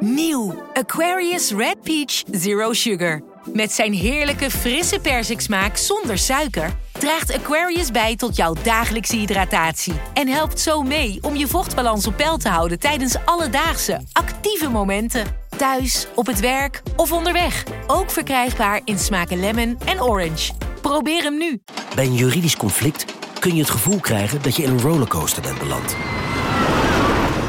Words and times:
Nieuw 0.00 0.62
Aquarius 0.72 1.50
Red 1.50 1.82
Peach 1.82 2.22
Zero 2.30 2.72
Sugar. 2.72 3.22
Met 3.52 3.72
zijn 3.72 3.92
heerlijke 3.92 4.50
frisse 4.50 4.98
persiksmaak 5.00 5.76
zonder 5.76 6.18
suiker 6.18 6.70
draagt 6.92 7.34
Aquarius 7.34 7.90
bij 7.90 8.16
tot 8.16 8.36
jouw 8.36 8.54
dagelijkse 8.62 9.16
hydratatie 9.16 9.92
en 10.14 10.28
helpt 10.28 10.60
zo 10.60 10.82
mee 10.82 11.18
om 11.20 11.36
je 11.36 11.46
vochtbalans 11.46 12.06
op 12.06 12.16
peil 12.16 12.36
te 12.36 12.48
houden 12.48 12.78
tijdens 12.78 13.16
alledaagse 13.24 14.00
actieve 14.12 14.70
momenten. 14.70 15.26
Thuis, 15.56 16.06
op 16.14 16.26
het 16.26 16.40
werk 16.40 16.82
of 16.96 17.12
onderweg. 17.12 17.64
Ook 17.86 18.10
verkrijgbaar 18.10 18.80
in 18.84 18.98
smaken 18.98 19.40
lemon 19.40 19.78
en 19.84 20.02
orange. 20.02 20.52
Probeer 20.80 21.22
hem 21.22 21.38
nu. 21.38 21.62
Bij 21.94 22.04
een 22.04 22.14
juridisch 22.14 22.56
conflict 22.56 23.04
kun 23.38 23.54
je 23.54 23.60
het 23.60 23.70
gevoel 23.70 24.00
krijgen 24.00 24.42
dat 24.42 24.56
je 24.56 24.62
in 24.62 24.70
een 24.70 24.80
rollercoaster 24.80 25.42
bent 25.42 25.58
beland. 25.58 25.96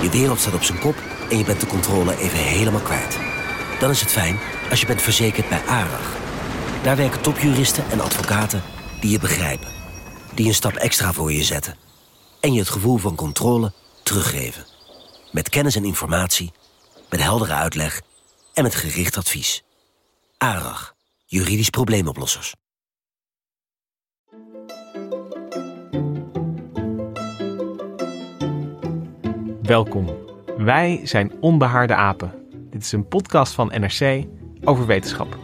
Je 0.01 0.09
wereld 0.11 0.39
staat 0.39 0.53
op 0.53 0.63
zijn 0.63 0.79
kop 0.79 0.95
en 1.31 1.37
je 1.37 1.43
bent 1.43 1.59
de 1.59 1.67
controle 1.67 2.17
even 2.17 2.37
helemaal 2.37 2.81
kwijt. 2.81 3.17
Dan 3.79 3.89
is 3.89 4.01
het 4.01 4.11
fijn 4.11 4.39
als 4.69 4.79
je 4.79 4.85
bent 4.85 5.01
verzekerd 5.01 5.49
bij 5.49 5.61
ARAG. 5.65 6.17
Daar 6.83 6.95
werken 6.95 7.21
topjuristen 7.21 7.89
en 7.91 7.99
advocaten 7.99 8.63
die 8.99 9.11
je 9.11 9.19
begrijpen. 9.19 9.71
Die 10.33 10.47
een 10.47 10.53
stap 10.53 10.73
extra 10.73 11.13
voor 11.13 11.31
je 11.31 11.43
zetten. 11.43 11.75
En 12.39 12.53
je 12.53 12.59
het 12.59 12.69
gevoel 12.69 12.97
van 12.97 13.15
controle 13.15 13.71
teruggeven. 14.03 14.65
Met 15.31 15.49
kennis 15.49 15.75
en 15.75 15.85
informatie, 15.85 16.51
met 17.09 17.21
heldere 17.21 17.53
uitleg 17.53 18.01
en 18.53 18.63
met 18.63 18.75
gericht 18.75 19.17
advies. 19.17 19.63
ARAG, 20.37 20.95
juridisch 21.25 21.69
probleemoplossers. 21.69 22.53
Welkom. 29.61 30.20
Wij 30.63 30.99
zijn 31.03 31.31
Onbehaarde 31.39 31.95
Apen. 31.95 32.33
Dit 32.69 32.81
is 32.81 32.91
een 32.91 33.07
podcast 33.07 33.53
van 33.53 33.67
NRC 33.67 34.25
over 34.63 34.85
wetenschap. 34.85 35.37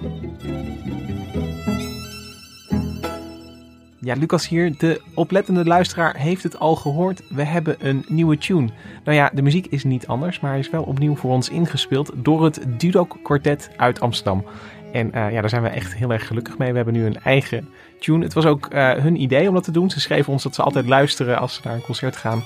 Ja, 4.00 4.16
Lucas 4.16 4.48
hier. 4.48 4.78
De 4.78 5.02
oplettende 5.14 5.66
luisteraar 5.66 6.16
heeft 6.16 6.44
het 6.44 6.60
al 6.60 6.76
gehoord. 6.76 7.24
We 7.30 7.44
hebben 7.44 7.76
een 7.80 8.06
nieuwe 8.08 8.38
tune. 8.38 8.70
Nou 9.04 9.18
ja, 9.18 9.32
de 9.34 9.42
muziek 9.42 9.68
is 9.68 9.84
niet 9.84 10.08
anders, 10.08 10.40
maar 10.40 10.52
hij 10.52 10.60
is 10.60 10.70
wel 10.70 10.84
opnieuw 10.84 11.16
voor 11.16 11.32
ons 11.32 11.50
ingespeeld 11.50 12.12
door 12.16 12.44
het 12.44 12.66
Dudok 12.78 13.18
Quartet 13.24 13.70
uit 13.78 14.00
Amsterdam. 14.00 14.46
En 14.92 15.08
uh, 15.08 15.32
ja, 15.32 15.42
daar 15.42 15.50
zijn 15.50 15.64
we 15.64 15.70
echt 15.70 15.96
heel 15.96 16.12
erg 16.12 16.28
gelukkig 16.28 16.58
mee. 16.58 16.70
We 16.70 16.76
hebben 16.76 16.94
nu 16.94 17.06
een 17.06 17.22
eigen 17.22 17.70
tune. 18.00 18.24
Het 18.24 18.34
was 18.34 18.46
ook 18.46 18.74
uh, 18.74 18.92
hun 18.92 19.22
idee 19.22 19.48
om 19.48 19.54
dat 19.54 19.64
te 19.64 19.72
doen. 19.72 19.90
Ze 19.90 20.00
schreven 20.00 20.34
ons 20.34 20.44
dat 20.44 20.56
ze 20.56 20.62
altijd 20.62 20.88
luisteren 20.88 21.40
als 21.40 21.54
ze 21.54 21.62
naar 21.64 21.74
een 21.74 21.82
concert 21.82 22.16
gaan. 22.16 22.44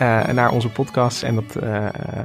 Uh, 0.00 0.28
naar 0.28 0.50
onze 0.50 0.68
podcast. 0.68 1.22
En 1.22 1.34
dat, 1.34 1.54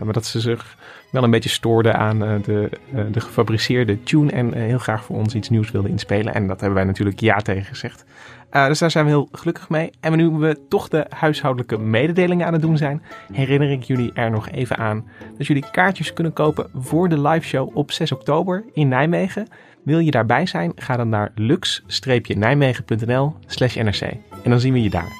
maar 0.03 0.13
dat 0.13 0.25
ze 0.25 0.39
zich 0.39 0.77
wel 1.11 1.23
een 1.23 1.31
beetje 1.31 1.49
stoorden 1.49 1.95
aan 1.95 2.19
de, 2.19 2.69
de 3.11 3.19
gefabriceerde 3.19 4.03
tune. 4.03 4.31
En 4.31 4.53
heel 4.53 4.77
graag 4.77 5.03
voor 5.03 5.15
ons 5.15 5.35
iets 5.35 5.49
nieuws 5.49 5.71
wilden 5.71 5.91
inspelen. 5.91 6.33
En 6.33 6.47
dat 6.47 6.59
hebben 6.59 6.77
wij 6.77 6.87
natuurlijk 6.87 7.19
ja 7.19 7.37
tegen 7.37 7.65
gezegd. 7.65 8.05
dus 8.51 8.79
daar 8.79 8.91
zijn 8.91 9.05
we 9.05 9.11
heel 9.11 9.29
gelukkig 9.31 9.69
mee. 9.69 9.91
En 9.99 10.17
nu 10.17 10.29
we 10.29 10.59
toch 10.69 10.87
de 10.87 11.05
huishoudelijke 11.09 11.77
mededelingen 11.77 12.45
aan 12.45 12.53
het 12.53 12.61
doen 12.61 12.77
zijn, 12.77 13.01
herinner 13.31 13.71
ik 13.71 13.83
jullie 13.83 14.13
er 14.13 14.31
nog 14.31 14.49
even 14.49 14.77
aan 14.77 15.07
dat 15.37 15.47
jullie 15.47 15.65
kaartjes 15.71 16.13
kunnen 16.13 16.33
kopen 16.33 16.69
voor 16.75 17.09
de 17.09 17.21
live 17.21 17.47
show 17.47 17.77
op 17.77 17.91
6 17.91 18.11
oktober 18.11 18.63
in 18.73 18.87
Nijmegen. 18.87 19.47
Wil 19.89 19.99
je 19.99 20.11
daarbij 20.11 20.45
zijn? 20.45 20.71
Ga 20.75 20.97
dan 20.97 21.09
naar 21.09 21.31
lux-nijmegen.nl 21.35 23.35
slash 23.45 23.75
nrc. 23.75 24.01
En 24.43 24.49
dan 24.49 24.59
zien 24.59 24.73
we 24.73 24.83
je 24.83 24.89
daar. 24.89 25.11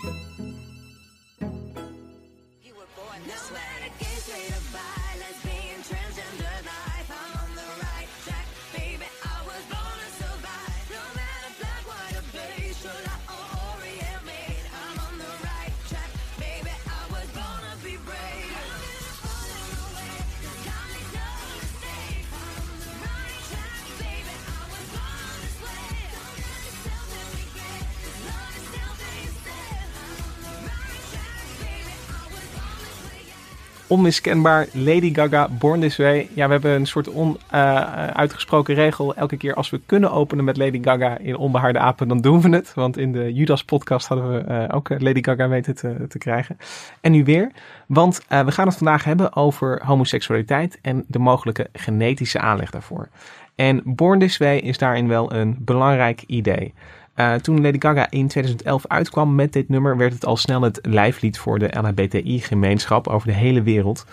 Onmiskenbaar 33.99 34.67
Lady 34.71 35.13
Gaga, 35.13 35.49
Born 35.49 35.79
This 35.79 35.97
Way. 35.97 36.29
Ja, 36.33 36.45
we 36.45 36.51
hebben 36.51 36.71
een 36.71 36.87
soort 36.87 37.09
onuitgesproken 37.13 38.73
uh, 38.73 38.79
regel. 38.79 39.15
Elke 39.15 39.37
keer 39.37 39.53
als 39.53 39.69
we 39.69 39.81
kunnen 39.85 40.11
openen 40.11 40.45
met 40.45 40.57
Lady 40.57 40.79
Gaga 40.83 41.17
in 41.17 41.37
Onbehaarde 41.37 41.79
Apen, 41.79 42.07
dan 42.07 42.21
doen 42.21 42.41
we 42.41 42.49
het. 42.49 42.73
Want 42.73 42.97
in 42.97 43.11
de 43.11 43.33
Judas 43.33 43.63
podcast 43.63 44.07
hadden 44.07 44.31
we 44.31 44.51
uh, 44.51 44.75
ook 44.75 44.89
Lady 44.89 45.23
Gaga 45.23 45.47
weten 45.47 45.75
te, 45.75 46.05
te, 46.07 46.17
krijgen. 46.17 46.57
En 47.01 47.11
nu 47.11 47.23
weer, 47.23 47.51
want 47.87 48.21
we 48.27 48.51
gaan 48.51 48.67
het 48.67 48.77
vandaag 48.77 49.03
hebben 49.03 49.35
over 49.35 49.81
homoseksualiteit 49.85 50.79
en 50.81 51.03
de 51.07 51.19
mogelijke 51.19 51.69
genetische 51.73 52.39
aanleg 52.39 52.71
daarvoor. 52.71 53.09
En 53.55 53.81
Born 53.85 54.19
This 54.19 54.37
Way 54.37 54.57
is 54.57 54.77
daarin 54.77 55.07
wel 55.07 55.33
een 55.33 55.55
belangrijk 55.59 56.23
idee. 56.27 56.73
Uh, 57.19 57.33
toen 57.33 57.61
Lady 57.61 57.79
Gaga 57.79 58.07
in 58.09 58.27
2011 58.27 58.87
uitkwam 58.87 59.35
met 59.35 59.53
dit 59.53 59.69
nummer, 59.69 59.97
werd 59.97 60.13
het 60.13 60.25
al 60.25 60.37
snel 60.37 60.61
het 60.61 60.79
lijflied 60.81 61.37
voor 61.37 61.59
de 61.59 61.77
LHBTI-gemeenschap 61.81 63.07
over 63.07 63.27
de 63.27 63.33
hele 63.33 63.61
wereld. 63.61 64.05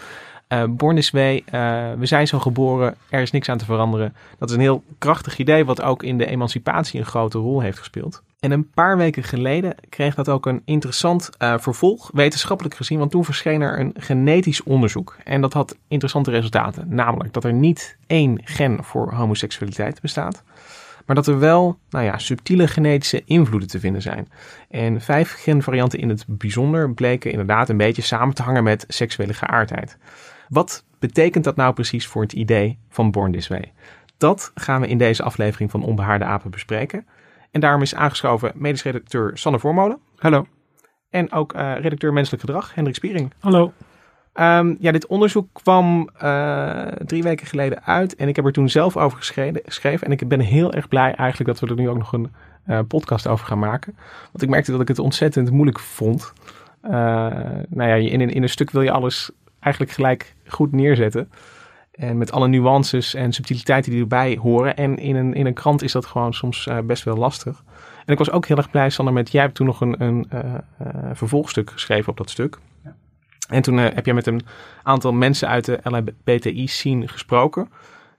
Uh, 0.48 0.64
Born 0.68 0.96
This 0.96 1.10
Way, 1.10 1.36
uh, 1.36 1.42
we 1.98 2.06
zijn 2.06 2.26
zo 2.26 2.38
geboren, 2.38 2.94
er 3.10 3.20
is 3.20 3.30
niks 3.30 3.48
aan 3.48 3.58
te 3.58 3.64
veranderen. 3.64 4.14
Dat 4.38 4.48
is 4.48 4.54
een 4.54 4.60
heel 4.60 4.82
krachtig 4.98 5.38
idee 5.38 5.64
wat 5.64 5.82
ook 5.82 6.02
in 6.02 6.18
de 6.18 6.26
emancipatie 6.26 7.00
een 7.00 7.06
grote 7.06 7.38
rol 7.38 7.60
heeft 7.60 7.78
gespeeld. 7.78 8.22
En 8.40 8.50
een 8.50 8.70
paar 8.70 8.96
weken 8.96 9.22
geleden 9.22 9.74
kreeg 9.88 10.14
dat 10.14 10.28
ook 10.28 10.46
een 10.46 10.62
interessant 10.64 11.30
vervolg, 11.38 12.10
wetenschappelijk 12.12 12.74
gezien, 12.74 12.98
want 12.98 13.10
toen 13.10 13.24
verscheen 13.24 13.60
er 13.60 13.80
een 13.80 13.94
genetisch 13.98 14.62
onderzoek. 14.62 15.16
En 15.24 15.40
dat 15.40 15.52
had 15.52 15.76
interessante 15.88 16.30
resultaten, 16.30 16.86
namelijk 16.88 17.32
dat 17.32 17.44
er 17.44 17.52
niet 17.52 17.96
één 18.06 18.40
gen 18.44 18.84
voor 18.84 19.12
homoseksualiteit 19.12 20.00
bestaat, 20.00 20.42
maar 21.06 21.16
dat 21.16 21.26
er 21.26 21.38
wel 21.38 21.78
nou 21.90 22.04
ja, 22.04 22.18
subtiele 22.18 22.68
genetische 22.68 23.22
invloeden 23.24 23.68
te 23.68 23.80
vinden 23.80 24.02
zijn. 24.02 24.28
En 24.70 25.00
vijf 25.00 25.32
genvarianten 25.32 25.98
in 25.98 26.08
het 26.08 26.24
bijzonder 26.28 26.94
bleken 26.94 27.30
inderdaad 27.30 27.68
een 27.68 27.76
beetje 27.76 28.02
samen 28.02 28.34
te 28.34 28.42
hangen 28.42 28.64
met 28.64 28.84
seksuele 28.88 29.34
geaardheid. 29.34 29.98
Wat 30.48 30.84
betekent 30.98 31.44
dat 31.44 31.56
nou 31.56 31.74
precies 31.74 32.06
voor 32.06 32.22
het 32.22 32.32
idee 32.32 32.78
van 32.88 33.10
Born 33.10 33.32
This 33.32 33.48
Way? 33.48 33.72
Dat 34.16 34.52
gaan 34.54 34.80
we 34.80 34.88
in 34.88 34.98
deze 34.98 35.22
aflevering 35.22 35.70
van 35.70 35.82
Onbehaarde 35.82 36.24
Apen 36.24 36.50
bespreken. 36.50 37.06
En 37.50 37.60
daarom 37.60 37.82
is 37.82 37.94
aangeschoven 37.94 38.52
medisch 38.54 38.82
redacteur 38.82 39.38
Sanne 39.38 39.58
Voormolen. 39.58 39.98
Hallo. 40.16 40.46
En 41.10 41.32
ook 41.32 41.54
uh, 41.54 41.74
redacteur 41.80 42.12
Menselijk 42.12 42.42
Gedrag, 42.42 42.74
Hendrik 42.74 42.96
Spiering. 42.96 43.32
Hallo. 43.38 43.72
Um, 44.40 44.76
ja, 44.80 44.92
dit 44.92 45.06
onderzoek 45.06 45.48
kwam 45.52 46.10
uh, 46.22 46.82
drie 46.82 47.22
weken 47.22 47.46
geleden 47.46 47.84
uit 47.84 48.14
en 48.14 48.28
ik 48.28 48.36
heb 48.36 48.44
er 48.44 48.52
toen 48.52 48.68
zelf 48.68 48.96
over 48.96 49.18
geschreven. 49.18 50.06
En 50.06 50.12
ik 50.12 50.28
ben 50.28 50.40
heel 50.40 50.72
erg 50.72 50.88
blij 50.88 51.14
eigenlijk 51.14 51.50
dat 51.50 51.60
we 51.60 51.74
er 51.74 51.80
nu 51.80 51.88
ook 51.88 51.98
nog 51.98 52.12
een 52.12 52.32
uh, 52.68 52.78
podcast 52.88 53.26
over 53.26 53.46
gaan 53.46 53.58
maken. 53.58 53.96
Want 54.32 54.42
ik 54.42 54.48
merkte 54.48 54.70
dat 54.70 54.80
ik 54.80 54.88
het 54.88 54.98
ontzettend 54.98 55.50
moeilijk 55.50 55.78
vond. 55.78 56.32
Uh, 56.84 56.90
nou 57.68 57.88
ja, 57.88 57.94
in, 57.94 58.30
in 58.30 58.42
een 58.42 58.48
stuk 58.48 58.70
wil 58.70 58.82
je 58.82 58.90
alles 58.90 59.30
eigenlijk 59.60 59.92
gelijk 59.92 60.34
goed 60.46 60.72
neerzetten. 60.72 61.30
En 61.90 62.18
met 62.18 62.32
alle 62.32 62.48
nuances 62.48 63.14
en 63.14 63.32
subtiliteiten 63.32 63.90
die 63.92 64.00
erbij 64.00 64.38
horen. 64.42 64.76
En 64.76 64.96
in 64.96 65.16
een, 65.16 65.34
in 65.34 65.46
een 65.46 65.54
krant 65.54 65.82
is 65.82 65.92
dat 65.92 66.06
gewoon 66.06 66.34
soms 66.34 66.68
best 66.84 67.04
wel 67.04 67.16
lastig. 67.16 67.62
En 68.04 68.12
ik 68.12 68.18
was 68.18 68.30
ook 68.30 68.46
heel 68.46 68.56
erg 68.56 68.70
blij, 68.70 68.90
Sander, 68.90 69.14
met 69.14 69.32
jij 69.32 69.42
hebt 69.42 69.54
toen 69.54 69.66
nog 69.66 69.80
een, 69.80 70.02
een 70.02 70.26
vervolgstuk 71.12 71.70
geschreven 71.70 72.10
op 72.10 72.16
dat 72.16 72.30
stuk. 72.30 72.58
En 73.48 73.62
toen 73.62 73.78
uh, 73.78 73.84
heb 73.94 74.06
je 74.06 74.14
met 74.14 74.26
een 74.26 74.42
aantal 74.82 75.12
mensen 75.12 75.48
uit 75.48 75.64
de 75.64 75.80
LHBTI-scene 75.82 77.08
gesproken. 77.08 77.68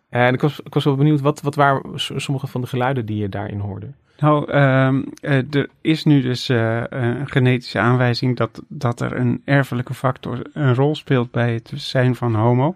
En 0.10 0.34
ik 0.34 0.42
was, 0.42 0.60
ik 0.64 0.74
was 0.74 0.84
wel 0.84 0.96
benieuwd, 0.96 1.22
wat, 1.22 1.42
wat 1.42 1.56
waren 1.56 1.92
sommige 1.96 2.48
van 2.48 2.62
de 2.62 2.68
geluiden 2.68 3.06
die 3.06 3.18
je 3.18 3.30
daarin 3.30 3.60
hoorde? 3.60 3.88
Nou, 4.20 4.52
uh, 4.52 5.56
er 5.56 5.70
is 5.82 6.04
nu 6.04 6.22
dus 6.22 6.50
uh, 6.50 6.84
een 6.90 7.30
genetische 7.30 7.80
aanwijzing 7.80 8.38
dat, 8.38 8.62
dat 8.68 9.02
er 9.02 9.16
een 9.16 9.42
erfelijke 9.46 9.94
factor 9.94 10.42
een 10.54 10.76
rol 10.76 10.96
speelt 10.96 11.32
bij 11.32 11.54
het 11.54 11.72
zijn 11.76 12.16
van 12.16 12.36
homo. 12.36 12.76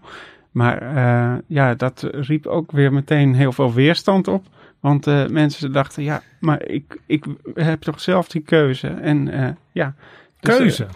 Maar 0.52 0.96
uh, 0.96 1.40
ja, 1.48 1.76
dat 1.76 2.08
riep 2.12 2.46
ook 2.46 2.72
weer 2.72 2.94
meteen 2.94 3.36
heel 3.36 3.52
veel 3.52 3.74
weerstand 3.74 4.28
op. 4.28 4.46
Want 4.80 5.06
mensen 5.30 5.72
dachten, 5.72 6.04
ja, 6.04 6.22
maar 6.40 6.66
ik, 6.66 7.00
ik 7.06 7.26
heb 7.54 7.82
toch 7.82 8.00
zelf 8.00 8.28
die 8.28 8.42
keuze. 8.42 8.88
En 8.88 9.30
ja. 9.72 9.94
Dus, 10.40 10.58
keuze? 10.58 10.88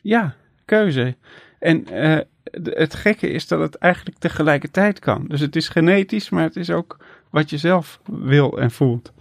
ja, 0.00 0.34
keuze. 0.70 1.16
En 1.58 1.86
uh, 1.92 2.18
het 2.62 2.94
gekke 2.94 3.28
is 3.28 3.48
dat 3.48 3.60
het 3.60 3.74
eigenlijk 3.74 4.18
tegelijkertijd 4.18 4.98
kan. 4.98 5.24
Dus 5.28 5.40
het 5.40 5.56
is 5.56 5.68
genetisch, 5.68 6.30
maar 6.30 6.42
het 6.42 6.56
is 6.56 6.70
ook 6.70 6.96
wat 7.30 7.50
je 7.50 7.58
zelf 7.58 8.00
wil 8.04 8.58
en 8.58 8.70
voelt. 8.70 9.12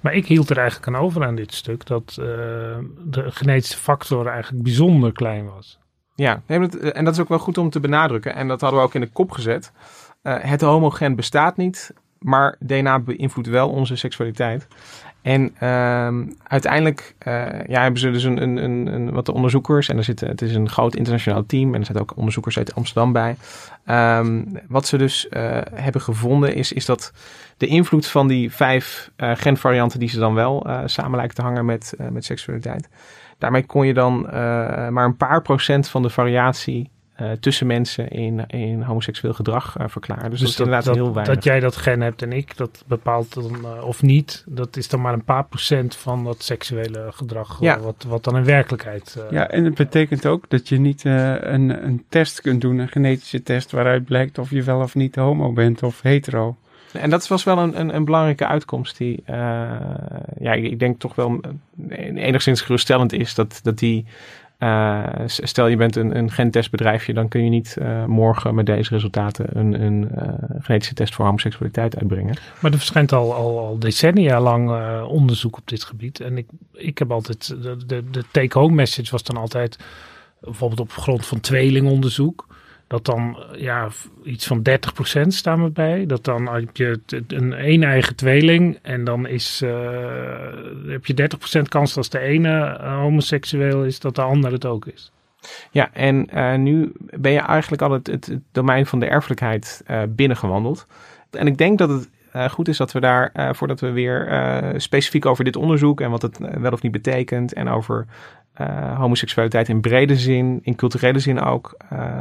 Maar 0.00 0.14
ik 0.14 0.26
hield 0.26 0.50
er 0.50 0.58
eigenlijk 0.58 0.88
aan 0.88 1.02
over 1.02 1.24
aan 1.24 1.34
dit 1.34 1.54
stuk 1.54 1.86
dat 1.86 2.16
uh, 2.20 2.26
de 3.04 3.24
genetische 3.30 3.78
factor 3.78 4.26
eigenlijk 4.26 4.62
bijzonder 4.62 5.12
klein 5.12 5.44
was. 5.44 5.78
Ja, 6.14 6.42
en 6.46 7.04
dat 7.04 7.14
is 7.14 7.20
ook 7.20 7.28
wel 7.28 7.38
goed 7.38 7.58
om 7.58 7.70
te 7.70 7.80
benadrukken. 7.80 8.34
En 8.34 8.48
dat 8.48 8.60
hadden 8.60 8.80
we 8.80 8.86
ook 8.86 8.94
in 8.94 9.00
de 9.00 9.10
kop 9.12 9.30
gezet. 9.30 9.72
eh, 10.22 10.36
het 10.40 10.60
homogen 10.60 11.16
bestaat 11.16 11.56
niet, 11.56 11.94
maar 12.18 12.56
DNA 12.58 12.98
beïnvloedt 12.98 13.48
wel 13.48 13.70
onze 13.70 13.96
seksualiteit. 13.96 14.68
En 15.22 15.54
ehm, 15.58 16.24
uiteindelijk 16.42 17.14
uh, 17.26 17.64
ja, 17.66 17.82
hebben 17.82 18.00
ze 18.00 18.10
dus 18.10 18.24
een, 18.24 18.42
een, 18.42 18.56
een, 18.56 18.86
een, 18.86 19.12
wat 19.12 19.28
onderzoekers, 19.28 19.88
en 19.88 19.96
er 19.96 20.04
zitten, 20.04 20.28
het 20.28 20.42
is 20.42 20.54
een 20.54 20.68
groot 20.68 20.96
internationaal 20.96 21.46
team, 21.46 21.74
en 21.74 21.80
er 21.80 21.86
zitten 21.86 22.04
ook 22.04 22.16
onderzoekers 22.16 22.58
uit 22.58 22.74
Amsterdam 22.74 23.12
bij. 23.12 23.36
Um, 24.18 24.58
wat 24.68 24.86
ze 24.86 24.98
dus 24.98 25.26
uh, 25.30 25.58
hebben 25.74 26.00
gevonden 26.00 26.54
is, 26.54 26.72
is 26.72 26.84
dat 26.84 27.12
de 27.56 27.66
invloed 27.66 28.06
van 28.06 28.28
die 28.28 28.52
vijf 28.52 29.10
uh, 29.16 29.30
genvarianten 29.34 29.98
die 29.98 30.08
ze 30.08 30.18
dan 30.18 30.34
wel 30.34 30.66
samen 30.84 31.16
lijken 31.16 31.36
te 31.36 31.42
hangen 31.42 31.64
met, 31.64 31.94
met 32.10 32.24
seksualiteit. 32.24 32.88
Daarmee 33.38 33.66
kon 33.66 33.86
je 33.86 33.94
dan 33.94 34.20
maar 34.92 35.04
een 35.04 35.16
paar 35.16 35.42
procent 35.42 35.88
van 35.88 36.02
de 36.02 36.10
variatie 36.10 36.90
uh, 37.20 37.30
tussen 37.30 37.66
mensen 37.66 38.08
in, 38.08 38.46
in 38.46 38.82
homoseksueel 38.82 39.34
gedrag 39.34 39.78
uh, 39.78 39.84
verklaren. 39.88 40.30
Dus, 40.30 40.40
dus 40.40 40.56
dat 40.56 40.66
is 40.66 40.72
inderdaad 40.72 40.94
heel 40.94 41.14
weinig. 41.14 41.34
Dat 41.34 41.44
jij 41.44 41.60
dat 41.60 41.76
gen 41.76 42.00
hebt 42.00 42.22
en 42.22 42.32
ik, 42.32 42.56
dat 42.56 42.84
bepaalt 42.86 43.34
dan, 43.34 43.56
uh, 43.62 43.84
of 43.84 44.02
niet, 44.02 44.44
dat 44.46 44.76
is 44.76 44.88
dan 44.88 45.00
maar 45.00 45.12
een 45.12 45.24
paar 45.24 45.44
procent 45.44 45.96
van 45.96 46.24
dat 46.24 46.42
seksuele 46.42 47.08
gedrag, 47.10 47.60
ja. 47.60 47.78
wat, 47.80 48.04
wat 48.08 48.24
dan 48.24 48.36
in 48.36 48.44
werkelijkheid... 48.44 49.26
ja, 49.30 49.48
en 49.48 49.64
het 49.64 49.74
betekent 49.74 50.26
ook 50.26 50.50
dat 50.50 50.68
je 50.68 50.78
niet 50.78 51.04
een, 51.04 51.84
een 51.84 52.04
test 52.08 52.40
kunt 52.40 52.60
doen, 52.60 52.78
een 52.78 52.88
genetische 52.88 53.42
test, 53.42 53.70
waaruit 53.70 54.04
blijkt 54.04 54.38
of 54.38 54.50
je 54.50 54.62
wel 54.62 54.80
of 54.80 54.94
niet 54.94 55.14
homo 55.14 55.52
bent 55.52 55.82
of 55.82 56.02
hetero. 56.02 56.56
En 56.92 57.10
dat 57.10 57.28
was 57.28 57.44
wel 57.44 57.58
een, 57.58 57.80
een, 57.80 57.94
een 57.94 58.04
belangrijke 58.04 58.46
uitkomst 58.46 58.96
die, 58.96 59.22
ja, 60.38 60.52
ik 60.52 60.78
denk 60.78 61.00
toch 61.00 61.14
wel 61.14 61.40
enigszins 62.14 62.60
geruststellend 62.60 63.12
is, 63.12 63.34
dat, 63.34 63.60
dat 63.62 63.78
die 63.78 64.06
uh, 64.62 65.06
stel 65.26 65.66
je 65.66 65.76
bent 65.76 65.96
een, 65.96 66.16
een 66.16 66.30
gentestbedrijfje, 66.30 67.12
dan 67.12 67.28
kun 67.28 67.44
je 67.44 67.50
niet 67.50 67.76
uh, 67.78 68.04
morgen 68.04 68.54
met 68.54 68.66
deze 68.66 68.94
resultaten 68.94 69.58
een, 69.58 69.82
een 69.82 70.08
uh, 70.14 70.28
genetische 70.58 70.94
test 70.94 71.14
voor 71.14 71.24
homoseksualiteit 71.24 71.96
uitbrengen. 71.96 72.36
Maar 72.60 72.70
er 72.70 72.78
verschijnt 72.78 73.12
al, 73.12 73.34
al, 73.34 73.58
al 73.58 73.78
decennia 73.78 74.40
lang 74.40 74.70
onderzoek 75.04 75.56
op 75.56 75.68
dit 75.68 75.84
gebied. 75.84 76.20
En 76.20 76.38
ik, 76.38 76.46
ik 76.72 76.98
heb 76.98 77.10
altijd, 77.10 77.48
de, 77.62 77.76
de, 77.86 78.10
de 78.10 78.24
take-home 78.30 78.74
message 78.74 79.10
was 79.10 79.22
dan 79.22 79.36
altijd, 79.36 79.78
bijvoorbeeld 80.40 80.80
op 80.80 80.90
grond 80.90 81.26
van 81.26 81.40
tweelingonderzoek, 81.40 82.46
dat 82.92 83.04
dan 83.04 83.36
ja, 83.56 83.88
iets 84.24 84.46
van 84.46 84.62
30% 85.18 85.26
staan 85.26 85.62
we 85.62 85.70
bij. 85.70 86.06
Dat 86.06 86.24
dan 86.24 86.48
heb 86.48 86.76
je 86.76 87.00
een 87.06 87.68
een 87.68 87.82
eigen 87.82 88.16
tweeling 88.16 88.78
en 88.82 89.04
dan 89.04 89.26
is, 89.26 89.62
uh, 89.64 89.70
heb 90.86 91.06
je 91.06 91.28
30% 91.58 91.62
kans 91.68 91.94
dat 91.94 92.10
de 92.10 92.18
ene 92.18 92.78
uh, 92.80 92.98
homoseksueel 92.98 93.84
is, 93.84 94.00
dat 94.00 94.14
de 94.14 94.22
ander 94.22 94.52
het 94.52 94.66
ook 94.66 94.86
is. 94.86 95.12
Ja, 95.70 95.92
en 95.92 96.28
uh, 96.34 96.54
nu 96.54 96.92
ben 96.96 97.32
je 97.32 97.38
eigenlijk 97.38 97.82
al 97.82 97.90
het, 97.90 98.06
het, 98.06 98.38
domein 98.52 98.86
van 98.86 99.00
de 99.00 99.06
erfelijkheid 99.06 99.84
binnengewandeld. 100.08 100.86
En 101.30 101.46
ik 101.46 101.58
denk 101.58 101.78
dat 101.78 101.88
het 101.88 102.08
goed 102.50 102.68
is 102.68 102.76
dat 102.76 102.92
we 102.92 103.00
daar, 103.00 103.54
voordat 103.54 103.80
we 103.80 103.90
weer 103.90 104.74
specifiek 104.76 105.26
over 105.26 105.44
dit 105.44 105.56
onderzoek 105.56 106.00
en 106.00 106.10
wat 106.10 106.22
het 106.22 106.38
wel 106.38 106.72
of 106.72 106.82
niet 106.82 106.92
betekent 106.92 107.52
en 107.52 107.68
over 107.68 108.06
homoseksualiteit 108.96 109.68
in 109.68 109.80
brede 109.80 110.16
zin, 110.16 110.60
in 110.62 110.74
culturele 110.74 111.18
zin 111.18 111.40
ook, 111.40 111.76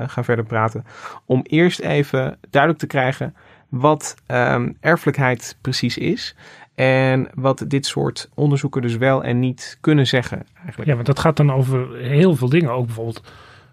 gaan 0.08 0.24
verder 0.24 0.46
praten. 0.46 0.86
Om 1.26 1.42
eerst 1.44 1.80
even 1.80 2.38
duidelijk 2.50 2.82
te 2.82 2.88
krijgen 2.88 3.36
wat 3.70 4.16
um, 4.28 4.78
erfelijkheid 4.80 5.58
precies 5.62 5.98
is. 5.98 6.36
En 6.76 7.30
wat 7.34 7.66
dit 7.68 7.86
soort 7.86 8.30
onderzoeken 8.34 8.82
dus 8.82 8.98
wel 8.98 9.24
en 9.24 9.40
niet 9.40 9.78
kunnen 9.82 10.08
zeggen. 10.08 10.46
Eigenlijk. 10.56 10.90
Ja, 10.90 10.94
want 10.96 11.06
dat 11.06 11.20
gaat 11.20 11.38
dan 11.38 11.52
over 11.52 11.98
heel 11.98 12.36
veel 12.36 12.50
dingen. 12.50 12.72
Ook 12.72 12.86
bijvoorbeeld 12.86 13.24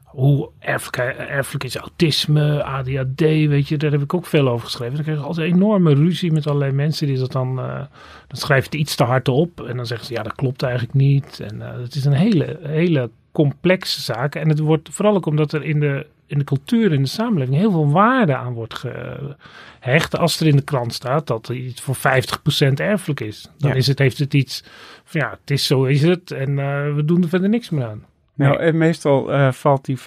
hoe 0.08 0.50
erfelijk, 0.58 1.16
erfelijk 1.18 1.64
is 1.64 1.76
autisme, 1.76 2.64
ADHD, 2.64 3.20
weet 3.20 3.68
je, 3.68 3.76
daar 3.76 3.90
heb 3.90 4.02
ik 4.02 4.14
ook 4.14 4.26
veel 4.26 4.48
over 4.48 4.66
geschreven. 4.66 4.94
Dan 4.94 5.02
krijg 5.02 5.18
je 5.18 5.24
altijd 5.24 5.52
enorme 5.52 5.94
ruzie 5.94 6.32
met 6.32 6.46
allerlei 6.46 6.72
mensen 6.72 7.06
die 7.06 7.18
dat 7.18 7.32
dan, 7.32 7.58
uh, 7.58 7.74
dan 8.26 8.38
schrijven 8.38 8.70
het 8.70 8.80
iets 8.80 8.94
te 8.94 9.04
hard 9.04 9.28
op 9.28 9.60
en 9.60 9.76
dan 9.76 9.86
zeggen 9.86 10.06
ze 10.06 10.12
ja, 10.12 10.22
dat 10.22 10.34
klopt 10.34 10.62
eigenlijk 10.62 10.94
niet. 10.94 11.40
En 11.40 11.56
uh, 11.56 11.76
het 11.82 11.94
is 11.94 12.04
een 12.04 12.12
hele, 12.12 12.58
hele 12.62 13.10
complexe 13.32 14.00
zaak 14.00 14.34
en 14.34 14.48
het 14.48 14.58
wordt 14.58 14.88
vooral 14.92 15.14
ook 15.14 15.26
omdat 15.26 15.52
er 15.52 15.64
in 15.64 15.80
de, 15.80 16.06
in 16.26 16.38
de 16.38 16.44
cultuur, 16.44 16.92
in 16.92 17.02
de 17.02 17.08
samenleving 17.08 17.56
heel 17.56 17.70
veel 17.70 17.90
waarde 17.90 18.36
aan 18.36 18.52
wordt 18.52 18.74
gehecht. 18.74 20.18
Als 20.18 20.40
er 20.40 20.46
in 20.46 20.56
de 20.56 20.62
krant 20.62 20.94
staat 20.94 21.26
dat 21.26 21.48
iets 21.48 21.80
voor 21.80 21.96
50% 21.96 21.98
erfelijk 22.74 23.20
is, 23.20 23.50
dan 23.58 23.70
ja. 23.70 23.76
is 23.76 23.86
het, 23.86 23.98
heeft 23.98 24.18
het 24.18 24.34
iets 24.34 24.64
van 25.04 25.20
ja, 25.20 25.30
het 25.30 25.50
is 25.50 25.66
zo 25.66 25.84
is 25.84 26.02
het 26.02 26.30
en 26.30 26.50
uh, 26.50 26.94
we 26.94 27.04
doen 27.04 27.22
er 27.22 27.28
verder 27.28 27.48
niks 27.48 27.70
meer 27.70 27.84
aan. 27.84 28.04
Nou, 28.38 28.58
en 28.58 28.76
meestal 28.76 29.32
uh, 29.32 29.52
valt 29.52 29.84
die 29.84 29.98
50% 29.98 30.02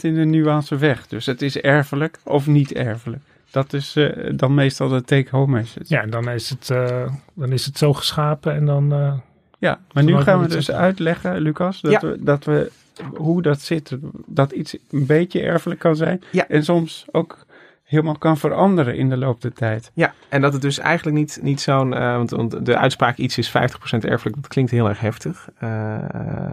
in 0.00 0.14
de 0.14 0.24
nuance 0.24 0.76
weg. 0.76 1.06
Dus 1.06 1.26
het 1.26 1.42
is 1.42 1.60
erfelijk 1.60 2.18
of 2.24 2.46
niet 2.46 2.72
erfelijk. 2.72 3.22
Dat 3.50 3.72
is 3.72 3.96
uh, 3.96 4.30
dan 4.34 4.54
meestal 4.54 4.88
de 4.88 5.02
take-home 5.02 5.52
message. 5.52 5.84
Ja, 5.88 6.02
en 6.02 6.10
dan 6.10 6.30
is 6.30 6.50
het, 6.50 6.68
uh, 6.72 7.06
dan 7.34 7.52
is 7.52 7.66
het 7.66 7.78
zo 7.78 7.92
geschapen 7.92 8.54
en 8.54 8.66
dan... 8.66 9.22
ja, 9.58 9.80
maar 9.92 10.04
nu 10.04 10.16
gaan 10.16 10.40
we 10.40 10.48
dus 10.48 10.70
uitleggen, 10.70 11.40
Lucas, 11.40 11.80
dat, 11.80 11.92
ja. 11.92 12.00
we, 12.00 12.16
dat 12.20 12.44
we 12.44 12.70
hoe 13.14 13.42
dat 13.42 13.60
zit. 13.60 13.96
Dat 14.26 14.52
iets 14.52 14.76
een 14.90 15.06
beetje 15.06 15.42
erfelijk 15.42 15.80
kan 15.80 15.96
zijn. 15.96 16.22
Ja. 16.30 16.48
En 16.48 16.64
soms 16.64 17.04
ook 17.12 17.45
helemaal 17.86 18.18
kan 18.18 18.36
veranderen 18.36 18.96
in 18.96 19.08
de 19.08 19.16
loop 19.16 19.40
der 19.40 19.52
tijd. 19.52 19.90
Ja, 19.94 20.14
en 20.28 20.40
dat 20.40 20.52
het 20.52 20.62
dus 20.62 20.78
eigenlijk 20.78 21.16
niet, 21.16 21.38
niet 21.42 21.60
zo'n... 21.60 21.92
Uh, 21.92 22.16
want, 22.16 22.30
want, 22.30 22.66
de 22.66 22.76
uitspraak 22.76 23.16
iets 23.16 23.38
is 23.38 23.48
50% 23.48 23.52
erfelijk, 23.98 24.36
dat 24.36 24.48
klinkt 24.48 24.70
heel 24.70 24.88
erg 24.88 25.00
heftig. 25.00 25.48
Uh, 25.54 25.70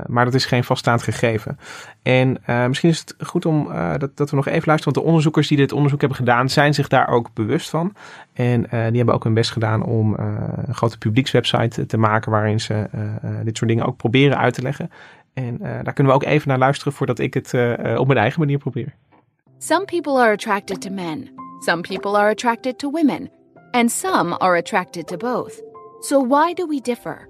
maar 0.08 0.26
dat 0.26 0.34
is 0.34 0.46
geen 0.46 0.64
vaststaand 0.64 1.04
gegeven. 1.04 1.60
En 2.02 2.38
uh, 2.48 2.68
misschien 2.68 2.90
is 2.90 3.00
het 3.00 3.16
goed 3.20 3.46
om 3.46 3.72
dat, 3.98 4.18
dat 4.18 4.30
we 4.30 4.36
nog 4.36 4.48
even 4.48 4.68
luisteren. 4.68 4.94
Want 4.94 4.96
de 4.96 5.12
onderzoekers 5.12 5.48
die 5.48 5.58
dit 5.58 5.72
onderzoek 5.72 6.00
hebben 6.00 6.18
gedaan, 6.18 6.50
zijn 6.50 6.74
zich 6.74 6.88
daar 6.88 7.08
ook 7.08 7.34
bewust 7.34 7.70
van. 7.70 7.94
En 8.34 8.62
die 8.70 8.98
hebben 8.98 9.14
ook 9.14 9.24
hun 9.24 9.34
best 9.34 9.52
gedaan 9.52 9.84
om 9.84 10.14
een 10.66 10.76
grote 10.76 10.98
publiekswebsite 10.98 11.86
te 11.86 11.98
maken... 11.98 12.32
waarin 12.32 12.60
ze 12.60 12.90
dit 13.44 13.58
soort 13.58 13.70
dingen 13.70 13.86
ook 13.86 13.98
proberen 13.98 14.38
uit 14.38 14.54
te 14.54 14.62
leggen. 14.62 14.92
En 15.34 15.58
daar 15.58 15.94
kunnen 15.94 16.14
we 16.14 16.20
ook 16.20 16.24
even 16.24 16.48
naar 16.48 16.58
luisteren 16.58 16.94
voordat 16.94 17.20
ik 17.20 17.34
het 17.34 17.54
op 17.98 18.08
mijn 18.08 18.20
eigen 18.20 18.40
manier 18.40 18.58
probeer. 18.58 18.94
Some 19.64 19.86
people 19.86 20.18
are 20.18 20.34
attracted 20.34 20.82
to 20.82 20.90
men, 20.90 21.34
some 21.62 21.84
people 21.84 22.18
are 22.18 22.30
attracted 22.30 22.80
to 22.80 22.90
women, 22.90 23.30
and 23.74 23.90
some 23.90 24.38
are 24.42 24.58
attracted 24.58 25.08
to 25.08 25.18
both. 25.18 25.62
So, 26.02 26.20
why 26.20 26.52
do 26.52 26.66
we 26.68 26.82
differ? 26.82 27.30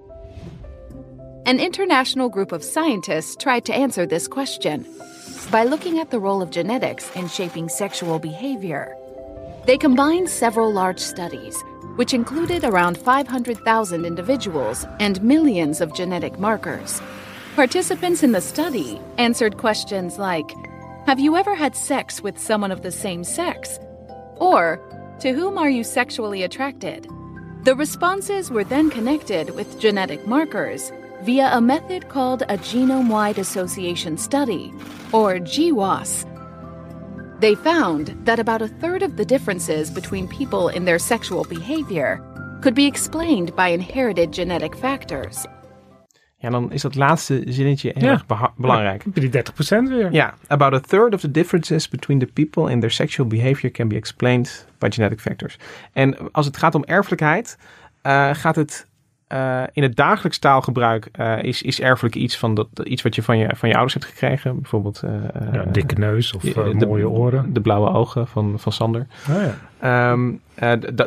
An 1.46 1.60
international 1.60 2.28
group 2.28 2.50
of 2.50 2.64
scientists 2.64 3.36
tried 3.36 3.64
to 3.66 3.72
answer 3.72 4.04
this 4.04 4.26
question 4.26 4.84
by 5.52 5.62
looking 5.62 6.00
at 6.00 6.10
the 6.10 6.18
role 6.18 6.42
of 6.42 6.50
genetics 6.50 7.08
in 7.14 7.28
shaping 7.28 7.68
sexual 7.68 8.18
behavior. 8.18 8.96
They 9.66 9.78
combined 9.78 10.28
several 10.28 10.72
large 10.72 10.98
studies, 10.98 11.62
which 11.94 12.12
included 12.12 12.64
around 12.64 12.98
500,000 12.98 14.04
individuals 14.04 14.84
and 14.98 15.22
millions 15.22 15.80
of 15.80 15.94
genetic 15.94 16.36
markers. 16.40 17.00
Participants 17.54 18.24
in 18.24 18.32
the 18.32 18.40
study 18.40 19.00
answered 19.18 19.56
questions 19.56 20.18
like 20.18 20.50
have 21.06 21.20
you 21.20 21.36
ever 21.36 21.54
had 21.54 21.76
sex 21.76 22.22
with 22.22 22.38
someone 22.38 22.72
of 22.72 22.80
the 22.80 22.90
same 22.90 23.24
sex? 23.24 23.78
Or, 24.36 24.80
to 25.20 25.32
whom 25.32 25.58
are 25.58 25.68
you 25.68 25.84
sexually 25.84 26.42
attracted? 26.42 27.06
The 27.64 27.76
responses 27.76 28.50
were 28.50 28.64
then 28.64 28.88
connected 28.88 29.50
with 29.50 29.78
genetic 29.78 30.26
markers 30.26 30.92
via 31.22 31.50
a 31.52 31.60
method 31.60 32.08
called 32.08 32.42
a 32.42 32.56
genome 32.56 33.10
wide 33.10 33.38
association 33.38 34.16
study, 34.16 34.72
or 35.12 35.34
GWAS. 35.34 36.30
They 37.40 37.54
found 37.54 38.16
that 38.24 38.38
about 38.38 38.62
a 38.62 38.68
third 38.68 39.02
of 39.02 39.16
the 39.16 39.26
differences 39.26 39.90
between 39.90 40.26
people 40.28 40.70
in 40.70 40.86
their 40.86 40.98
sexual 40.98 41.44
behavior 41.44 42.22
could 42.62 42.74
be 42.74 42.86
explained 42.86 43.54
by 43.54 43.68
inherited 43.68 44.32
genetic 44.32 44.74
factors. 44.74 45.46
Ja, 46.44 46.50
dan 46.50 46.72
is 46.72 46.82
dat 46.82 46.94
laatste 46.94 47.42
zinnetje 47.46 47.92
heel 47.94 48.08
ja. 48.08 48.12
erg 48.12 48.54
belangrijk. 48.56 49.04
Ja, 49.14 49.20
die 49.20 49.30
30% 49.30 49.88
weer. 49.88 50.12
Ja, 50.12 50.34
about 50.46 50.72
a 50.72 50.80
third 50.80 51.14
of 51.14 51.20
the 51.20 51.30
differences 51.30 51.88
between 51.88 52.18
the 52.18 52.26
people 52.26 52.70
in 52.70 52.80
their 52.80 52.90
sexual 52.90 53.28
behavior 53.28 53.70
can 53.70 53.88
be 53.88 53.94
explained 53.94 54.66
by 54.78 54.88
genetic 54.90 55.20
factors. 55.20 55.56
En 55.92 56.32
als 56.32 56.46
het 56.46 56.56
gaat 56.56 56.74
om 56.74 56.84
erfelijkheid, 56.84 57.58
uh, 58.02 58.30
gaat 58.32 58.56
het 58.56 58.86
uh, 59.28 59.62
in 59.72 59.82
het 59.82 59.96
dagelijks 59.96 60.38
taalgebruik 60.38 61.08
uh, 61.20 61.42
is, 61.42 61.62
is 61.62 61.80
erfelijk 61.80 62.14
iets, 62.14 62.38
van 62.38 62.54
dat, 62.54 62.68
iets 62.84 63.02
wat 63.02 63.14
je 63.14 63.22
van 63.22 63.38
je, 63.38 63.48
van 63.56 63.68
je 63.68 63.74
ouders 63.74 63.94
hebt 63.94 64.06
gekregen. 64.06 64.60
Bijvoorbeeld... 64.60 65.02
ja, 65.52 65.64
dikke 65.72 65.94
neus 65.94 66.32
of 66.32 66.42
de, 66.42 66.86
mooie 66.86 67.08
oren. 67.08 67.52
De 67.52 67.60
blauwe 67.60 67.90
ogen 67.90 68.26
van, 68.26 68.54
van 68.58 68.72
Sander. 68.72 69.06
Oh, 69.30 69.42
ja. 69.80 70.12
um, 70.12 70.40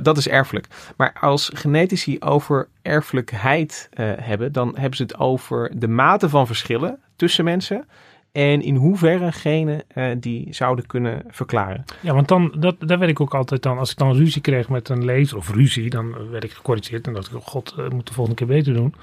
dat 0.03 0.17
is 0.17 0.27
erfelijk. 0.27 0.67
Maar 0.97 1.15
als 1.19 1.51
genetici 1.53 2.19
over 2.19 2.67
erfelijkheid 2.81 3.89
hebben, 4.01 4.51
dan 4.51 4.75
hebben 4.77 4.97
ze 4.97 5.03
het 5.03 5.17
over 5.17 5.71
de 5.75 5.87
mate 5.87 6.29
van 6.29 6.47
verschillen 6.47 6.99
tussen 7.15 7.43
mensen 7.43 7.85
en 8.31 8.61
in 8.61 8.75
hoeverre 8.75 9.31
genen 9.31 9.83
uh, 9.95 10.11
die 10.17 10.47
zouden 10.53 10.85
kunnen 10.85 11.23
verklaren. 11.27 11.85
Ja, 12.01 12.13
want 12.13 12.27
dan, 12.27 12.53
dat, 12.59 12.75
daar 12.79 12.99
werd 12.99 13.11
ik 13.11 13.19
ook 13.19 13.35
altijd 13.35 13.61
dan, 13.63 13.77
als 13.77 13.91
ik 13.91 13.97
dan 13.97 14.15
ruzie 14.15 14.41
kreeg 14.41 14.69
met 14.69 14.89
een 14.89 15.05
lezer, 15.05 15.37
of 15.37 15.51
ruzie, 15.51 15.89
dan 15.89 16.29
werd 16.29 16.43
ik 16.43 16.51
gecorrigeerd 16.51 17.07
en 17.07 17.13
dacht 17.13 17.27
ik, 17.27 17.35
oh 17.35 17.45
god, 17.45 17.75
ik 17.77 17.93
moet 17.93 18.07
de 18.07 18.13
volgende 18.13 18.39
keer 18.39 18.55
beter 18.55 18.73
doen. 18.73 18.93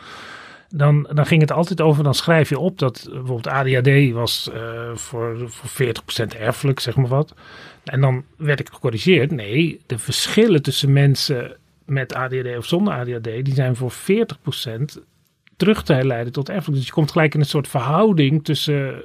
dan, 0.68 1.08
dan 1.12 1.26
ging 1.26 1.40
het 1.40 1.52
altijd 1.52 1.80
over, 1.80 2.04
dan 2.04 2.14
schrijf 2.14 2.48
je 2.48 2.58
op 2.58 2.78
dat 2.78 3.06
bijvoorbeeld 3.10 3.46
ADHD 3.46 4.12
was 4.12 4.50
voor, 4.94 5.50
voor 5.50 5.86
40% 6.34 6.38
erfelijk, 6.38 6.80
zeg 6.80 6.96
maar 6.96 7.06
wat. 7.06 7.34
En 7.84 8.00
dan 8.00 8.24
werd 8.36 8.60
ik 8.60 8.68
gecorrigeerd. 8.72 9.30
Nee, 9.30 9.80
de 9.86 9.98
verschillen 9.98 10.62
tussen 10.62 10.92
mensen 10.92 11.56
met 11.84 12.14
ADHD 12.14 12.56
of 12.56 12.66
zonder 12.66 12.94
ADHD, 12.94 13.44
die 13.44 13.54
zijn 13.54 13.76
voor 13.76 13.92
40% 13.92 13.94
terug 15.56 15.82
te 15.82 15.92
herleiden 15.92 16.32
tot 16.32 16.48
erfelijk. 16.48 16.76
Dus 16.76 16.86
je 16.86 16.92
komt 16.92 17.12
gelijk 17.12 17.34
in 17.34 17.40
een 17.40 17.46
soort 17.46 17.68
verhouding 17.68 18.44
tussen 18.44 18.88
uh, 18.88 18.96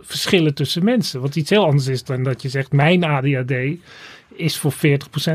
verschillen 0.00 0.54
tussen 0.54 0.84
mensen. 0.84 1.20
Wat 1.20 1.36
iets 1.36 1.50
heel 1.50 1.64
anders 1.64 1.86
is 1.86 2.04
dan 2.04 2.22
dat 2.22 2.42
je 2.42 2.48
zegt, 2.48 2.72
mijn 2.72 3.04
ADHD 3.04 3.52
is 4.34 4.58
voor 4.58 4.72
40% 4.72 4.76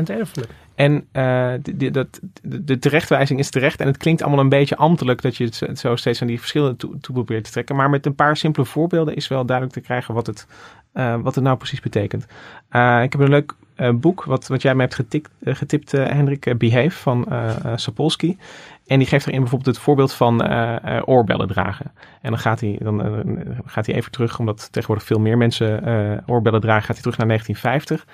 erfelijk. 0.04 0.50
En 0.74 0.94
uh, 1.12 1.52
de, 1.62 2.06
de, 2.42 2.78
terechtwijzing 2.78 3.38
is 3.38 3.50
terecht. 3.50 3.80
En 3.80 3.86
het 3.86 3.96
klinkt 3.96 4.22
allemaal 4.22 4.40
een 4.40 4.48
beetje 4.48 4.76
ambtelijk 4.76 5.22
dat 5.22 5.36
je 5.36 5.44
het 5.44 5.78
zo 5.78 5.96
steeds 5.96 6.20
aan 6.20 6.26
die 6.26 6.38
verschillen 6.38 6.76
toe, 6.76 6.96
probeert 7.12 7.44
te 7.44 7.50
trekken. 7.50 7.76
Maar 7.76 7.90
met 7.90 8.06
een 8.06 8.14
paar 8.14 8.36
simpele 8.36 8.66
voorbeelden 8.66 9.16
is 9.16 9.28
wel 9.28 9.44
duidelijk 9.44 9.76
te 9.76 9.82
krijgen 9.82 10.14
wat 10.14 10.26
het, 10.26 10.46
uh, 10.94 11.20
wat 11.20 11.34
het 11.34 11.44
nou 11.44 11.56
precies 11.56 11.80
betekent. 11.80 12.22
Ik 13.02 13.12
heb 13.12 13.18
een 13.18 13.28
leuk 13.28 13.54
boek 13.94 14.24
wat, 14.24 14.46
wat 14.46 14.62
jij 14.62 14.74
mij 14.74 14.84
hebt 14.84 14.96
getikt, 14.96 15.30
getipt, 15.44 15.92
Hendrik, 15.92 16.58
Behave 16.58 16.90
van 16.90 17.26
Sapolsky. 17.76 18.36
En 18.90 18.98
die 18.98 19.08
geeft 19.08 19.26
erin 19.26 19.40
bijvoorbeeld 19.40 19.76
het 19.76 19.84
voorbeeld 19.84 20.12
van 20.12 20.42
oorbellen 21.04 21.48
dragen. 21.48 21.92
En 22.20 22.30
dan 22.30 22.38
gaat 22.38 22.60
hij, 22.60 22.78
dan, 22.82 23.24
gaat 23.64 23.86
hij 23.86 23.94
even 23.94 24.10
terug, 24.10 24.38
omdat 24.38 24.72
tegenwoordig 24.72 25.06
veel 25.06 25.18
meer 25.18 25.36
mensen 25.36 25.82
oorbellen 26.26 26.60
dragen, 26.60 26.84
gaat 26.84 26.94
hij 26.94 27.02
terug 27.02 27.18
naar 27.18 27.26
1950. 27.26 28.06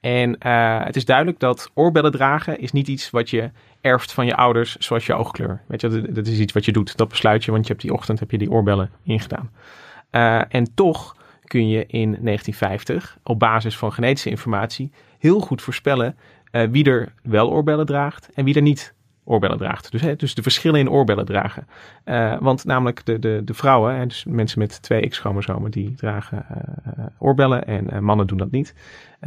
En 0.00 0.36
het 0.84 0.96
is 0.96 1.04
duidelijk 1.04 1.38
dat 1.38 1.70
oorbellen 1.74 2.10
dragen 2.10 2.58
is 2.58 2.72
niet 2.72 2.88
iets 2.88 3.10
wat 3.10 3.30
je 3.30 3.50
erft 3.80 4.12
van 4.12 4.26
je 4.26 4.36
ouders 4.36 4.76
zoals 4.76 5.06
je 5.06 5.14
oogkleur. 5.14 5.62
Weet 5.66 5.80
je, 5.80 6.12
dat 6.12 6.26
is 6.26 6.38
iets 6.38 6.52
wat 6.52 6.64
je 6.64 6.72
doet. 6.72 6.96
Dat 6.96 7.08
besluit 7.08 7.44
je, 7.44 7.50
want 7.50 7.66
je 7.66 7.72
hebt 7.72 7.84
die 7.84 7.92
ochtend 7.92 8.20
heb 8.20 8.30
je 8.30 8.38
die 8.38 8.50
oorbellen 8.50 8.90
ingedaan. 9.02 9.50
En 10.48 10.74
toch 10.74 11.16
kun 11.44 11.68
je 11.68 11.86
in 11.86 12.10
1950 12.10 13.18
op 13.22 13.38
basis 13.38 13.78
van 13.78 13.92
genetische 13.92 14.30
informatie 14.30 14.92
heel 15.18 15.40
goed 15.40 15.62
voorspellen 15.62 16.16
wie 16.70 16.84
er 16.84 17.12
wel 17.22 17.50
oorbellen 17.50 17.86
draagt 17.86 18.30
en 18.34 18.44
wie 18.44 18.54
er 18.54 18.62
niet 18.62 18.94
oorbellen 19.24 19.58
draagt. 19.58 19.90
Dus, 19.90 20.00
hè, 20.00 20.16
dus 20.16 20.34
de 20.34 20.42
verschillen 20.42 20.80
in 20.80 20.90
oorbellen 20.90 21.24
dragen. 21.24 21.66
Uh, 22.04 22.36
want 22.40 22.64
namelijk 22.64 23.04
de, 23.04 23.18
de, 23.18 23.40
de 23.44 23.54
vrouwen, 23.54 23.96
hè, 23.96 24.06
dus 24.06 24.24
mensen 24.28 24.58
met 24.58 24.82
twee 24.82 25.08
X-chromosomen, 25.08 25.70
die 25.70 25.94
dragen 25.94 26.46
uh, 26.50 27.04
oorbellen 27.18 27.64
en 27.64 27.88
uh, 27.92 27.98
mannen 27.98 28.26
doen 28.26 28.38
dat 28.38 28.50
niet. 28.50 28.74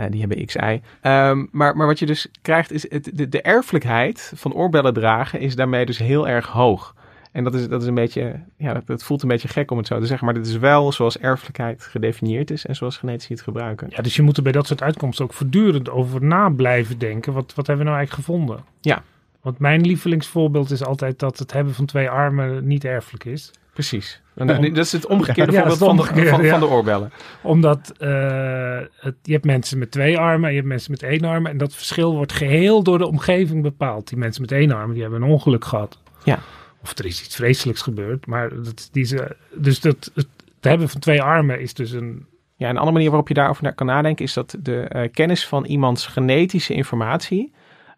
die 0.10 0.20
hebben 0.20 0.46
XY. 0.46 0.82
Um, 1.02 1.48
maar, 1.52 1.78
maar 1.78 1.88
wat 1.88 2.00
je 2.00 2.06
dus 2.06 2.28
krijgt 2.42 2.72
is, 2.72 2.92
het, 2.92 3.12
de, 3.14 3.30
de 3.30 3.42
erfelijkheid 3.42 4.32
van 4.36 4.54
oorbellen 4.54 4.94
dragen 4.94 5.40
is 5.40 5.56
daarmee 5.56 5.86
dus 5.86 5.98
heel 5.98 6.28
erg 6.28 6.48
hoog. 6.48 6.96
En 7.36 7.44
dat 7.44 7.54
is, 7.54 7.68
dat 7.68 7.82
is 7.82 7.88
een 7.88 7.94
beetje, 7.94 8.40
ja, 8.58 8.74
dat, 8.74 8.88
dat, 8.88 9.04
voelt 9.04 9.22
een 9.22 9.28
beetje 9.28 9.48
gek 9.48 9.72
om 9.72 9.78
het 9.78 9.88
zo 9.88 10.00
te 10.00 10.06
zeggen. 10.06 10.26
Maar 10.26 10.36
dit 10.36 10.48
is 10.48 10.58
wel 10.58 10.92
zoals 10.92 11.18
erfelijkheid 11.18 11.84
gedefinieerd 11.84 12.52
is 12.52 12.66
en 12.66 12.76
zoals 12.76 12.98
genetici 12.98 13.34
het 13.34 13.42
gebruiken. 13.42 13.88
Ja, 13.90 14.02
dus 14.02 14.16
je 14.16 14.22
moet 14.22 14.38
er 14.38 14.44
bij 14.44 14.52
dat 14.52 14.68
soort 14.68 14.82
uitkomsten 14.82 15.26
ook 15.26 15.34
voortdurend 15.34 15.90
over 15.90 16.24
na 16.24 16.50
blijven 16.50 16.98
denken. 16.98 17.34
Wat, 17.34 17.54
wat 17.56 17.68
hebben 17.68 17.86
we 17.86 17.92
nou 17.92 17.98
eigenlijk 17.98 18.28
gevonden? 18.28 18.64
Ja, 18.82 19.04
want 19.46 19.60
mijn 19.60 19.82
lievelingsvoorbeeld 19.82 20.72
is 20.72 20.86
altijd 20.86 21.20
dat 21.20 21.40
het 21.40 21.54
hebben 21.54 21.74
van 21.74 21.86
twee 21.86 22.10
armen 22.10 22.68
niet 22.68 22.84
erfelijk 22.84 23.26
is. 23.26 23.52
Precies. 23.74 24.22
En 24.36 24.48
dat 24.48 24.86
is 24.86 24.92
het 24.92 25.06
omgekeerde 25.06 25.52
ja, 25.52 25.60
voorbeeld 25.60 25.80
van, 25.80 26.16
de, 26.16 26.28
van, 26.28 26.46
van, 26.46 26.60
de 26.60 26.68
oorbellen. 26.68 27.12
Omdat 27.42 27.94
uh, 28.00 28.80
het, 28.96 29.16
je 29.22 29.32
hebt 29.32 29.46
mensen 29.46 29.78
met 29.78 29.92
twee 29.92 30.18
armen 30.18 30.44
en 30.44 30.50
je 30.50 30.56
hebt 30.56 30.68
mensen 30.68 30.92
met 30.92 31.04
één 31.04 31.24
arm. 31.24 31.46
En 31.46 31.58
dat 31.58 31.74
verschil 31.74 32.16
wordt 32.16 32.34
geheel 32.34 32.84
door 32.84 32.98
de 32.98 33.08
omgeving 33.08 33.62
bepaald. 33.62 34.08
Die 34.08 34.18
mensen 34.18 34.42
met 34.42 34.52
één 34.52 34.72
arm, 34.72 34.94
die 34.94 35.02
hebben 35.02 35.22
een 35.22 35.30
ongeluk 35.30 35.66
gehad. 35.66 36.00
Ja. 36.24 36.40
Of 36.82 36.98
er 36.98 37.06
is 37.06 37.24
iets 37.24 37.36
vreselijks 37.36 37.82
gebeurd. 37.82 38.26
Maar 38.26 38.64
dat, 38.64 38.90
die 38.92 39.04
ze, 39.04 39.36
dus 39.54 39.80
dat, 39.80 40.12
het, 40.14 40.28
hebben 40.60 40.90
van 40.90 41.02
twee 41.02 41.22
armen 41.22 41.60
is 41.60 41.74
dus 41.74 41.92
een... 41.92 42.26
Ja, 42.56 42.70
een 42.70 42.78
andere 42.78 42.94
manier 42.94 43.10
waarop 43.10 43.28
je 43.28 43.34
daarover 43.34 43.74
kan 43.74 43.88
nadenken... 43.88 44.26
is 44.26 44.34
dat 44.34 44.58
de 44.60 44.90
uh, 44.96 45.02
kennis 45.12 45.48
van 45.48 45.66
iemands 45.66 46.08
genetische 46.08 46.74
informatie 46.74 47.54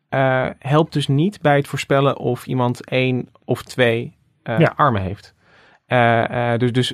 uh, 0.09 0.49
helpt 0.59 0.93
dus 0.93 1.07
niet 1.07 1.41
bij 1.41 1.55
het 1.55 1.67
voorspellen 1.67 2.17
of 2.17 2.45
iemand 2.45 2.85
één 2.85 3.29
of 3.45 3.63
twee 3.63 4.15
uh, 4.43 4.59
ja. 4.59 4.73
armen 4.75 5.01
heeft. 5.01 5.35
Uh, 5.87 6.57
dus, 6.57 6.71
dus 6.71 6.93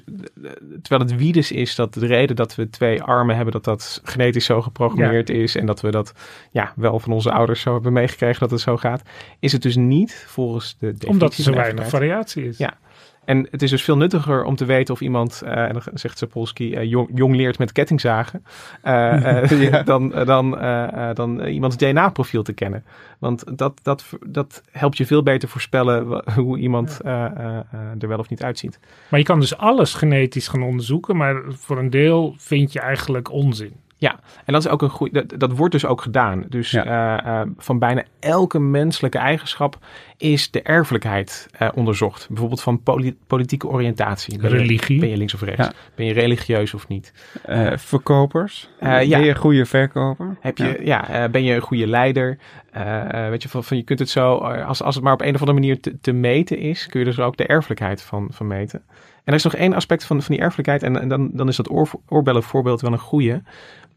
terwijl 0.82 1.10
het 1.10 1.16
wiedes 1.16 1.52
is 1.52 1.76
dat 1.76 1.94
de 1.94 2.06
reden 2.06 2.36
dat 2.36 2.56
we 2.56 2.70
twee 2.70 3.02
armen 3.02 3.36
hebben, 3.36 3.54
dat 3.54 3.64
dat 3.64 4.02
genetisch 4.04 4.46
zo 4.46 4.62
geprogrammeerd 4.62 5.28
ja. 5.28 5.34
is 5.34 5.56
en 5.56 5.66
dat 5.66 5.82
we 5.82 5.92
dat 5.92 6.14
ja, 6.52 6.74
wel 6.76 7.00
van 7.00 7.12
onze 7.12 7.32
ouders 7.32 7.62
zo 7.62 7.74
hebben 7.74 7.94
meegekregen 7.94 8.40
dat 8.40 8.52
het 8.52 8.60
zo 8.60 8.78
gaat, 8.78 9.02
is 9.40 9.52
het 9.52 9.62
dus 9.62 9.76
niet 9.76 10.26
volgens 10.28 10.72
de 10.72 10.78
definitie. 10.80 11.10
Omdat 11.10 11.34
er 11.38 11.44
zo 11.44 11.54
weinig 11.54 11.90
variatie 11.90 12.48
is. 12.48 12.58
Ja, 12.58 12.78
en 13.26 13.48
het 13.52 13.62
is 13.62 13.70
dus 13.70 13.84
veel 13.84 13.98
nuttiger 13.98 14.44
om 14.44 14.56
te 14.56 14.66
weten 14.66 14.94
of 14.94 15.02
iemand, 15.02 15.42
uh, 15.46 15.52
en 15.52 15.74
dan 15.74 15.82
zegt 15.94 16.18
Sapolsky, 16.18 16.64
uh, 16.64 16.84
jong, 16.84 17.10
jong, 17.14 17.36
leert 17.36 17.58
met 17.58 17.72
kettingzagen, 17.72 18.44
ja. 18.84 19.84
dan, 19.84 20.10
dan, 20.10 20.52
dan 21.14 21.46
iemands 21.46 21.78
DNA-profiel 21.78 22.44
te 22.44 22.54
kennen. 22.54 22.84
Want 23.20 23.58
dat, 23.58 23.80
dat, 23.84 24.06
dat 24.28 24.64
helpt 24.72 24.98
je 24.98 25.06
veel 25.06 25.24
beter 25.24 25.50
voorspellen 25.50 26.24
hoe 26.36 26.58
iemand 26.58 27.00
er 27.04 28.08
wel 28.08 28.20
of 28.20 28.30
niet 28.30 28.44
uitziet. 28.44 28.80
Maar 29.10 29.20
je 29.20 29.26
kan 29.26 29.40
dus 29.40 29.58
alles 29.58 29.94
genetisch 29.94 30.48
gaan 30.48 30.64
onderzoeken, 30.64 31.18
maar 31.18 31.42
voor 31.48 31.78
een 31.78 31.90
deel 31.90 32.36
vind 32.38 32.74
je 32.74 32.80
eigenlijk 32.80 33.32
onzin. 33.32 33.74
Ja, 34.04 34.20
en 34.46 34.54
dat 34.54 34.66
is 34.66 34.72
ook 34.72 34.82
een 34.82 34.90
goed. 34.90 35.14
Dat, 35.14 35.34
dat 35.38 35.52
wordt 35.52 35.74
dus 35.74 35.86
ook 35.86 36.02
gedaan. 36.02 36.46
Dus 36.50 36.72
ja. 36.72 37.26
uh, 37.26 37.28
uh, 37.28 37.42
van 37.58 37.80
bijna 37.80 38.04
elke 38.20 38.60
menselijke 38.60 39.18
eigenschap 39.18 39.78
is 40.18 40.52
de 40.52 40.62
erfelijkheid 40.62 41.48
uh, 41.62 41.70
onderzocht. 41.76 42.28
Bijvoorbeeld 42.28 42.62
van 42.62 42.84
poli 42.84 43.18
politieke 43.28 43.68
oriëntatie. 43.68 44.40
Ben 44.40 44.50
Religie. 44.50 44.96
Je, 44.96 45.00
ben 45.00 45.10
je 45.10 45.18
links 45.18 45.34
of 45.34 45.42
rechts? 45.42 45.66
Ja. 45.66 45.74
Ben 45.96 46.06
je 46.06 46.14
religieus 46.14 46.74
of 46.74 46.88
niet? 46.88 47.14
verkopers. 47.76 48.70
ja. 48.80 48.98
Ben 48.98 49.08
je 49.08 49.30
een 49.30 49.36
goede 49.36 49.66
verkoper? 49.66 50.38
Heb 50.40 50.58
je, 50.58 50.80
ja. 50.84 51.30
ben 51.30 51.44
je 51.44 51.54
een 51.54 51.62
goede 51.62 51.88
leider? 51.88 52.38
weet 53.30 53.44
je, 53.44 53.50
van, 53.50 53.64
van, 53.64 53.78
je 53.78 53.84
kunt 53.84 54.00
het 54.00 54.10
zo, 54.10 54.36
als, 54.38 54.82
als 54.82 54.96
het 54.96 55.04
maar 55.04 55.14
op 55.14 55.22
een 55.22 55.36
of 55.36 55.40
andere 55.40 55.60
manier 55.60 55.80
te, 55.80 56.00
te 56.02 56.12
meten 56.12 56.58
is, 56.58 56.88
kun 56.88 57.00
je 57.00 57.06
dus 57.06 57.20
ook 57.20 57.38
de 57.38 57.46
erfelijkheid 57.46 58.02
van, 58.02 58.28
van 58.32 58.48
meten. 58.48 58.82
En 59.24 59.32
er 59.32 59.34
is 59.34 59.44
nog 59.44 59.56
één 59.56 59.74
aspect 59.74 60.04
van, 60.06 60.22
van 60.22 60.36
die 60.36 60.44
erfelijkheid, 60.44 60.84
en, 60.84 61.02
en 61.02 61.08
dan, 61.08 61.30
dan 61.34 61.48
is 61.48 61.56
dat 61.56 61.72
oor, 61.72 61.90
oorbellenvoorbeeld 62.08 62.82
wel 62.82 62.92
een 62.92 63.00
goede. 63.00 63.42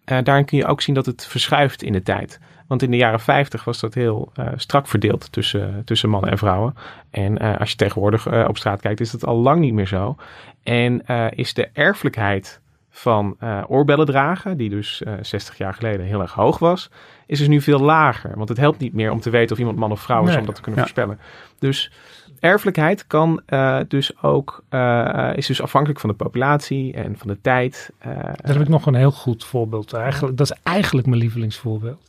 Uh, 0.07 0.19
daarin 0.23 0.45
kun 0.45 0.59
je 0.59 0.67
ook 0.67 0.83
zien 0.83 0.95
dat 0.95 1.07
het 1.07 1.27
verschuift 1.27 1.83
in 1.83 1.93
de 1.93 2.03
tijd. 2.03 2.41
Want 2.67 2.83
in 2.83 2.91
de 2.91 2.97
jaren 2.97 3.21
50 3.21 3.65
was 3.65 3.81
dat 3.81 3.95
heel 3.95 4.33
uh, 4.39 4.49
strak 4.57 4.87
verdeeld 4.87 5.33
tussen, 5.33 5.83
tussen 5.85 6.09
mannen 6.09 6.31
en 6.31 6.39
vrouwen. 6.39 6.75
En 7.11 7.43
uh, 7.43 7.57
als 7.57 7.71
je 7.71 7.77
tegenwoordig 7.77 8.49
op 8.49 8.57
straat 8.57 8.81
kijkt, 8.81 9.01
is 9.01 9.11
dat 9.11 9.27
al 9.27 9.37
lang 9.37 9.61
niet 9.61 9.73
meer 9.73 9.87
zo. 9.87 10.17
En 10.63 11.07
is 11.31 11.55
de 11.55 11.69
erfelijkheid 11.73 12.61
van 12.91 13.37
oorbellen 13.67 14.07
dragen, 14.07 14.57
die 14.57 14.71
dus 14.71 15.03
60 15.21 15.59
jaar 15.59 15.75
geleden 15.75 16.07
heel 16.07 16.21
erg 16.21 16.33
hoog 16.33 16.59
was, 16.59 16.91
is 17.27 17.39
dus 17.39 17.49
nu 17.49 17.61
veel 17.61 17.81
lager. 17.81 18.37
Want 18.37 18.49
het 18.49 18.59
helpt 18.59 18.79
niet 18.79 18.93
meer 18.93 19.11
om 19.11 19.21
te 19.21 19.31
weten 19.31 19.53
of 19.53 19.59
iemand 19.59 19.79
man 19.79 19.93
of 19.93 20.01
vrouw 20.01 20.23
is, 20.23 20.31
nee. 20.31 20.39
om 20.39 20.47
dat 20.47 20.55
te 20.55 20.61
kunnen 20.61 20.81
ja. 20.81 20.87
voorspellen. 20.87 21.19
Dus 21.59 21.93
erfelijkheid 22.41 23.07
kan 23.07 23.43
uh, 23.49 23.81
dus 23.89 24.23
ook, 24.23 24.65
uh, 24.71 25.33
is 25.35 25.47
dus 25.47 25.63
afhankelijk 25.63 26.01
van 26.01 26.11
de 26.11 26.17
populatie 26.17 26.93
en 26.95 27.19
van 27.19 27.29
de 27.29 27.41
tijd. 27.41 27.91
Uh, 28.07 28.15
Daar 28.15 28.37
heb 28.43 28.61
ik 28.61 28.69
nog 28.69 28.87
een 28.87 28.95
heel 28.95 29.11
goed 29.11 29.45
voorbeeld. 29.45 29.93
Eigenlijk, 29.93 30.37
dat 30.37 30.51
is 30.51 30.57
eigenlijk 30.63 31.07
mijn 31.07 31.21
lievelingsvoorbeeld. 31.21 32.09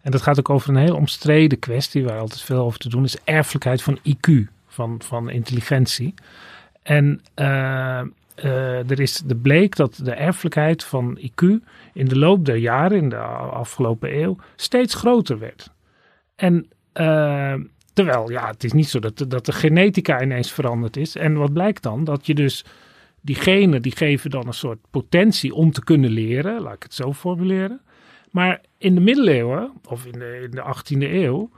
En 0.00 0.10
dat 0.10 0.22
gaat 0.22 0.38
ook 0.38 0.50
over 0.50 0.68
een 0.68 0.76
heel 0.76 0.96
omstreden 0.96 1.58
kwestie 1.58 2.04
waar 2.04 2.18
altijd 2.18 2.40
veel 2.40 2.64
over 2.64 2.78
te 2.78 2.88
doen 2.88 3.04
is. 3.04 3.16
Erfelijkheid 3.24 3.82
van 3.82 3.98
IQ, 3.98 4.48
van, 4.66 5.00
van 5.04 5.30
intelligentie. 5.30 6.14
En 6.82 7.20
er, 7.34 9.00
is, 9.00 9.24
er 9.28 9.36
bleek 9.36 9.76
dat 9.76 10.00
de 10.02 10.12
erfelijkheid 10.12 10.84
van 10.84 11.18
IQ 11.18 11.44
in 11.92 12.08
de 12.08 12.18
loop 12.18 12.44
der 12.44 12.56
jaren, 12.56 12.98
in 12.98 13.08
de 13.08 13.16
afgelopen 13.16 14.22
eeuw, 14.22 14.36
steeds 14.56 14.94
groter 14.94 15.38
werd. 15.38 15.70
En 16.34 16.68
Terwijl, 17.94 18.30
ja, 18.30 18.46
het 18.46 18.64
is 18.64 18.72
niet 18.72 18.88
zo 18.88 18.98
dat, 18.98 19.24
dat 19.28 19.46
de 19.46 19.52
genetica 19.52 20.22
ineens 20.22 20.52
veranderd 20.52 20.96
is. 20.96 21.16
En 21.16 21.34
wat 21.34 21.52
blijkt 21.52 21.82
dan? 21.82 22.04
Dat 22.04 22.26
je 22.26 22.34
dus 22.34 22.64
die 23.20 23.34
genen, 23.34 23.82
die 23.82 23.96
geven 23.96 24.30
dan 24.30 24.46
een 24.46 24.54
soort 24.54 24.78
potentie 24.90 25.54
om 25.54 25.72
te 25.72 25.84
kunnen 25.84 26.10
leren. 26.10 26.60
Laat 26.60 26.74
ik 26.74 26.82
het 26.82 26.94
zo 26.94 27.12
formuleren. 27.12 27.80
Maar 28.30 28.60
in 28.78 28.94
de 28.94 29.00
middeleeuwen, 29.00 29.72
of 29.88 30.06
in 30.06 30.18
de, 30.18 30.40
in 30.42 30.50
de 30.50 30.74
18e 30.76 31.12
eeuw, 31.12 31.50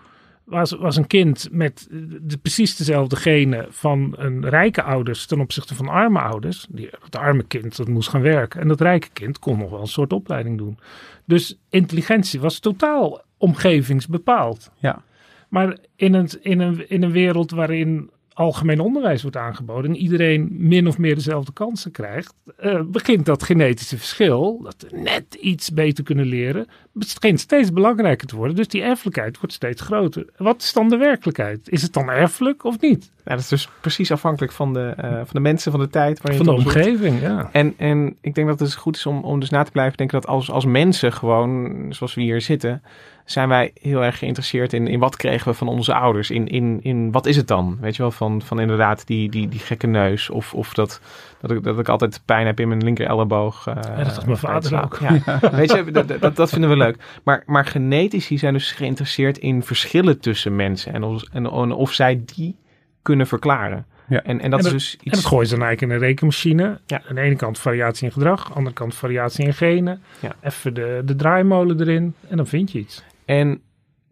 was, 0.44 0.70
was 0.70 0.96
een 0.96 1.06
kind 1.06 1.48
met 1.50 1.86
de, 1.90 2.38
precies 2.42 2.76
dezelfde 2.76 3.16
genen 3.16 3.66
van 3.70 4.14
een 4.16 4.48
rijke 4.48 4.82
ouders 4.82 5.26
ten 5.26 5.40
opzichte 5.40 5.74
van 5.74 5.88
arme 5.88 6.20
ouders. 6.20 6.66
Die, 6.70 6.88
het 7.00 7.16
arme 7.16 7.42
kind 7.42 7.76
dat 7.76 7.88
moest 7.88 8.08
gaan 8.08 8.20
werken 8.22 8.60
en 8.60 8.68
dat 8.68 8.80
rijke 8.80 9.08
kind 9.12 9.38
kon 9.38 9.58
nog 9.58 9.70
wel 9.70 9.80
een 9.80 9.86
soort 9.86 10.12
opleiding 10.12 10.58
doen. 10.58 10.78
Dus 11.24 11.58
intelligentie 11.70 12.40
was 12.40 12.58
totaal 12.58 13.22
omgevingsbepaald. 13.36 14.70
Ja. 14.78 15.02
Maar 15.48 15.76
in 15.96 16.14
een, 16.14 16.28
in, 16.40 16.60
een, 16.60 16.88
in 16.88 17.02
een 17.02 17.12
wereld 17.12 17.50
waarin 17.50 18.10
algemeen 18.36 18.80
onderwijs 18.80 19.22
wordt 19.22 19.36
aangeboden 19.36 19.90
en 19.90 19.96
iedereen 19.96 20.48
min 20.50 20.86
of 20.86 20.98
meer 20.98 21.14
dezelfde 21.14 21.52
kansen 21.52 21.90
krijgt, 21.90 22.34
uh, 22.60 22.80
begint 22.86 23.26
dat 23.26 23.42
genetische 23.42 23.98
verschil, 23.98 24.60
dat 24.62 24.86
we 24.90 24.98
net 24.98 25.34
iets 25.34 25.70
beter 25.70 26.04
kunnen 26.04 26.26
leren, 26.26 26.66
begint 26.92 27.40
steeds 27.40 27.72
belangrijker 27.72 28.26
te 28.26 28.36
worden. 28.36 28.56
Dus 28.56 28.68
die 28.68 28.82
erfelijkheid 28.82 29.38
wordt 29.38 29.54
steeds 29.54 29.82
groter. 29.82 30.26
Wat 30.36 30.62
is 30.62 30.72
dan 30.72 30.88
de 30.88 30.96
werkelijkheid? 30.96 31.70
Is 31.70 31.82
het 31.82 31.92
dan 31.92 32.10
erfelijk 32.10 32.64
of 32.64 32.80
niet? 32.80 33.10
Ja, 33.24 33.30
dat 33.32 33.40
is 33.40 33.48
dus 33.48 33.68
precies 33.80 34.10
afhankelijk 34.10 34.52
van 34.52 34.72
de, 34.72 34.94
uh, 35.04 35.10
van 35.10 35.26
de 35.32 35.40
mensen, 35.40 35.70
van 35.70 35.80
de 35.80 35.88
tijd. 35.88 36.22
Waarin 36.22 36.44
van 36.44 36.54
de 36.54 36.62
omgeving, 36.62 37.20
ja. 37.20 37.48
En, 37.52 37.74
en 37.76 38.16
ik 38.20 38.34
denk 38.34 38.46
dat 38.46 38.60
het 38.60 38.74
goed 38.74 38.96
is 38.96 39.06
om, 39.06 39.24
om 39.24 39.40
dus 39.40 39.50
na 39.50 39.62
te 39.62 39.70
blijven 39.70 39.96
denken 39.96 40.20
dat 40.20 40.30
als, 40.30 40.50
als 40.50 40.64
mensen 40.64 41.12
gewoon, 41.12 41.86
zoals 41.90 42.14
we 42.14 42.20
hier 42.20 42.40
zitten, 42.40 42.82
zijn 43.26 43.48
wij 43.48 43.70
heel 43.80 44.04
erg 44.04 44.18
geïnteresseerd 44.18 44.72
in, 44.72 44.86
in 44.86 44.98
wat 44.98 45.16
kregen 45.16 45.50
we 45.50 45.56
van 45.56 45.68
onze 45.68 45.94
ouders. 45.94 46.30
In, 46.30 46.48
in, 46.48 46.78
in 46.82 47.12
wat 47.12 47.26
is 47.26 47.36
het 47.36 47.48
dan? 47.48 47.78
Weet 47.80 47.96
je 47.96 48.02
wel, 48.02 48.10
van, 48.10 48.42
van 48.42 48.60
inderdaad 48.60 49.06
die, 49.06 49.30
die, 49.30 49.48
die 49.48 49.60
gekke 49.60 49.86
neus. 49.86 50.30
Of, 50.30 50.54
of 50.54 50.74
dat, 50.74 51.00
dat, 51.40 51.50
ik, 51.50 51.62
dat 51.62 51.78
ik 51.78 51.88
altijd 51.88 52.20
pijn 52.24 52.46
heb 52.46 52.60
in 52.60 52.68
mijn 52.68 52.84
linker 52.84 53.06
elleboog. 53.06 53.66
Uh, 53.66 53.74
ja, 53.74 54.04
dat 54.04 54.26
mijn 54.26 54.38
vader 54.38 54.82
ook. 54.82 54.98
Ja. 55.06 55.40
Weet 55.52 55.72
je, 55.72 55.90
dat, 55.90 56.20
dat, 56.20 56.36
dat, 56.36 56.50
vinden 56.50 56.70
we 56.70 56.76
leuk. 56.76 56.96
Maar, 57.22 57.42
maar 57.46 57.66
genetici 57.66 58.38
zijn 58.38 58.52
dus 58.52 58.72
geïnteresseerd 58.72 59.38
in 59.38 59.62
verschillen 59.62 60.20
tussen 60.20 60.56
mensen. 60.56 60.92
En, 60.92 61.02
of, 61.02 61.22
en, 61.22 61.46
en 61.46 61.72
of 61.72 61.92
zij 61.92 62.22
die 62.34 62.56
kunnen 63.02 63.26
verklaren. 63.26 63.86
Ja. 64.08 64.22
En, 64.22 64.40
en 64.40 64.50
dat 64.50 64.64
is 64.64 64.72
dus 64.72 64.94
iets... 64.94 65.04
En 65.04 65.10
dat 65.10 65.24
gooien 65.24 65.46
ze 65.46 65.54
dan 65.54 65.64
eigenlijk 65.64 65.92
in 65.92 66.00
een 66.00 66.08
rekenmachine. 66.08 66.80
Ja. 66.86 67.02
Aan 67.08 67.14
de 67.14 67.20
ene 67.20 67.36
kant 67.36 67.58
variatie 67.58 68.06
in 68.06 68.12
gedrag, 68.12 68.40
aan 68.40 68.48
de 68.48 68.54
andere 68.54 68.74
kant 68.74 68.94
variatie 68.94 69.44
in 69.44 69.54
genen. 69.54 70.02
Ja. 70.20 70.34
Even 70.40 70.74
de, 70.74 71.02
de 71.04 71.16
draaimolen 71.16 71.80
erin 71.80 72.14
en 72.28 72.36
dan 72.36 72.46
vind 72.46 72.72
je 72.72 72.78
iets. 72.78 73.04
En 73.26 73.62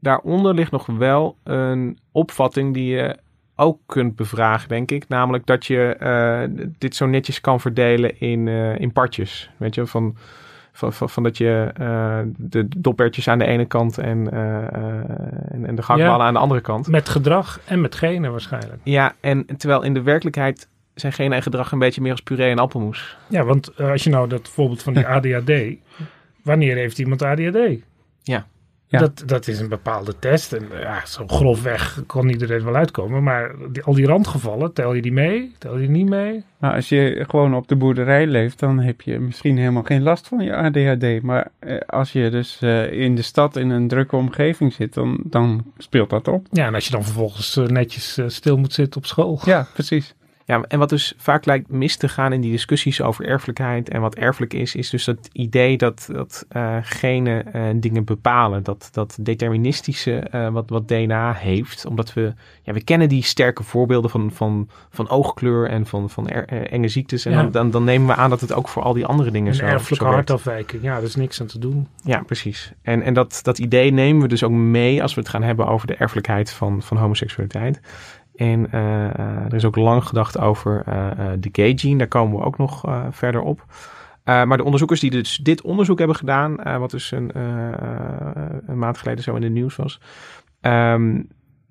daaronder 0.00 0.54
ligt 0.54 0.70
nog 0.70 0.86
wel 0.86 1.36
een 1.44 1.98
opvatting 2.12 2.74
die 2.74 2.94
je 2.94 3.16
ook 3.56 3.78
kunt 3.86 4.16
bevragen, 4.16 4.68
denk 4.68 4.90
ik. 4.90 5.08
Namelijk 5.08 5.46
dat 5.46 5.66
je 5.66 5.96
uh, 6.00 6.66
dit 6.78 6.96
zo 6.96 7.06
netjes 7.06 7.40
kan 7.40 7.60
verdelen 7.60 8.20
in, 8.20 8.46
uh, 8.46 8.78
in 8.78 8.92
partjes. 8.92 9.50
Weet 9.56 9.74
je, 9.74 9.86
van, 9.86 10.16
van, 10.72 10.92
van, 10.92 11.10
van 11.10 11.22
dat 11.22 11.38
je 11.38 11.70
uh, 11.80 12.18
de 12.36 12.68
doppertjes 12.78 13.28
aan 13.28 13.38
de 13.38 13.44
ene 13.44 13.64
kant 13.64 13.98
en, 13.98 14.32
en, 15.50 15.66
en, 15.66 15.74
de 15.74 15.82
gangballen 15.82 16.18
ja, 16.18 16.26
aan 16.26 16.34
de 16.34 16.38
andere 16.38 16.60
kant. 16.60 16.88
Met 16.88 17.08
gedrag 17.08 17.60
en 17.64 17.80
met 17.80 17.94
genen 17.94 18.30
waarschijnlijk. 18.30 18.80
Ja, 18.82 19.14
en 19.20 19.46
terwijl 19.56 19.82
in 19.82 19.94
de 19.94 20.02
werkelijkheid 20.02 20.68
zijn 20.94 21.12
genen 21.12 21.36
en 21.36 21.42
gedrag 21.42 21.72
een 21.72 21.78
beetje 21.78 22.00
meer 22.00 22.10
als 22.10 22.22
puree 22.22 22.50
en 22.50 22.58
appelmoes. 22.58 23.16
Ja, 23.28 23.44
want 23.44 23.78
als 23.78 24.04
je 24.04 24.10
nou 24.10 24.28
dat 24.28 24.48
voorbeeld 24.48 24.82
van 24.82 24.94
die 24.94 25.06
ADHD... 25.14 25.52
wanneer 26.42 26.76
heeft 26.76 26.98
iemand 26.98 27.22
ADHD? 27.22 27.58
Ja. 28.22 28.46
Dat, 28.98 29.22
dat 29.26 29.48
is 29.48 29.60
een 29.60 29.68
bepaalde 29.68 30.14
test. 30.18 30.52
En 30.52 30.66
ja, 30.80 31.06
zo 31.06 31.26
grofweg 31.26 32.02
kon 32.06 32.28
iedereen 32.28 32.64
wel 32.64 32.74
uitkomen. 32.74 33.22
Maar 33.22 33.54
die, 33.72 33.82
al 33.82 33.94
die 33.94 34.06
randgevallen, 34.06 34.72
tel 34.72 34.94
je 34.94 35.02
die 35.02 35.12
mee? 35.12 35.54
Tel 35.58 35.72
je 35.72 35.80
die 35.80 35.88
niet 35.88 36.08
mee? 36.08 36.44
Nou, 36.58 36.74
als 36.74 36.88
je 36.88 37.24
gewoon 37.28 37.54
op 37.54 37.68
de 37.68 37.76
boerderij 37.76 38.26
leeft, 38.26 38.58
dan 38.58 38.78
heb 38.78 39.00
je 39.00 39.18
misschien 39.18 39.58
helemaal 39.58 39.82
geen 39.82 40.02
last 40.02 40.28
van 40.28 40.44
je 40.44 40.56
ADHD. 40.56 41.22
Maar 41.22 41.48
eh, 41.58 41.78
als 41.86 42.12
je 42.12 42.30
dus 42.30 42.58
eh, 42.60 42.92
in 42.92 43.14
de 43.14 43.22
stad 43.22 43.56
in 43.56 43.70
een 43.70 43.88
drukke 43.88 44.16
omgeving 44.16 44.72
zit, 44.72 44.94
dan, 44.94 45.20
dan 45.24 45.64
speelt 45.78 46.10
dat 46.10 46.28
op. 46.28 46.46
Ja, 46.50 46.66
en 46.66 46.74
als 46.74 46.84
je 46.84 46.90
dan 46.90 47.04
vervolgens 47.04 47.56
uh, 47.56 47.66
netjes 47.66 48.18
stil 48.26 48.56
moet 48.56 48.72
zitten 48.72 49.00
op 49.00 49.06
school. 49.06 49.40
Ja, 49.44 49.66
precies. 49.72 50.14
Ja, 50.46 50.62
en 50.68 50.78
wat 50.78 50.88
dus 50.88 51.14
vaak 51.16 51.44
lijkt 51.44 51.70
mis 51.70 51.96
te 51.96 52.08
gaan 52.08 52.32
in 52.32 52.40
die 52.40 52.50
discussies 52.50 53.00
over 53.00 53.26
erfelijkheid 53.26 53.88
en 53.88 54.00
wat 54.00 54.14
erfelijk 54.14 54.52
is, 54.52 54.74
is 54.74 54.90
dus 54.90 55.04
dat 55.04 55.28
idee 55.32 55.76
dat, 55.76 56.08
dat 56.12 56.46
uh, 56.56 56.76
genen 56.82 57.44
uh, 57.56 57.62
dingen 57.74 58.04
bepalen. 58.04 58.62
Dat, 58.62 58.88
dat 58.92 59.16
deterministische 59.20 60.26
uh, 60.34 60.48
wat, 60.48 60.70
wat 60.70 60.88
DNA 60.88 61.32
heeft. 61.32 61.86
Omdat 61.86 62.12
we, 62.12 62.32
ja, 62.62 62.72
we 62.72 62.84
kennen 62.84 63.08
die 63.08 63.22
sterke 63.22 63.62
voorbeelden 63.62 64.10
van, 64.10 64.30
van, 64.32 64.68
van 64.90 65.08
oogkleur 65.08 65.68
en 65.68 65.86
van, 65.86 66.10
van 66.10 66.28
er, 66.28 66.68
enge 66.68 66.88
ziektes. 66.88 67.24
En 67.24 67.32
ja. 67.32 67.42
dan, 67.42 67.50
dan, 67.50 67.70
dan, 67.70 67.84
nemen 67.84 68.06
we 68.06 68.14
aan 68.14 68.30
dat 68.30 68.40
het 68.40 68.52
ook 68.52 68.68
voor 68.68 68.82
al 68.82 68.92
die 68.92 69.06
andere 69.06 69.30
dingen 69.30 69.48
een 69.48 69.54
zo 69.54 69.64
erfelijke 69.64 70.04
hartafwijking, 70.04 70.82
ja, 70.82 70.96
er 70.96 71.02
is 71.02 71.16
niks 71.16 71.40
aan 71.40 71.46
te 71.46 71.58
doen. 71.58 71.88
Ja, 72.02 72.22
precies. 72.22 72.72
En, 72.82 73.02
en 73.02 73.14
dat, 73.14 73.40
dat 73.42 73.58
idee 73.58 73.92
nemen 73.92 74.22
we 74.22 74.28
dus 74.28 74.42
ook 74.42 74.50
mee 74.50 75.02
als 75.02 75.14
we 75.14 75.20
het 75.20 75.30
gaan 75.30 75.42
hebben 75.42 75.66
over 75.66 75.86
de 75.86 75.94
erfelijkheid 75.94 76.52
van, 76.52 76.82
van 76.82 76.96
homoseksualiteit. 76.96 77.80
En 78.36 78.66
uh, 78.74 79.44
er 79.44 79.54
is 79.54 79.64
ook 79.64 79.76
lang 79.76 80.04
gedacht 80.04 80.38
over 80.38 80.84
uh, 80.88 81.10
de 81.38 81.48
gay 81.52 81.72
gene. 81.76 81.98
Daar 81.98 82.08
komen 82.08 82.38
we 82.38 82.44
ook 82.44 82.58
nog 82.58 82.84
verder 83.10 83.40
op. 83.40 83.64
maar 84.24 84.56
de 84.56 84.64
onderzoekers 84.64 85.00
die 85.00 85.10
dus 85.10 85.36
dit 85.36 85.62
onderzoek 85.62 85.98
hebben 85.98 86.16
gedaan, 86.16 86.78
wat 86.78 86.90
dus 86.90 87.10
een, 87.10 87.30
een, 88.66 88.78
maand 88.78 88.98
geleden 88.98 89.24
zo 89.24 89.34
in 89.34 89.40
de 89.40 89.48
nieuws 89.48 89.76
was, 89.76 90.00
um, 90.60 91.28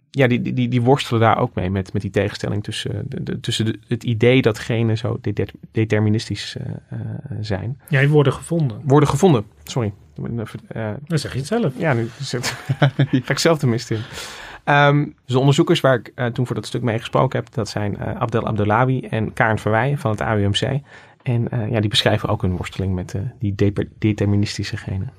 ja, 0.10 0.28
die, 0.28 0.42
die, 0.42 0.68
die 0.68 0.82
worstelen 0.82 1.22
daar 1.22 1.38
ook 1.38 1.56
mee 1.56 1.70
met, 1.70 1.94
met 1.94 2.02
die 2.02 2.12
tegenstelling 2.12 2.64
tussen, 2.64 3.06
de, 3.08 3.24
de, 3.24 3.40
tussen 3.40 3.66
de, 3.66 3.80
het 3.88 4.04
idee 4.04 4.42
dat 4.42 4.60
genen 4.60 4.98
zo 4.98 5.18
de, 5.22 5.48
deterministisch 5.72 6.56
zijn. 7.40 7.80
Ja, 7.90 8.00
die 8.00 8.10
worden 8.10 8.34
gevonden. 8.34 8.82
Worden 8.84 9.10
gevonden, 9.10 9.46
sorry. 9.64 9.94
Dan 11.08 11.20
zeg 11.20 11.32
je 11.32 11.38
het 11.38 11.48
zelf. 11.48 11.74
Ja, 11.78 11.94
nu 11.94 12.10
ga 13.26 13.32
ik 13.32 13.40
zelf 13.40 13.60
de 13.60 13.68
mist 13.68 13.92
in. 13.92 14.02
Um, 14.66 15.16
de 15.26 15.40
onderzoekers 15.40 15.82
waar 15.82 15.96
ik 15.96 16.12
uh, 16.16 16.26
toen 16.26 16.46
voor 16.46 16.56
dat 16.56 16.66
stuk 16.66 16.82
mee 16.82 17.00
gesproken 17.00 17.40
heb, 17.40 17.54
dat 17.54 17.70
zijn 17.70 17.98
uh, 18.00 18.16
Abdel 18.16 18.48
Abdellawi 18.48 19.02
en 19.02 19.34
Karen 19.34 19.60
Verwij 19.60 19.98
van 19.98 20.12
het 20.12 20.22
AUMC. 20.22 20.82
En 21.24 21.48
uh, 21.54 21.72
ja, 21.72 21.80
die 21.80 21.90
beschrijven 21.90 22.30
ook 22.30 22.42
hun 22.42 22.58
worsteling 22.58 22.94
met 22.94 23.16
die 23.40 23.56
de 23.56 23.88
deterministische 24.00 24.78
genen. 24.78 25.12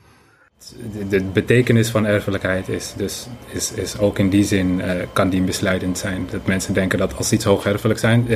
De, 1.09 1.25
betekenis 1.33 1.89
van 1.89 2.07
erfelijkheid 2.07 2.69
is, 2.69 2.95
dus, 2.97 3.27
is, 3.51 3.73
is 3.73 3.99
ook 3.99 4.19
in 4.19 4.29
die 4.29 4.45
zin 4.45 4.83
kan 5.13 5.29
die 5.29 5.43
besluitend 5.43 5.99
zijn. 5.99 6.27
Dat 6.31 6.47
mensen 6.47 6.75
denken 6.75 6.99
dat 6.99 7.17
als 7.17 7.33
iets 7.33 7.45
hoogerfelijk, 7.45 7.99
zijn, 7.99 8.27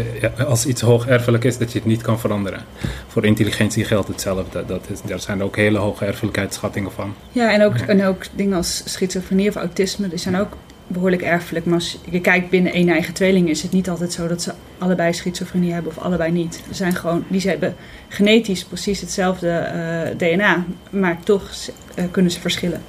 als 0.47 0.67
iets 0.67 0.81
hoogerfelijk 0.81 1.45
is, 1.45 1.59
dat 1.59 1.73
je 1.73 1.79
het 1.79 1.87
niet 1.89 2.03
kan 2.03 2.19
veranderen. 2.19 2.61
Voor 3.07 3.25
intelligentie 3.25 3.85
geldt 3.85 4.09
hetzelfde. 4.09 4.65
Dat 4.67 4.91
is, 4.91 5.03
daar 5.03 5.21
zijn 5.21 5.43
ook 5.43 5.57
hele 5.57 5.79
hoge 5.79 6.05
erfelijkheidsschattingen 6.05 6.93
van. 6.93 7.15
Ja, 7.33 7.53
en 7.53 7.63
ook, 7.63 7.75
en 7.75 8.05
ook 8.05 8.25
dingen 8.35 8.57
als 8.57 8.83
schizofrenie 8.93 9.49
of 9.49 9.57
autisme, 9.57 10.09
die 10.09 10.19
zijn 10.19 10.37
ook 10.37 10.57
behoorlijk 10.89 11.23
erfelijk. 11.23 11.65
Maar 11.65 11.75
als 11.75 11.99
je 12.11 12.21
kijkt 12.21 12.51
binnen 12.51 12.73
één 12.73 12.89
eigen 12.89 13.15
tweeling 13.15 13.49
is 13.49 13.63
het 13.63 13.73
niet 13.73 13.89
altijd 13.89 14.13
zo 14.13 14.29
dat 14.29 14.43
ze 14.43 14.53
allebei 14.79 15.13
schizofrenie 15.13 15.73
hebben 15.73 15.93
of 15.97 15.99
allebei 15.99 16.33
niet. 16.33 16.65
Er 16.69 16.75
zijn 16.75 16.95
gewoon, 16.95 17.25
die 17.29 17.41
hebben 17.41 17.75
genetisch 18.09 18.65
precies 18.65 19.01
hetzelfde 19.01 19.71
uh, 20.19 20.19
DNA, 20.19 20.65
maar 20.91 21.19
toch 21.23 21.51
uh, 21.99 22.05
kunnen 22.11 22.33
ze 22.33 22.41
verschillen. 22.41 22.83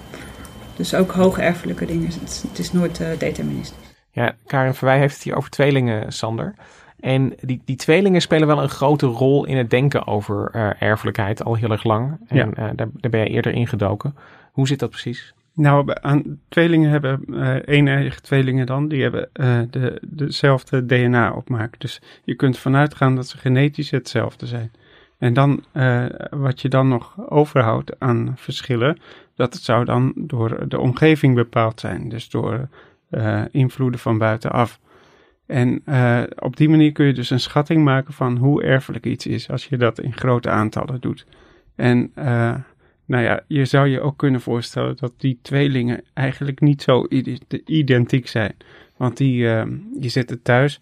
Dus 0.76 0.96
ook 0.96 1.12
hoge 1.12 1.42
erfelijke 1.42 1.86
dingen. 1.86 2.08
Het, 2.08 2.44
het 2.50 2.60
is 2.60 2.72
nooit 2.72 3.00
uh, 3.00 3.08
deterministisch. 3.18 3.78
Ja, 4.12 4.36
Karin 4.46 4.74
Verwij 4.74 5.00
heeft 5.00 5.14
het 5.14 5.24
hier 5.24 5.36
over 5.36 5.50
tweelingen, 5.50 6.12
Sander. 6.12 6.56
En 7.00 7.34
die, 7.42 7.62
die 7.66 7.76
tweelingen 7.76 8.22
spelen 8.22 8.48
wel 8.48 8.62
een 8.62 8.70
grote 8.70 9.06
rol 9.06 9.46
in 9.46 9.58
het 9.58 9.70
denken 9.70 10.08
over 10.08 10.52
erfelijkheid 10.80 11.44
al 11.44 11.56
heel 11.56 11.72
erg 11.72 11.84
lang. 11.84 12.18
En 12.28 12.38
ja. 12.38 12.72
daar, 12.74 12.88
daar 12.94 13.12
ben 13.12 13.20
je 13.20 13.30
eerder 13.30 13.54
ingedoken. 13.54 14.16
Hoe 14.52 14.68
zit 14.68 14.80
dat 14.80 14.90
precies? 14.90 15.34
Nou, 15.60 15.92
aan, 15.94 16.40
tweelingen 16.50 16.90
hebben, 16.90 17.24
uh, 17.28 17.56
eeneigen 17.66 18.22
tweelingen 18.22 18.66
dan, 18.66 18.88
die 18.88 19.02
hebben 19.02 19.30
uh, 19.34 19.60
de, 19.70 20.02
dezelfde 20.08 20.86
DNA-opmaak. 20.86 21.80
Dus 21.80 22.02
je 22.24 22.36
kunt 22.36 22.58
vanuit 22.58 22.96
gaan 22.96 23.16
dat 23.16 23.28
ze 23.28 23.38
genetisch 23.38 23.92
hetzelfde 23.92 24.46
zijn. 24.46 24.72
En 25.18 25.34
dan, 25.34 25.64
uh, 25.74 26.06
wat 26.30 26.62
je 26.62 26.70
dan 26.70 26.88
nog 26.88 27.30
overhoudt 27.30 28.00
aan 28.00 28.34
verschillen, 28.36 28.98
dat 29.36 29.56
zou 29.56 29.86
dan 29.86 30.14
door 30.16 30.68
de 30.68 30.80
omgeving 30.80 31.36
bepaald 31.36 31.80
zijn. 31.80 32.10
Dus 32.10 32.30
door 32.30 32.68
invloeden 33.52 34.00
van 34.00 34.18
buitenaf. 34.18 34.80
En 35.46 35.84
op 36.40 36.58
die 36.58 36.70
manier 36.70 36.92
kun 36.92 37.06
je 37.06 37.14
dus 37.14 37.30
een 37.30 37.40
schatting 37.40 37.84
maken 37.84 38.14
van 38.14 38.38
hoe 38.38 38.64
erfelijk 38.64 39.06
iets 39.06 39.28
is, 39.28 39.50
als 39.50 39.66
je 39.66 39.78
dat 39.78 40.00
in 40.00 40.14
grote 40.14 40.50
aantallen 40.50 41.02
doet. 41.02 41.26
En 41.76 42.12
nou 43.10 43.24
ja, 43.24 43.44
je 43.48 43.66
zou 43.66 43.88
je 43.88 44.02
ook 44.02 44.18
kunnen 44.18 44.42
voorstellen 44.42 44.98
dat 44.98 45.14
die 45.18 45.40
tweelingen 45.42 46.04
eigenlijk 46.14 46.60
niet 46.60 46.82
zo 46.82 47.08
identiek 47.66 48.28
zijn. 48.28 48.56
Want 48.98 49.18
die, 49.18 49.44
uh, 49.44 49.64
die 49.94 50.10
zitten 50.10 50.42
thuis 50.42 50.82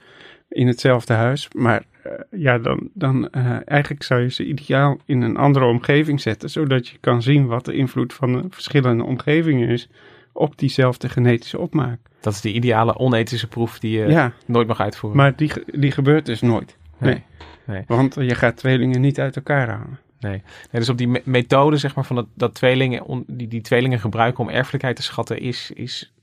in 0.49 0.67
hetzelfde 0.67 1.13
huis, 1.13 1.47
maar 1.55 1.83
uh, 2.05 2.11
ja, 2.31 2.57
dan, 2.57 2.89
dan 2.93 3.29
uh, 3.31 3.57
eigenlijk 3.65 4.03
zou 4.03 4.21
je 4.21 4.29
ze 4.29 4.45
ideaal 4.45 4.97
in 5.05 5.21
een 5.21 5.37
andere 5.37 5.65
omgeving 5.65 6.21
zetten, 6.21 6.49
zodat 6.49 6.87
je 6.87 6.97
kan 6.99 7.21
zien 7.21 7.45
wat 7.45 7.65
de 7.65 7.73
invloed 7.73 8.13
van 8.13 8.31
de 8.31 8.43
verschillende 8.49 9.03
omgevingen 9.03 9.69
is 9.69 9.89
op 10.33 10.57
diezelfde 10.57 11.09
genetische 11.09 11.59
opmaak. 11.59 11.99
Dat 12.19 12.33
is 12.33 12.41
de 12.41 12.53
ideale 12.53 12.97
onethische 12.97 13.47
proef 13.47 13.79
die 13.79 13.99
je 13.99 14.07
ja, 14.07 14.33
nooit 14.45 14.67
mag 14.67 14.79
uitvoeren. 14.79 15.19
Maar 15.19 15.35
die, 15.35 15.51
die 15.65 15.91
gebeurt 15.91 16.25
dus 16.25 16.41
nooit. 16.41 16.77
Nee. 16.97 17.13
nee. 17.13 17.23
nee. 17.65 17.83
Want 17.87 18.15
je 18.15 18.35
gaat 18.35 18.57
tweelingen 18.57 19.01
niet 19.01 19.19
uit 19.19 19.35
elkaar 19.35 19.69
halen. 19.69 19.99
Nee. 20.19 20.32
nee. 20.32 20.41
dus 20.71 20.89
op 20.89 20.97
die 20.97 21.21
methode, 21.23 21.77
zeg 21.77 21.95
maar, 21.95 22.06
van 22.06 22.15
dat, 22.15 22.27
dat 22.34 22.53
tweelingen, 22.53 23.23
die, 23.27 23.47
die 23.47 23.62
tweelingen 23.62 23.99
gebruiken 23.99 24.43
om 24.43 24.49
erfelijkheid 24.49 24.95
te 24.95 25.03
schatten, 25.03 25.39
is, 25.39 25.71
is 25.73 26.13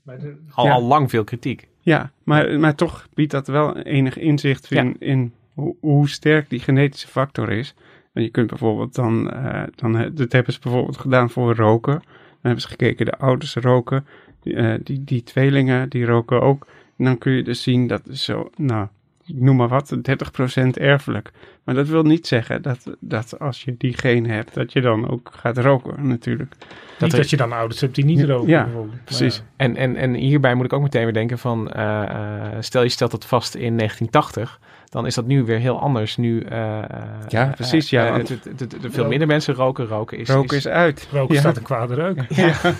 al, 0.51 0.69
al 0.69 0.83
lang 0.83 1.09
veel 1.09 1.23
kritiek. 1.23 1.67
Ja, 1.79 2.11
maar, 2.23 2.59
maar 2.59 2.75
toch 2.75 3.07
biedt 3.13 3.31
dat 3.31 3.47
wel 3.47 3.77
enig 3.77 4.17
inzicht 4.17 4.71
in, 4.71 4.95
in 4.99 5.33
hoe, 5.53 5.75
hoe, 5.79 6.09
sterk 6.09 6.49
die 6.49 6.59
genetische 6.59 7.07
factor 7.07 7.51
is. 7.51 7.75
En 8.13 8.23
je 8.23 8.29
kunt 8.29 8.49
bijvoorbeeld 8.49 8.95
dan, 8.95 9.33
uh, 9.33 9.63
dan, 9.75 10.11
dat 10.13 10.31
hebben 10.31 10.53
ze 10.53 10.59
bijvoorbeeld 10.59 10.97
gedaan 10.97 11.29
voor 11.29 11.55
roken. 11.55 12.01
hebben 12.41 12.61
ze 12.61 12.67
gekeken, 12.67 13.05
de 13.05 13.17
ouders 13.17 13.55
roken, 13.55 14.05
die, 14.41 14.55
eh, 14.55 14.79
die, 14.83 15.03
die 15.03 15.23
tweelingen, 15.23 15.89
die 15.89 16.05
roken 16.05 16.41
ook. 16.41 16.67
En 16.97 17.05
dan 17.05 17.17
kun 17.17 17.31
je 17.31 17.43
dus 17.43 17.63
zien 17.63 17.87
dat 17.87 18.01
zo, 18.11 18.49
nou, 18.55 18.87
noem 19.25 19.55
maar 19.55 19.67
wat, 19.67 19.95
30% 19.95 20.67
erfelijk. 20.73 21.31
Maar 21.63 21.75
dat 21.75 21.87
wil 21.87 22.03
niet 22.03 22.27
zeggen 22.27 22.61
dat, 22.61 22.95
dat 22.99 23.39
als 23.39 23.63
je 23.63 23.75
die 23.77 23.97
geen 23.97 24.29
hebt, 24.29 24.53
dat 24.53 24.73
je 24.73 24.81
dan 24.81 25.09
ook 25.09 25.31
gaat 25.35 25.57
roken 25.57 26.07
natuurlijk. 26.07 26.55
niet 26.99 27.11
dat 27.11 27.29
je 27.29 27.37
dan 27.37 27.51
ouders 27.51 27.81
hebt 27.81 27.95
die 27.95 28.05
niet 28.05 28.23
roken. 28.23 28.49
Ja, 28.49 28.63
bijvoorbeeld. 28.63 29.03
precies. 29.03 29.43
En, 29.55 29.75
en, 29.75 29.95
en 29.95 30.13
hierbij 30.13 30.55
moet 30.55 30.65
ik 30.65 30.73
ook 30.73 30.81
meteen 30.81 31.03
weer 31.03 31.13
denken 31.13 31.37
van, 31.37 31.71
eh, 31.71 32.03
eh, 32.03 32.41
stel 32.59 32.83
je 32.83 32.89
stelt 32.89 33.11
het 33.11 33.25
vast 33.25 33.55
in 33.55 33.77
1980, 33.77 34.59
dan 34.89 35.05
is 35.05 35.15
dat 35.15 35.25
nu 35.25 35.43
weer 35.43 35.59
heel 35.59 35.79
anders. 35.79 36.17
Nu, 36.17 36.39
eh, 36.41 36.83
Ja, 37.27 37.51
precies, 37.55 37.89
ja, 37.89 38.11
want- 38.11 38.37
veel 38.81 39.07
minder 39.07 39.27
mensen 39.27 39.53
roken. 39.53 39.87
Roken 39.87 40.17
is... 40.17 40.29
Roken 40.29 40.57
is 40.57 40.67
uit. 40.67 41.07
roken 41.11 41.33
Ja. 41.33 41.39
staat 41.39 41.57
een 41.57 41.63
kwade 41.63 41.93
reuk. 41.93 42.25
Ja. 42.29 42.53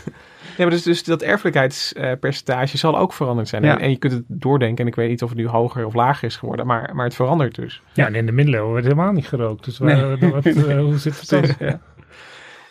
Ja, 0.58 0.64
maar 0.64 0.70
dus, 0.70 0.84
dus 0.84 1.04
dat 1.04 1.22
erfelijkheidspercentage 1.22 2.78
zal 2.78 2.98
ook 2.98 3.14
veranderd 3.14 3.48
zijn. 3.48 3.64
Ja. 3.64 3.76
En, 3.76 3.80
en 3.80 3.90
je 3.90 3.98
kunt 3.98 4.14
het 4.14 4.24
doordenken. 4.28 4.84
En 4.84 4.90
ik 4.90 4.96
weet 4.96 5.10
niet 5.10 5.24
of 5.24 5.30
het 5.30 5.38
nu 5.38 5.48
hoger 5.48 5.86
of 5.86 5.94
lager 5.94 6.28
is 6.28 6.36
geworden. 6.36 6.68
Maar, 6.68 6.96
maar 6.96 7.06
het 7.06 7.16
verandert 7.16 7.56
dus. 7.56 7.82
Ja, 7.94 8.06
en 8.06 8.16
in 8.16 8.26
de 8.26 8.32
middeleeuwen 8.32 8.74
werd 8.74 8.84
helemaal 8.86 9.12
niet 9.12 9.28
gerookt. 9.28 9.66
Dus 9.66 9.78
waar- 9.78 10.30
wat, 10.30 10.46
eh, 10.46 10.80
hoe 10.80 10.98
zit 10.98 11.20
het 11.20 11.30
dan? 11.30 11.80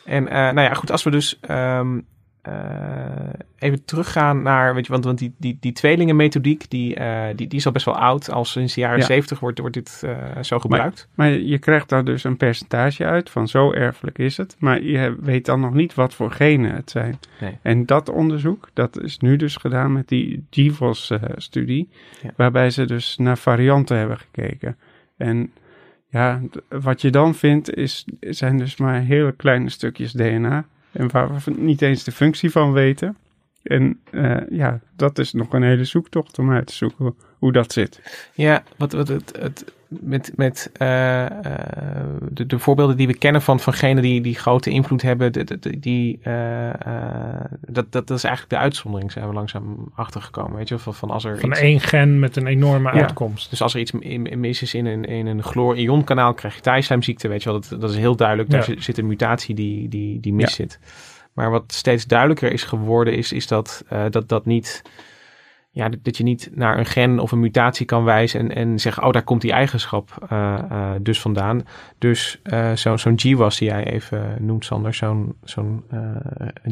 En 0.05 0.29
eh, 0.29 0.35
nou 0.37 0.61
ja, 0.61 0.75
goed, 0.75 0.91
als 0.91 1.03
we 1.03 1.11
dus 1.11 1.39
ehm, 1.41 1.97
eh, 1.97 2.03
even 3.59 3.85
teruggaan 3.85 4.43
naar, 4.43 4.75
weet 4.75 4.87
je, 4.87 4.93
want, 4.93 5.05
want 5.05 5.19
die, 5.19 5.35
die, 5.39 5.57
die 5.61 5.73
tweelingenmethodiek, 5.73 6.71
die, 6.71 6.95
eh, 6.95 7.37
die, 7.37 7.49
die 7.49 7.59
is 7.59 7.67
al 7.67 7.73
best 7.73 7.85
wel 7.85 7.99
oud. 7.99 8.31
Al 8.31 8.45
sinds 8.45 8.75
de 8.75 8.81
jaren 8.81 8.99
Ja. 8.99 9.05
70 9.05 9.41
wordt, 9.41 9.59
wordt 9.59 9.75
dit 9.75 10.03
eh, 10.05 10.43
zo 10.43 10.59
gebruikt. 10.59 11.09
Maar 11.15 11.31
je 11.31 11.59
krijgt 11.59 11.89
daar 11.89 12.05
dus 12.05 12.25
een 12.25 12.37
percentage 12.37 13.05
uit 13.05 13.31
van 13.31 13.49
zo 13.49 13.73
erfelijk 13.73 14.19
is 14.19 14.37
het. 14.37 14.57
Maar 14.59 14.83
je 14.83 15.17
weet 15.21 15.47
dan 15.47 15.61
nog 15.61 15.75
niet 15.75 15.95
wat 15.95 16.15
voor 16.15 16.31
genen 16.31 16.75
het 16.75 16.91
zijn. 16.91 17.19
Nee. 17.41 17.59
En 17.63 17.87
dat 17.87 18.09
onderzoek, 18.09 18.69
dat 18.73 19.03
is 19.03 19.19
nu 19.19 19.37
dus 19.37 19.57
gedaan 19.57 19.93
met 19.93 20.09
die 20.09 20.47
GIVOS-studie. 20.51 21.89
Ja. 22.23 22.31
Waarbij 22.37 22.71
ze 22.71 22.85
dus 22.85 23.17
naar 23.17 23.39
varianten 23.39 23.97
hebben 23.97 24.19
gekeken. 24.19 24.77
En 25.17 25.53
ja, 26.09 26.41
wat 26.69 27.01
je 27.01 27.11
dan 27.11 27.35
vindt 27.35 27.75
is, 27.75 28.05
zijn 28.21 28.59
dus 28.59 28.77
maar 28.77 29.01
hele 29.01 29.33
kleine 29.33 29.71
stukjes 29.71 30.13
DNA. 30.13 30.67
En 30.95 31.11
waar 31.11 31.43
we 31.45 31.51
niet 31.57 31.83
eens 31.83 32.05
de 32.05 32.13
functie 32.13 32.51
van 32.51 32.73
weten. 32.73 33.17
En 33.65 34.01
eh, 34.11 34.37
ja, 34.51 34.81
dat 34.97 35.19
is 35.19 35.33
nog 35.33 35.53
een 35.53 35.63
hele 35.63 35.85
zoektocht 35.85 36.39
om 36.39 36.51
uit 36.53 36.67
te 36.67 36.75
zoeken 36.75 37.15
hoe, 37.39 37.53
dat 37.53 37.73
zit. 37.73 38.01
Ja, 38.35 38.63
wat, 38.77 38.93
wat 38.93 39.09
het, 39.09 39.39
het, 39.41 39.65
met, 39.89 40.33
met 40.37 40.71
eh, 40.73 41.25
eh, 41.25 41.33
de, 42.31 42.47
de 42.47 42.59
voorbeelden 42.59 42.97
die 42.97 43.07
we 43.07 43.19
kennen 43.19 43.43
van, 43.43 43.61
van 43.61 43.73
genen 43.73 44.03
die, 44.03 44.21
die 44.21 44.35
grote 44.35 44.71
invloed 44.71 45.03
hebben, 45.03 45.33
de, 45.33 45.45
de- 45.45 45.59
de- 45.59 45.81
die, 45.81 46.19
eh, 46.23 46.69
eh, 46.69 47.45
dat, 47.69 47.93
dat, 47.93 48.07
dat 48.07 48.17
is 48.17 48.25
eigenlijk 48.25 48.55
de 48.55 48.61
uitzondering, 48.61 49.13
zijn 49.13 49.29
we 49.29 49.35
langzaam 49.35 49.91
achtergekomen. 49.95 50.57
Weet 50.57 50.69
je, 50.69 50.79
van, 50.79 50.95
van 50.95 51.11
als 51.11 51.25
er 51.25 51.39
Van 51.41 51.51
iets- 51.51 51.61
één 51.61 51.81
gen 51.81 52.19
met 52.19 52.37
een 52.37 52.47
enorme 52.47 52.93
Ja. 52.95 53.01
uitkomst. 53.01 53.51
Dus 53.51 53.63
als 53.63 53.75
er 53.75 53.81
iets 53.81 53.91
in- 53.91 54.27
in- 54.27 54.41
mis 54.41 54.63
is 54.63 54.75
in 54.75 54.87
een, 54.87 55.05
in 55.05 55.27
een 55.27 55.43
chloor-ionkanaal, 55.43 56.35
krijg 56.35 56.55
je 56.55 56.61
thaislijmziekte. 56.61 57.29
Weet 57.29 57.43
je 57.43 57.51
wel, 57.51 57.61
dat, 57.61 57.81
dat 57.81 57.91
is 57.91 57.97
heel 57.97 58.17
duidelijk. 58.17 58.51
Daar 58.51 58.61
Ja. 58.61 58.65
zit, 58.67 58.85
zit 58.85 58.99
een 58.99 59.07
mutatie 59.07 59.55
die, 59.55 59.89
die, 59.89 60.21
die 60.21 60.33
mis 60.33 60.55
zit. 60.55 60.79
Maar 61.35 61.51
wat 61.51 61.73
steeds 61.73 62.05
duidelijker 62.07 62.53
is 62.53 62.63
geworden, 62.63 63.17
is, 63.17 63.33
is 63.33 63.47
dat, 63.47 63.85
eh, 63.89 64.05
dat 64.11 64.29
dat 64.29 64.47
niet. 64.47 64.83
Ja, 65.71 65.89
dat- 65.89 66.05
dat 66.05 66.17
je 66.17 66.23
niet 66.25 66.51
naar 66.53 66.79
een 66.79 66.87
gen 66.87 67.19
of 67.19 67.33
een 67.33 67.41
mutatie 67.41 67.87
kan 67.87 68.05
wijzen 68.05 68.41
en, 68.41 68.55
en 68.57 68.79
zeggen, 68.81 69.03
oh, 69.05 69.13
daar 69.13 69.23
komt 69.23 69.41
die 69.41 69.53
eigenschap 69.53 70.27
eh, 70.29 70.55
eh, 70.71 70.91
dus 71.01 71.21
vandaan. 71.21 71.63
Dus 71.99 72.41
eh, 72.43 72.73
zo- 72.73 72.97
zo'n 72.97 73.19
GWAS 73.21 73.59
die 73.59 73.69
jij 73.69 73.85
even 73.85 74.37
noemt, 74.41 74.65
Sander, 74.65 74.95
zo'n 74.95 75.35
zo'n 75.43 75.85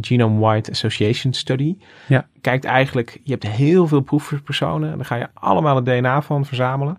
Genome-Wide 0.00 0.70
Association 0.70 1.32
Study, 1.32 1.76
Ja. 2.08 2.26
kijkt 2.40 2.64
eigenlijk, 2.64 3.20
je 3.24 3.30
hebt 3.32 3.46
heel 3.46 3.86
veel 3.86 4.00
proefpersonen, 4.00 4.90
en 4.90 4.96
daar 4.96 5.06
ga 5.06 5.16
je 5.16 5.28
allemaal 5.34 5.76
het 5.76 5.84
DNA 5.84 6.22
van 6.22 6.44
verzamelen. 6.44 6.98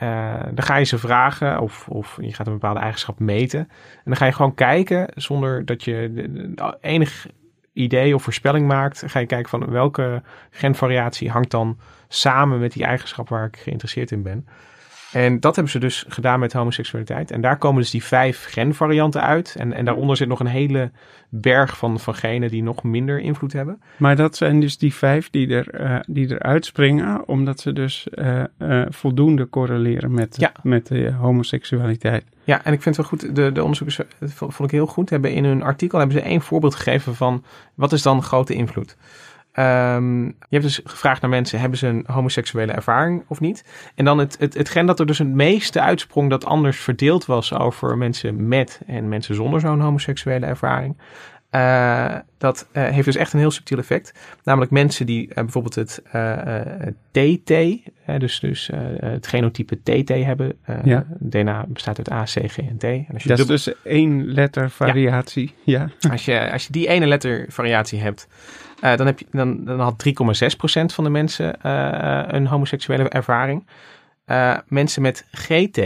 Eh, 0.00 0.42
dan 0.44 0.64
ga 0.64 0.76
je 0.76 0.84
ze 0.84 0.98
vragen 0.98 1.60
of, 1.60 1.88
of 1.88 2.18
je 2.20 2.34
gaat 2.34 2.46
een 2.46 2.52
bepaalde 2.52 2.80
eigenschap 2.80 3.18
meten. 3.18 3.58
En 3.58 4.02
dan 4.04 4.16
ga 4.16 4.26
je 4.26 4.32
gewoon 4.32 4.54
kijken 4.54 5.12
zonder 5.14 5.64
dat 5.64 5.84
je 5.84 6.12
enig 6.80 7.26
idee 7.72 8.14
of 8.14 8.22
voorspelling 8.22 8.66
maakt. 8.66 9.02
Ga 9.06 9.18
je 9.18 9.26
kijken 9.26 9.50
van 9.50 9.70
welke 9.70 10.22
genvariatie 10.50 11.30
hangt 11.30 11.50
dan 11.50 11.78
samen 12.08 12.58
met 12.58 12.72
die 12.72 12.84
eigenschap 12.84 13.28
waar 13.28 13.46
ik 13.46 13.56
geïnteresseerd 13.56 14.10
in 14.10 14.22
ben. 14.22 14.46
En 15.12 15.40
dat 15.40 15.54
hebben 15.54 15.72
ze 15.72 15.78
dus 15.78 16.04
gedaan 16.08 16.40
met 16.40 16.52
homoseksualiteit. 16.52 17.30
En 17.30 17.40
daar 17.40 17.58
komen 17.58 17.80
dus 17.80 17.90
die 17.90 18.04
vijf 18.04 18.46
genvarianten 18.48 19.22
uit. 19.22 19.54
En, 19.58 19.72
en 19.72 19.84
daaronder 19.84 20.16
zit 20.16 20.28
nog 20.28 20.40
een 20.40 20.46
hele 20.46 20.90
berg 21.28 21.76
van, 21.76 22.00
van 22.00 22.14
genen 22.14 22.50
die 22.50 22.62
nog 22.62 22.82
minder 22.82 23.20
invloed 23.20 23.52
hebben. 23.52 23.80
Maar 23.96 24.16
dat 24.16 24.36
zijn 24.36 24.60
dus 24.60 24.78
die 24.78 24.94
vijf 24.94 25.30
die, 25.30 25.54
er, 25.54 25.70
eh, 25.70 25.96
die 26.06 26.30
eruit 26.30 26.64
springen, 26.64 27.28
omdat 27.28 27.60
ze 27.60 27.72
dus 27.72 28.08
eh, 28.08 28.42
eh, 28.58 28.86
voldoende 28.88 29.48
correleren 29.48 30.12
met, 30.12 30.36
Ja. 30.38 30.52
met 30.62 30.86
de 30.86 31.12
homoseksualiteit. 31.12 32.24
Ja, 32.44 32.64
en 32.64 32.72
ik 32.72 32.82
vind 32.82 32.96
het 32.96 33.10
wel 33.10 33.18
goed, 33.18 33.36
de, 33.36 33.52
de 33.52 33.62
onderzoekers, 33.62 34.00
dat 34.18 34.32
vond 34.32 34.60
ik 34.60 34.70
heel 34.70 34.86
goed, 34.86 35.10
hebben 35.10 35.32
in 35.32 35.44
hun 35.44 35.62
artikel 35.62 35.98
hebben 35.98 36.16
ze 36.16 36.22
één 36.22 36.40
voorbeeld 36.40 36.74
gegeven 36.74 37.14
van 37.14 37.44
wat 37.74 37.92
is 37.92 38.02
dan 38.02 38.22
grote 38.22 38.54
invloed. 38.54 38.96
Ehm, 39.52 40.24
je 40.24 40.34
hebt 40.48 40.62
dus 40.62 40.80
gevraagd 40.84 41.20
naar 41.20 41.30
mensen, 41.30 41.60
hebben 41.60 41.78
ze 41.78 41.86
een 41.86 42.04
homoseksuele 42.06 42.72
ervaring 42.72 43.24
of 43.28 43.40
niet? 43.40 43.64
En 43.94 44.04
dan 44.04 44.18
het, 44.18 44.36
het, 44.38 44.54
hetgeen 44.54 44.86
dat 44.86 45.00
er 45.00 45.06
dus 45.06 45.18
het 45.18 45.28
meeste 45.28 45.80
uitsprong 45.80 46.30
dat 46.30 46.44
anders 46.44 46.78
verdeeld 46.78 47.26
was 47.26 47.54
over 47.54 47.98
mensen 47.98 48.48
met 48.48 48.80
en 48.86 49.08
mensen 49.08 49.34
zonder 49.34 49.60
zo'n 49.60 49.80
homoseksuele 49.80 50.46
ervaring. 50.46 50.96
eh, 51.50 52.16
dat 52.38 52.68
eh, 52.72 52.88
heeft 52.88 53.04
dus 53.04 53.16
echt 53.16 53.32
een 53.32 53.38
heel 53.38 53.50
subtiel 53.50 53.78
effect. 53.78 54.14
Namelijk 54.44 54.70
mensen 54.70 55.06
die 55.06 55.28
eh, 55.28 55.34
bijvoorbeeld 55.34 55.74
het 55.74 56.02
TT, 57.10 57.52
dus, 58.18 58.40
dus 58.40 58.70
het 59.00 59.26
genotype 59.26 59.76
TT 59.82 60.08
hebben. 60.08 60.58
Ja. 60.84 61.06
DNA 61.18 61.64
bestaat 61.68 61.98
uit 61.98 62.10
A, 62.10 62.22
C, 62.22 62.50
G 62.50 62.58
en 62.58 62.76
T. 62.78 62.84
En 62.84 63.06
als 63.12 63.22
je, 63.22 63.28
Dat 63.28 63.38
is 63.38 63.46
dus 63.46 63.74
één 63.82 64.26
letter 64.26 64.70
variatie. 64.70 65.54
Ja. 65.64 65.90
als 66.10 66.24
je, 66.24 66.52
als 66.52 66.66
je 66.66 66.72
die 66.72 66.88
ene 66.88 67.06
letter 67.06 67.44
variatie 67.48 68.00
hebt, 68.00 68.28
eh, 68.80 68.96
dan, 68.96 69.06
heb 69.06 69.18
je, 69.18 69.26
dan, 69.30 69.64
dan 69.64 69.80
had 69.80 70.04
3,6% 70.08 70.12
van 70.86 71.04
de 71.04 71.10
mensen 71.10 71.60
eh, 71.62 72.22
een 72.26 72.46
homoseksuele 72.46 73.08
ervaring. 73.08 73.66
Eh, 74.24 74.56
mensen 74.68 75.02
met 75.02 75.26
GT, 75.32 75.80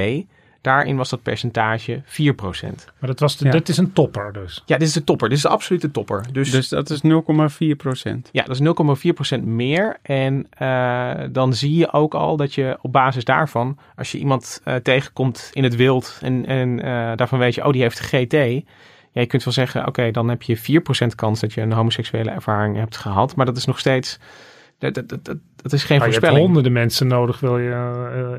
daarin 0.61 0.97
was 0.97 1.11
dat 1.11 1.23
percentage 1.23 2.03
4%. 2.05 2.07
Maar 2.99 3.11
dat, 3.11 3.21
was 3.21 3.37
de, 3.37 3.45
Ja. 3.45 3.51
dat 3.51 3.69
is 3.69 3.77
een 3.77 3.93
topper 3.93 4.33
dus. 4.33 4.63
Ja, 4.67 4.79
dit 4.79 4.89
is 4.89 4.95
de 4.95 5.05
topper. 5.05 5.29
Dit 5.29 5.37
is 5.37 5.43
de 5.43 5.49
absolute 5.49 5.91
topper. 5.91 6.25
Dus, 6.33 6.51
Dus 6.51 6.69
dat 6.69 6.91
is 6.91 7.01
0,4 7.03 7.77
procent. 7.77 8.29
ja, 8.33 8.45
dat 8.45 8.61
is 8.61 9.39
0,4% 9.39 9.45
meer. 9.45 9.97
En 10.03 10.47
eh, 10.51 11.11
dan 11.31 11.55
zie 11.55 11.77
je 11.77 11.93
ook 11.93 12.15
al 12.15 12.37
dat 12.37 12.55
je 12.55 12.79
op 12.81 12.93
basis 12.93 13.25
daarvan, 13.25 13.79
als 13.97 14.13
je 14.13 14.19
iemand 14.19 14.61
eh, 14.65 14.75
tegenkomt 14.75 15.51
in 15.53 15.63
het 15.63 15.77
wild 15.77 16.19
en, 16.21 16.47
en 16.47 16.83
eh, 16.83 17.17
daarvan 17.17 17.39
weet 17.39 17.55
je, 17.55 17.65
oh, 17.65 17.73
die 17.73 17.83
heeft 17.83 18.01
GT. 18.01 18.65
Ja, 19.15 19.21
je 19.21 19.27
kunt 19.27 19.45
wel 19.45 19.53
zeggen, 19.53 19.87
oké, 19.87 20.11
dan 20.11 20.29
heb 20.29 20.43
je 20.43 20.59
4% 20.59 21.15
kans 21.15 21.41
dat 21.41 21.53
je 21.53 21.61
een 21.61 21.73
homoseksuele 21.73 22.31
ervaring 22.31 22.77
hebt 22.77 22.97
gehad. 22.97 23.37
Maar 23.37 23.47
dat 23.47 23.57
is 23.57 23.65
nog 23.65 23.79
steeds, 23.79 24.19
dat, 24.79 24.95
dat, 24.95 25.09
dat, 25.09 25.37
dat 25.57 25.73
is 25.73 25.85
geen 25.85 25.99
Maar 25.99 26.07
je 26.07 26.13
hebt 26.13 26.25
voorspelling. 26.25 26.45
honderden 26.45 26.73
mensen 26.73 27.07
nodig, 27.07 27.41
wil 27.41 27.59
je 27.59 27.71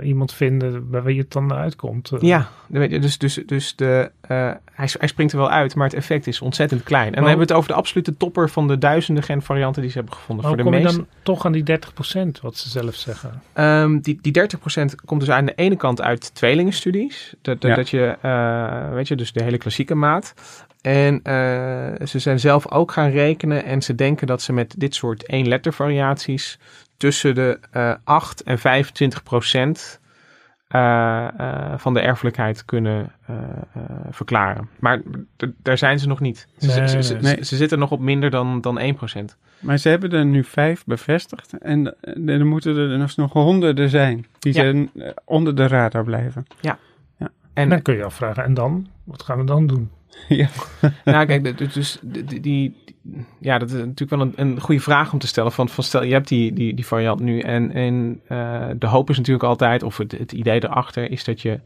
eh, 0.02 0.08
iemand 0.08 0.34
vinden 0.34 0.90
bij 0.90 1.02
wie 1.04 1.20
het 1.20 1.32
dan 1.32 1.54
uitkomt. 1.54 2.12
Eh, 2.12 2.20
Ja, 2.22 2.50
je, 2.72 3.00
dus, 3.00 3.18
dus, 3.18 3.40
dus 3.46 3.76
de, 3.76 4.12
eh, 4.22 4.52
hij, 4.72 4.90
hij 5.00 5.08
springt 5.08 5.34
er 5.34 5.40
wel 5.40 5.50
uit, 5.50 5.76
maar 5.76 5.88
het 5.88 5.96
effect 5.96 6.28
is 6.28 6.42
ontzettend 6.42 6.84
klein. 6.84 7.08
En 7.08 7.12
dan 7.14 7.28
hebben 7.28 7.48
we 7.48 7.54
het 7.54 7.62
over 7.62 7.70
de 7.70 7.78
absolute 7.78 8.18
topper 8.18 8.50
van 8.50 8.68
de 8.68 8.78
duizenden 8.78 9.24
genvarianten 9.24 9.82
die 9.82 9.92
ze 9.92 9.98
hebben 9.98 10.16
gevonden. 10.16 10.46
Maar 10.46 10.54
Voor 10.56 10.64
hoe 10.64 10.72
de 10.72 10.78
kom 10.80 10.88
je 10.88 10.96
meeste. 10.98 11.14
dan 11.24 11.24
toch 11.36 11.46
aan 11.46 11.52
die 11.52 11.64
30% 11.64 12.42
wat 12.42 12.58
ze 12.58 12.70
zelf 12.70 12.96
zeggen? 12.96 13.42
Ehm, 13.54 14.00
die, 14.00 14.20
die 14.22 14.32
30% 14.32 14.96
komt 15.06 15.20
dus 15.20 15.30
aan 15.30 15.46
de 15.46 15.54
ene 15.56 15.76
kant 15.76 16.02
uit 16.02 16.36
tweelingenstudies. 16.36 17.34
Dat, 17.42 17.62
dat, 17.62 17.70
Ja. 17.70 17.76
dat 17.76 17.90
je, 17.90 18.18
eh, 18.22 18.94
weet 18.94 19.08
je, 19.08 19.16
dus 19.16 19.32
de 19.34 19.44
hele 19.44 19.58
klassieke 19.58 19.96
maat. 19.96 20.34
En 20.86 21.20
eh, 21.24 22.06
ze 22.08 22.20
zijn 22.20 22.40
zelf 22.40 22.72
ook 22.72 22.92
gaan 22.92 23.10
rekenen 23.10 23.64
en 23.66 23.82
ze 23.82 23.96
denken 23.96 24.28
dat 24.28 24.42
ze 24.42 24.54
met 24.54 24.76
dit 24.78 24.96
soort 24.96 25.26
één 25.26 25.48
letter 25.48 25.74
variaties 25.74 26.60
tussen 26.98 27.36
de 27.36 27.60
eh 27.72 27.94
8 28.04 28.44
en 28.44 28.60
25 28.60 29.24
procent 29.24 30.00
eh, 30.68 31.28
eh, 31.38 31.74
van 31.78 31.94
de 31.94 32.00
erfelijkheid 32.00 32.66
kunnen 32.66 33.12
eh, 33.28 33.36
eh, 33.74 33.82
verklaren. 34.10 34.70
Maar 34.80 35.02
daar 35.58 35.78
zijn 35.78 36.00
ze 36.00 36.08
nog 36.08 36.20
niet. 36.20 36.48
Ze, 36.58 36.66
Nee, 36.80 36.88
ze, 36.88 37.04
ze, 37.04 37.14
nee. 37.14 37.36
ze- 37.36 37.46
ze 37.46 37.56
zitten 37.56 37.80
nog 37.80 37.92
op 37.92 38.00
minder 38.00 38.30
dan, 38.30 38.62
dan 38.62 38.80
1 38.80 38.96
procent. 38.96 39.38
Maar 39.60 39.78
ze 39.78 39.90
hebben 39.90 40.12
er 40.12 40.26
nu 40.26 40.44
vijf 40.44 40.84
bevestigd. 40.86 41.58
En 41.58 41.96
er 42.28 42.46
moeten 42.46 42.78
er 42.78 42.98
dus 43.00 43.16
nog 43.16 43.34
honderden 43.34 43.90
zijn. 43.90 44.26
Die 44.40 44.54
Ja. 44.54 44.62
zijn 44.62 44.92
onder 45.26 45.56
de 45.56 45.68
radar 45.68 46.04
blijven. 46.04 46.46
En 46.62 46.80
En 47.54 47.70
dan 47.70 47.82
kun 47.82 47.96
je 47.96 48.04
afvragen, 48.04 48.44
en 48.44 48.54
dan? 48.54 48.88
Wat 49.04 49.24
gaan 49.24 49.38
we 49.38 49.44
dan 49.44 49.68
doen? 49.68 49.90
ja. 50.28 50.50
Nou, 51.04 51.26
kijk, 51.26 51.74
dus 51.74 52.00
die, 52.42 52.84
ja, 53.40 53.58
dat 53.58 53.70
is 53.70 53.76
natuurlijk 53.76 54.10
wel 54.10 54.22
een, 54.22 54.34
een 54.36 54.60
goede 54.60 54.82
vraag 54.82 55.14
om 55.14 55.20
te 55.20 55.28
stellen. 55.28 55.52
Van, 55.52 55.70
van 55.70 55.84
stel, 55.84 56.04
je 56.04 56.14
hebt 56.14 56.28
die, 56.28 56.54
die, 56.54 56.74
die 56.74 56.86
variant 56.86 57.20
nu 57.20 57.40
en, 57.40 57.72
en 57.72 58.22
eh, 58.28 58.68
de 58.78 58.88
hoop 58.88 59.10
is 59.10 59.18
natuurlijk 59.18 59.46
altijd, 59.46 59.84
of 59.84 59.98
het, 59.98 60.12
het 60.12 60.32
idee 60.32 60.64
erachter 60.64 61.12
is 61.12 61.24
dat 61.24 61.42
je 61.42 61.60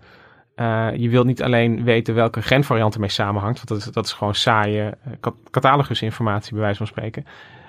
Uh, 0.56 0.90
je 0.96 1.10
wilt 1.10 1.26
niet 1.26 1.44
alleen 1.44 1.84
weten 1.84 2.16
welke 2.16 2.42
genvariant 2.42 2.94
ermee 2.94 3.10
samenhangt, 3.10 3.58
want 3.58 3.68
dat 3.68 3.78
is, 3.78 3.94
dat 3.94 4.06
is 4.06 4.14
gewoon 4.14 4.36
saaie 4.36 4.94
uh, 5.08 5.32
catalogusinformatie 5.50 6.52
bij 6.52 6.62
wijze 6.62 6.78
van 6.78 6.88
spreken. 6.88 7.26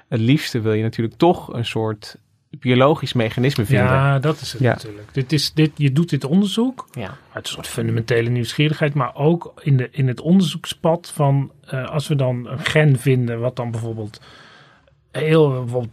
Het 0.09 0.21
liefste 0.21 0.61
wil 0.61 0.73
je 0.73 0.83
natuurlijk 0.83 1.19
toch 1.19 1.53
een 1.53 1.65
soort 1.65 2.17
biologisch 2.59 3.13
mechanisme 3.13 3.65
vinden. 3.65 3.87
Ja, 3.87 4.19
dat 4.19 4.41
is 4.41 4.53
het 4.53 4.61
Ja. 4.61 4.73
natuurlijk. 4.73 5.09
Dit 5.13 5.33
is, 5.33 5.53
dit, 5.53 5.71
je 5.75 5.93
doet 5.93 6.11
dit 6.11 6.25
onderzoek 6.25 6.89
Ja. 6.93 7.17
uit 7.33 7.47
een 7.47 7.53
soort 7.53 7.67
fundamentele 7.67 8.29
nieuwsgierigheid, 8.31 8.95
maar 8.95 9.15
ook 9.15 9.53
in, 9.63 9.77
de, 9.77 9.89
in 9.93 10.09
het 10.09 10.21
onderzoekspad 10.21 11.11
van 11.15 11.53
eh, 11.67 11.89
als 11.91 12.09
we 12.09 12.15
dan 12.17 12.47
een 12.49 12.59
gen 12.59 12.99
vinden 12.99 13.41
wat 13.41 13.57
dan 13.57 13.71
bijvoorbeeld 13.71 14.21
heel 15.11 15.49
bijvoorbeeld 15.65 15.93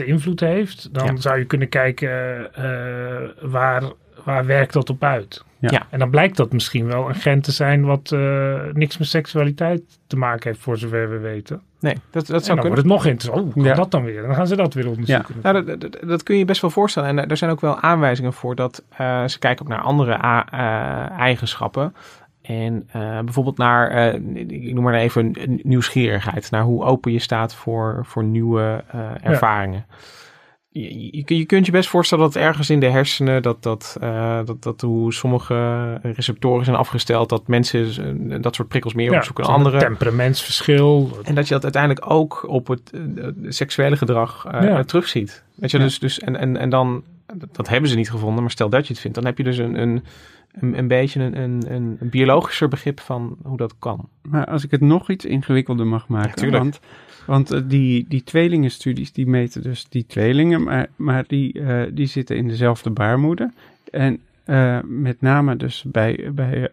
10% 0.00 0.04
invloed 0.06 0.40
heeft, 0.40 0.88
dan 0.94 1.06
Ja. 1.06 1.16
zou 1.20 1.38
je 1.38 1.44
kunnen 1.44 1.68
kijken 1.68 2.10
eh, 2.54 3.28
waar, 3.50 3.82
waar 4.24 4.46
werkt 4.46 4.72
dat 4.72 4.90
op 4.90 5.04
uit. 5.04 5.44
Ja. 5.58 5.68
Ja. 5.70 5.86
En 5.90 5.98
dan 5.98 6.10
blijkt 6.10 6.36
dat 6.36 6.52
misschien 6.52 6.86
wel 6.86 7.08
een 7.08 7.14
gen 7.14 7.40
te 7.40 7.52
zijn 7.52 7.84
wat 7.84 8.12
eh, 8.12 8.60
niks 8.72 8.98
met 8.98 9.08
seksualiteit 9.08 9.82
te 10.06 10.16
maken 10.16 10.50
heeft, 10.50 10.62
voor 10.62 10.78
zover 10.78 11.10
we 11.10 11.18
weten. 11.18 11.62
Nee, 11.82 11.94
dat, 11.94 12.02
dat 12.10 12.22
En 12.22 12.26
zou 12.26 12.38
dan 12.40 12.44
kunnen. 12.44 12.64
wordt 12.64 12.76
het 12.76 12.86
nog 12.92 13.06
interessant. 13.06 13.56
Oh, 13.56 13.64
Ja. 13.64 13.74
dat 13.74 13.90
dan 13.90 14.04
weer? 14.04 14.22
Dan 14.22 14.34
gaan 14.34 14.46
ze 14.46 14.56
dat 14.56 14.74
weer 14.74 14.88
onderzoeken. 14.88 15.34
Nou, 15.42 15.64
dat, 15.64 15.80
dat, 15.80 15.96
dat 16.08 16.22
kun 16.22 16.34
je 16.34 16.40
je 16.40 16.46
best 16.46 16.60
wel 16.60 16.70
voorstellen. 16.70 17.08
En 17.18 17.28
er 17.28 17.36
zijn 17.36 17.50
ook 17.50 17.60
wel 17.60 17.80
aanwijzingen 17.80 18.32
voor 18.32 18.54
dat 18.54 18.82
eh, 18.96 19.24
ze 19.26 19.38
kijken 19.38 19.64
ook 19.64 19.70
naar 19.70 19.80
andere 19.80 20.24
a- 20.24 20.46
eh, 20.50 21.18
eigenschappen. 21.18 21.94
En 22.42 22.88
eh, 22.92 23.18
bijvoorbeeld 23.20 23.58
naar, 23.58 24.14
ik 24.34 24.74
noem 24.74 24.84
maar 24.84 24.94
even 24.94 25.34
nieuwsgierigheid. 25.62 26.50
Naar 26.50 26.62
hoe 26.62 26.84
open 26.84 27.12
je 27.12 27.18
staat 27.18 27.54
voor, 27.54 28.00
voor 28.02 28.24
nieuwe 28.24 28.84
ervaringen. 29.22 29.84
Je, 29.88 29.94
je, 30.72 31.36
je 31.36 31.44
kunt 31.44 31.66
je 31.66 31.72
best 31.72 31.88
voorstellen 31.88 32.24
dat 32.24 32.36
ergens 32.36 32.70
in 32.70 32.80
de 32.80 32.90
hersenen, 32.90 33.42
dat, 33.42 33.62
dat, 33.62 33.96
eh, 34.00 34.40
dat, 34.44 34.62
dat 34.62 34.80
hoe 34.80 35.12
sommige 35.12 35.54
receptoren 36.02 36.64
zijn 36.64 36.76
afgesteld, 36.76 37.28
dat 37.28 37.48
mensen 37.48 37.86
eh, 38.30 38.42
dat 38.42 38.54
soort 38.54 38.68
prikkels 38.68 38.94
meer 38.94 39.16
opzoeken 39.16 39.44
dan 39.44 39.54
anderen. 39.54 39.80
temperamentsverschil. 39.80 41.18
En 41.24 41.34
dat 41.34 41.48
je 41.48 41.54
dat 41.54 41.62
uiteindelijk 41.62 42.10
ook 42.10 42.48
op 42.48 42.66
het 42.66 42.90
eh, 42.92 43.26
seksuele 43.48 43.96
gedrag 43.96 44.46
eh, 44.46 44.62
Ja. 44.62 44.84
terugziet. 44.84 45.44
Weet 45.54 45.70
je, 45.70 45.78
Ja. 45.78 45.84
dus, 45.84 45.98
dus 45.98 46.18
en, 46.18 46.36
en, 46.36 46.56
en 46.56 46.70
dan, 46.70 47.02
dat, 47.52 47.68
hebben 47.68 47.90
ze 47.90 47.96
niet 47.96 48.10
gevonden, 48.10 48.40
maar 48.42 48.50
stel 48.50 48.68
dat 48.68 48.86
je 48.86 48.92
het 48.92 49.02
vindt, 49.02 49.16
dan 49.16 49.26
heb 49.26 49.38
je 49.38 49.44
dus 49.44 49.58
een, 49.58 49.80
een, 49.80 50.04
een, 50.52 50.78
een 50.78 50.88
beetje 50.88 51.20
een, 51.22 51.36
een, 51.42 51.62
een 51.68 51.98
biologischer 52.00 52.68
begrip 52.68 53.00
van 53.00 53.36
hoe 53.42 53.56
dat 53.56 53.74
kan. 53.78 54.08
Maar 54.22 54.46
als 54.46 54.64
ik 54.64 54.70
het 54.70 54.80
nog 54.80 55.10
iets 55.10 55.24
ingewikkelder 55.24 55.86
mag 55.86 56.08
maken. 56.08 56.50
Want 56.50 56.80
want 57.26 57.50
eh, 57.50 57.60
die, 57.64 58.04
die 58.08 58.24
tweelingenstudies 58.24 59.12
die 59.12 59.26
meten 59.26 59.62
dus 59.62 59.88
die 59.88 60.06
tweelingen, 60.06 60.62
maar, 60.62 60.88
maar 60.96 61.24
die, 61.26 61.60
eh, 61.60 61.82
die 61.92 62.06
zitten 62.06 62.36
in 62.36 62.48
dezelfde 62.48 62.90
baarmoeder. 62.90 63.50
En 63.90 64.20
eh, 64.44 64.78
met 64.84 65.20
name 65.20 65.56
dus 65.56 65.84
bij, 65.86 66.30
bij 66.32 66.68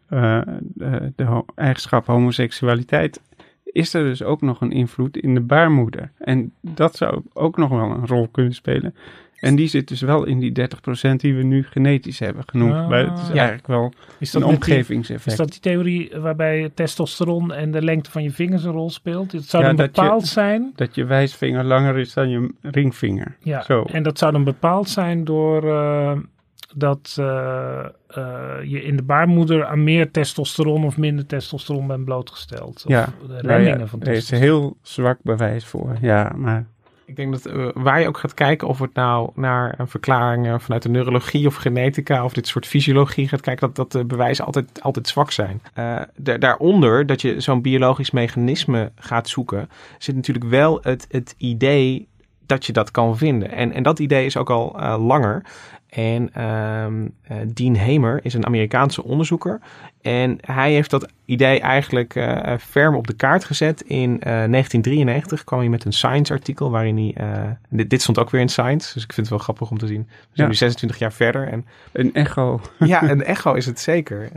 de, 0.74 1.44
eigenschap 1.56 2.06
homoseksualiteit 2.06 3.22
is 3.64 3.94
er 3.94 4.04
dus 4.04 4.24
ook 4.24 4.42
nog 4.42 4.62
een 4.62 4.72
invloed 4.72 5.18
in 5.18 5.34
de 5.34 5.42
baarmoeder. 5.42 6.12
En 6.18 6.52
dat 6.62 6.96
zou 6.96 7.22
ook 7.34 7.58
nog 7.58 7.70
wel 7.70 7.92
een 7.92 8.08
rol 8.08 8.28
kunnen 8.28 8.54
spelen. 8.54 8.96
En 9.40 9.56
die 9.56 9.68
zit 9.68 9.88
dus 9.88 10.02
wel 10.02 10.26
in 10.26 10.40
die 10.40 10.52
30% 10.52 11.16
die 11.16 11.36
we 11.36 11.44
nu 11.44 11.64
genetisch 11.64 12.20
hebben 12.20 12.44
genoemd. 12.46 12.74
Ah. 12.74 12.90
maar 12.90 13.00
het 13.10 13.20
is 13.20 13.28
Ja. 13.28 13.34
eigenlijk 13.34 13.68
wel 13.68 13.94
Is 14.20 14.34
een 14.34 14.42
die, 14.42 14.50
omgevingseffect. 14.50 15.32
is 15.32 15.36
dat 15.38 15.50
die 15.52 15.60
theorie 15.60 16.12
waarbij 16.20 16.70
testosteron 16.74 17.54
en 17.54 17.72
de 17.72 17.82
lengte 17.82 18.12
van 18.12 18.24
je 18.24 18.32
vingers 18.32 18.64
een 18.64 18.72
rol 18.72 18.90
speelt? 18.90 19.32
Het 19.32 19.46
zou 19.46 19.64
Ja, 19.64 19.70
dan 19.74 19.86
je- 19.86 19.92
bepaald 19.92 20.28
zijn. 20.28 20.72
Dat 20.76 20.96
je 20.96 21.06
wijsvinger 21.06 21.64
langer 21.64 21.98
is 21.98 22.14
dan 22.14 22.30
je 22.30 22.54
ringvinger. 22.62 23.36
Ja, 23.40 23.62
Zo. 23.62 23.84
en 23.84 24.04
dat 24.04 24.18
zou 24.18 24.32
dan 24.32 24.44
bepaald 24.44 24.90
zijn 24.90 25.24
door 25.24 25.70
eh, 25.70 26.18
dat 26.76 27.16
eh, 27.20 27.86
eh, 28.08 28.56
je 28.64 28.84
in 28.84 28.96
de 28.96 29.04
baarmoeder 29.04 29.66
aan 29.66 29.84
meer 29.84 30.12
testosteron 30.12 30.86
of 30.86 30.98
minder 30.98 31.26
testosteron 31.26 31.88
bent 31.88 32.06
blootgesteld. 32.06 32.84
Of 32.86 32.92
Ja, 32.92 33.06
de 33.06 33.28
Nou 33.28 33.42
remmingen 33.48 33.80
ja, 33.80 33.86
van 33.88 34.02
er 34.02 34.08
is 34.08 34.14
testosteron. 34.26 34.44
heel 34.44 34.78
zwak 34.82 35.18
bewijs 35.24 35.66
voor. 35.66 35.98
Ja, 36.02 36.34
maar 36.36 36.66
Ik 37.10 37.16
denk 37.16 37.32
dat 37.32 37.46
eh, 37.46 37.68
waar 37.74 38.00
je 38.00 38.08
ook 38.08 38.18
gaat 38.18 38.34
kijken, 38.34 38.68
of 38.68 38.80
het 38.80 38.94
nou 38.94 39.30
naar 39.36 39.80
een 39.80 39.88
verklaring 39.88 40.48
eh, 40.48 40.60
vanuit 40.60 40.82
de 40.82 40.90
neurologie 40.90 41.48
of 41.48 41.56
genetica 41.56 42.24
of 42.24 42.34
dit 42.34 42.48
soort 42.48 42.68
fysiologie 42.68 43.28
gaat 43.28 43.42
kijken, 43.42 43.68
dat, 43.68 43.76
dat 43.76 43.92
de 43.92 44.06
bewijzen 44.06 44.46
altijd, 44.46 44.82
altijd 44.82 45.08
zwak 45.08 45.32
zijn. 45.32 45.62
Eh, 45.74 46.02
da- 46.16 46.38
daaronder, 46.38 47.06
dat 47.06 47.22
je 47.22 47.40
zo'n 47.40 47.62
biologisch 47.62 48.12
mechanisme 48.12 48.92
gaat 48.96 49.30
zoeken, 49.30 49.70
zit 49.98 50.16
natuurlijk 50.16 50.46
wel 50.46 50.80
het, 50.82 51.06
het 51.10 51.36
idee 51.38 52.09
dat 52.50 52.66
je 52.66 52.74
dat 52.74 52.92
kan 52.92 53.18
vinden. 53.18 53.52
En, 53.52 53.74
en 53.74 53.84
dat 53.84 54.00
idee 54.00 54.26
is 54.26 54.38
ook 54.38 54.50
al 54.50 54.80
eh, 54.80 55.06
langer. 55.06 55.42
En 55.90 56.30
ehm, 56.34 57.08
eh, 57.22 57.38
Dean 57.54 57.76
Hamer 57.76 58.20
is 58.24 58.34
een 58.34 58.46
Amerikaanse 58.46 59.04
onderzoeker. 59.04 59.60
En 60.02 60.38
hij 60.42 60.72
heeft 60.74 60.90
dat 60.90 61.08
idee 61.26 61.60
eigenlijk 61.60 62.16
eh, 62.16 62.58
ferm 62.58 62.96
op 62.96 63.08
de 63.08 63.14
kaart 63.14 63.44
gezet. 63.44 63.82
In 63.82 64.12
eh, 64.20 64.20
1993 64.22 65.44
kwam 65.44 65.60
hij 65.60 65.70
met 65.70 65.86
een 65.86 65.94
Science-artikel 65.94 66.72
waarin 66.72 66.98
hij... 66.98 67.58
dit, 67.70 67.90
dit 67.90 68.02
stond 68.02 68.20
ook 68.20 68.30
weer 68.30 68.42
in 68.42 68.50
Science, 68.50 68.94
dus 68.94 69.04
ik 69.04 69.14
vind 69.14 69.28
het 69.28 69.30
wel 69.30 69.38
grappig 69.46 69.72
om 69.72 69.78
te 69.78 69.88
zien. 69.88 70.02
We 70.10 70.16
zijn 70.18 70.30
Ja. 70.34 70.48
nu 70.48 70.54
26 70.54 71.00
jaar 71.00 71.14
verder. 71.14 71.48
En 71.48 71.66
een 71.92 72.14
echo. 72.14 72.62
ja, 72.80 73.10
een 73.10 73.24
echo 73.24 73.54
is 73.54 73.66
het 73.66 73.80
zeker. 73.80 74.30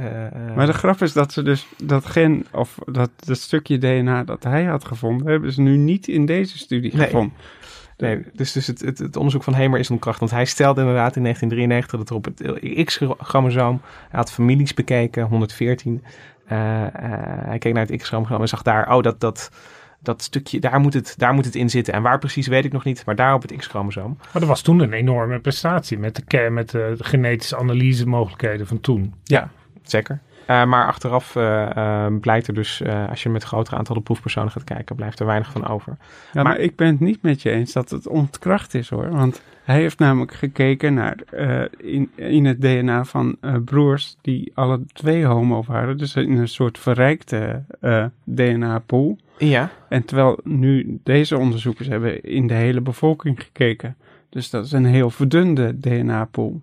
Maar 0.56 0.66
de 0.66 0.72
grap 0.72 1.02
is 1.02 1.12
dat 1.12 1.32
ze 1.32 1.42
dus 1.42 1.66
dat 1.82 2.06
gen, 2.06 2.46
of 2.52 2.78
dat, 2.86 3.10
dat 3.16 3.38
stukje 3.38 3.78
DNA 3.78 4.24
dat 4.24 4.42
hij 4.44 4.64
had 4.64 4.84
gevonden, 4.84 5.26
hebben 5.26 5.52
ze 5.52 5.60
nu 5.60 5.76
niet 5.76 6.08
in 6.08 6.26
deze 6.26 6.58
studie 6.58 6.94
Nee. 6.96 7.04
gevonden. 7.06 7.32
Nee, 7.96 8.24
dus, 8.32 8.52
dus 8.52 8.66
het, 8.66 8.80
het, 8.80 8.98
het 8.98 9.16
onderzoek 9.16 9.42
van 9.42 9.54
Hamer 9.54 9.78
is 9.78 9.90
onkracht. 9.90 10.18
Want 10.18 10.30
hij 10.30 10.44
stelde 10.44 10.80
inderdaad 10.80 11.16
in 11.16 11.22
1993 11.22 11.98
dat 11.98 12.10
er 12.10 12.16
op 12.16 12.24
het 12.24 12.84
X-chromosoom... 12.84 13.80
Hij 13.82 14.18
had 14.18 14.32
families 14.32 14.74
bekeken, 14.74 15.24
114. 15.24 16.04
Eh, 16.46 16.82
eh, 16.82 16.90
hij 17.46 17.58
keek 17.58 17.72
naar 17.72 17.86
het 17.86 17.96
X-chromosoom 17.96 18.40
en 18.40 18.48
zag 18.48 18.62
daar... 18.62 18.94
Oh, 18.94 19.02
dat, 19.02 19.20
dat, 19.20 19.50
dat 20.00 20.22
stukje, 20.22 20.60
daar 20.60 20.80
moet, 20.80 20.94
het, 20.94 21.14
daar 21.16 21.34
moet 21.34 21.44
het 21.44 21.54
in 21.54 21.70
zitten. 21.70 21.94
En 21.94 22.02
waar 22.02 22.18
precies 22.18 22.46
weet 22.46 22.64
ik 22.64 22.72
nog 22.72 22.84
niet, 22.84 23.02
maar 23.06 23.16
daar 23.16 23.34
op 23.34 23.42
het 23.42 23.56
X-chromosoom. 23.56 24.16
Maar 24.18 24.30
dat 24.32 24.44
was 24.44 24.62
toen 24.62 24.80
een 24.80 24.92
enorme 24.92 25.38
prestatie 25.38 25.98
met 25.98 26.22
de, 26.26 26.48
met 26.50 26.70
de 26.70 26.94
genetische 26.98 27.56
analyse 27.56 28.08
mogelijkheden 28.08 28.66
van 28.66 28.80
toen. 28.80 29.14
Ja, 29.24 29.50
zeker. 29.82 30.20
Eh, 30.46 30.64
maar 30.64 30.86
achteraf 30.86 31.36
eh, 31.36 32.06
blijkt 32.20 32.46
er 32.46 32.54
dus, 32.54 32.82
als 33.08 33.22
je 33.22 33.28
met 33.28 33.42
grotere 33.44 33.76
aantallen 33.76 34.02
proefpersonen 34.02 34.50
gaat 34.50 34.64
kijken, 34.64 34.96
blijft 34.96 35.20
er 35.20 35.26
weinig 35.26 35.50
van 35.52 35.66
over. 35.66 35.96
Ja, 35.98 36.06
maar, 36.32 36.44
Maar- 36.44 36.58
ik 36.58 36.76
ben 36.76 36.86
het 36.86 37.00
niet 37.00 37.22
met 37.22 37.42
je 37.42 37.50
eens 37.50 37.72
dat 37.72 37.90
het 37.90 38.06
ontkracht 38.08 38.74
is 38.74 38.88
hoor. 38.90 39.10
Want 39.10 39.42
hij 39.64 39.76
heeft 39.80 39.98
namelijk 39.98 40.34
gekeken 40.34 40.94
naar 40.94 41.16
in, 41.78 42.10
in 42.14 42.44
het 42.44 42.60
DNA 42.60 43.04
van 43.04 43.36
broers 43.64 44.16
die 44.20 44.52
alle 44.54 44.80
twee 44.92 45.24
homo 45.24 45.62
waren. 45.66 45.98
Dus 45.98 46.16
in 46.16 46.36
een 46.38 46.48
soort 46.48 46.78
verrijkte 46.78 47.62
DNA-pool. 48.24 49.18
Ja, 49.38 49.70
En 49.88 50.04
terwijl 50.04 50.38
nu 50.44 51.00
deze 51.02 51.38
onderzoekers 51.38 51.88
hebben 51.88 52.22
in 52.22 52.46
de 52.46 52.54
hele 52.54 52.80
bevolking 52.80 53.42
gekeken. 53.42 53.96
Dus 54.28 54.50
dat 54.50 54.64
is 54.64 54.72
een 54.72 54.84
heel 54.84 55.10
verdunde 55.10 55.80
DNA-pool. 55.80 56.60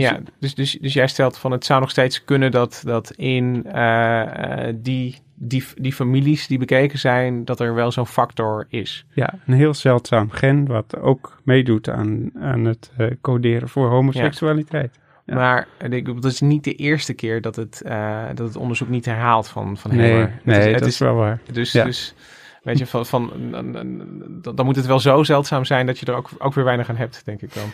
Ja. 0.00 0.20
Dus, 0.40 0.54
dus, 0.54 0.72
dus 0.80 0.92
jij 0.92 1.06
stelt 1.06 1.38
van 1.38 1.50
het 1.52 1.64
zou 1.64 1.80
nog 1.80 1.90
steeds 1.90 2.24
kunnen 2.24 2.50
dat, 2.50 2.82
dat 2.84 3.10
in 3.10 3.64
eh, 3.72 4.68
eh, 4.68 4.74
die, 4.78 5.18
die, 5.34 5.64
die 5.76 5.92
families 5.92 6.46
die 6.46 6.58
bekeken 6.58 6.98
zijn, 6.98 7.44
dat 7.44 7.60
er 7.60 7.74
wel 7.74 7.92
zo'n 7.92 8.06
factor 8.06 8.66
is. 8.68 9.04
Ja, 9.14 9.34
een 9.46 9.54
heel 9.54 9.74
zeldzaam 9.74 10.30
gen 10.30 10.66
wat 10.66 10.96
ook 11.00 11.40
meedoet 11.44 11.88
aan, 11.88 12.30
aan 12.40 12.64
het 12.64 12.90
eh, 12.96 13.06
coderen 13.20 13.68
voor 13.68 13.88
homoseksualiteit. 13.88 14.98
Ja. 15.26 15.34
Maar 15.34 15.68
ik 15.90 16.06
dat 16.06 16.24
is 16.32 16.40
niet 16.40 16.64
de 16.64 16.74
eerste 16.74 17.14
keer 17.14 17.40
dat 17.40 17.56
het, 17.56 17.82
dat 18.34 18.46
het 18.46 18.56
onderzoek 18.56 18.88
niet 18.88 19.04
herhaalt 19.04 19.48
van, 19.48 19.76
van 19.76 19.96
Nee. 19.96 20.12
Het 20.12 20.44
nee 20.44 20.58
is- 20.58 20.64
het 20.64 20.78
dat 20.78 20.88
is- 20.88 20.98
wel 20.98 21.14
waar. 21.14 21.40
Dus, 21.52 21.72
Ja. 21.72 21.84
dus 21.84 22.14
weet 22.62 22.78
je, 22.78 22.86
van, 22.86 23.06
van, 23.06 23.32
dan, 23.50 23.72
dan, 23.72 24.54
dan 24.54 24.64
moet 24.64 24.76
het 24.76 24.86
wel 24.86 25.00
zo 25.00 25.22
zeldzaam 25.22 25.64
zijn 25.64 25.86
dat 25.86 25.98
je 25.98 26.06
er 26.06 26.14
ook, 26.14 26.30
ook 26.38 26.54
weer 26.54 26.64
weinig 26.64 26.88
aan 26.88 26.96
hebt, 26.96 27.22
denk 27.24 27.42
ik 27.42 27.50
dan. 27.54 27.70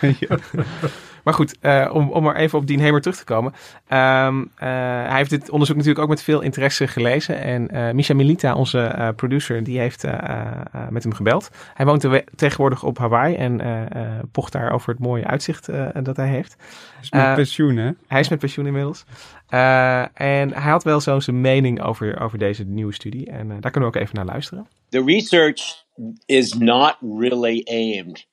Ja. 0.18 0.36
Maar 1.24 1.34
goed, 1.34 1.56
eh, 1.60 1.90
om, 1.92 2.10
om 2.10 2.22
maar 2.22 2.36
even 2.36 2.58
op 2.58 2.66
Dean 2.66 2.80
Hamer 2.80 3.00
terug 3.00 3.16
te 3.16 3.24
komen. 3.24 3.52
Ehm, 3.88 4.40
eh, 4.40 4.68
hij 5.08 5.16
heeft 5.16 5.30
dit 5.30 5.50
onderzoek 5.50 5.76
natuurlijk 5.76 6.02
ook 6.04 6.10
met 6.10 6.22
veel 6.22 6.40
interesse 6.40 6.86
gelezen. 6.88 7.40
En 7.40 7.68
eh 7.68 7.92
Misha 7.94 8.14
Milita, 8.14 8.54
onze 8.54 8.78
eh, 8.80 9.08
producer, 9.16 9.64
die 9.64 9.78
heeft 9.78 10.04
eh, 10.04 10.12
eh, 10.12 10.88
met 10.90 11.02
hem 11.02 11.14
gebeld. 11.14 11.50
Hij 11.74 11.86
woont 11.86 12.08
tegenwoordig 12.36 12.82
op 12.82 12.98
Hawaii 12.98 13.34
en 13.34 13.60
eh, 13.60 13.80
eh, 13.82 14.24
pocht 14.32 14.52
daar 14.52 14.72
over 14.72 14.90
het 14.90 14.98
mooie 14.98 15.24
uitzicht 15.26 15.68
eh, 15.68 15.86
dat 16.02 16.16
hij 16.16 16.28
heeft. 16.28 16.56
is 17.02 17.10
met 17.10 17.34
pensioen, 17.34 17.76
hè? 17.76 17.90
Hij 18.06 18.20
is 18.20 18.28
met 18.28 18.38
pensioen 18.38 18.66
inmiddels. 18.66 19.04
Eh, 19.48 20.00
en 20.20 20.52
hij 20.52 20.70
had 20.70 20.84
wel 20.84 21.00
zo 21.00 21.20
zijn 21.20 21.40
mening 21.40 21.82
over, 21.82 22.20
over 22.20 22.38
deze 22.38 22.64
nieuwe 22.64 22.92
studie. 22.94 23.26
En 23.30 23.50
eh, 23.50 23.56
daar 23.60 23.70
kunnen 23.70 23.90
we 23.90 23.96
ook 23.96 24.02
even 24.02 24.14
naar 24.14 24.24
luisteren. 24.24 24.66
the 24.88 25.02
research 25.04 25.84
is 26.26 26.54
not 26.54 26.96
really 27.18 27.62
aimed 27.68 28.26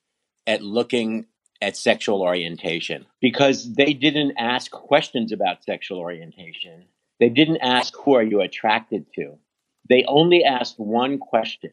at 0.43 0.61
looking 0.61 1.27
at 1.61 1.75
sexual 1.75 2.21
orientation 2.21 3.05
because 3.21 3.73
they 3.73 3.93
didn't 3.93 4.33
ask 4.37 4.71
questions 4.71 5.31
about 5.31 5.63
sexual 5.63 5.99
orientation. 5.99 6.85
They 7.19 7.29
didn't 7.29 7.57
ask 7.57 7.95
who 7.95 8.15
are 8.15 8.23
you 8.23 8.41
attracted 8.41 9.05
to. 9.15 9.37
They 9.89 10.05
only 10.07 10.43
asked 10.43 10.79
one 10.79 11.17
question. 11.17 11.71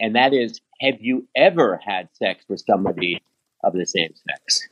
And 0.00 0.16
that 0.16 0.32
is 0.32 0.60
have 0.80 1.00
you 1.00 1.28
ever 1.36 1.80
had 1.84 2.08
sex 2.14 2.44
with 2.48 2.62
somebody 2.66 3.22
of 3.62 3.72
the 3.72 3.86
same 3.86 4.14
sex? 4.28 4.68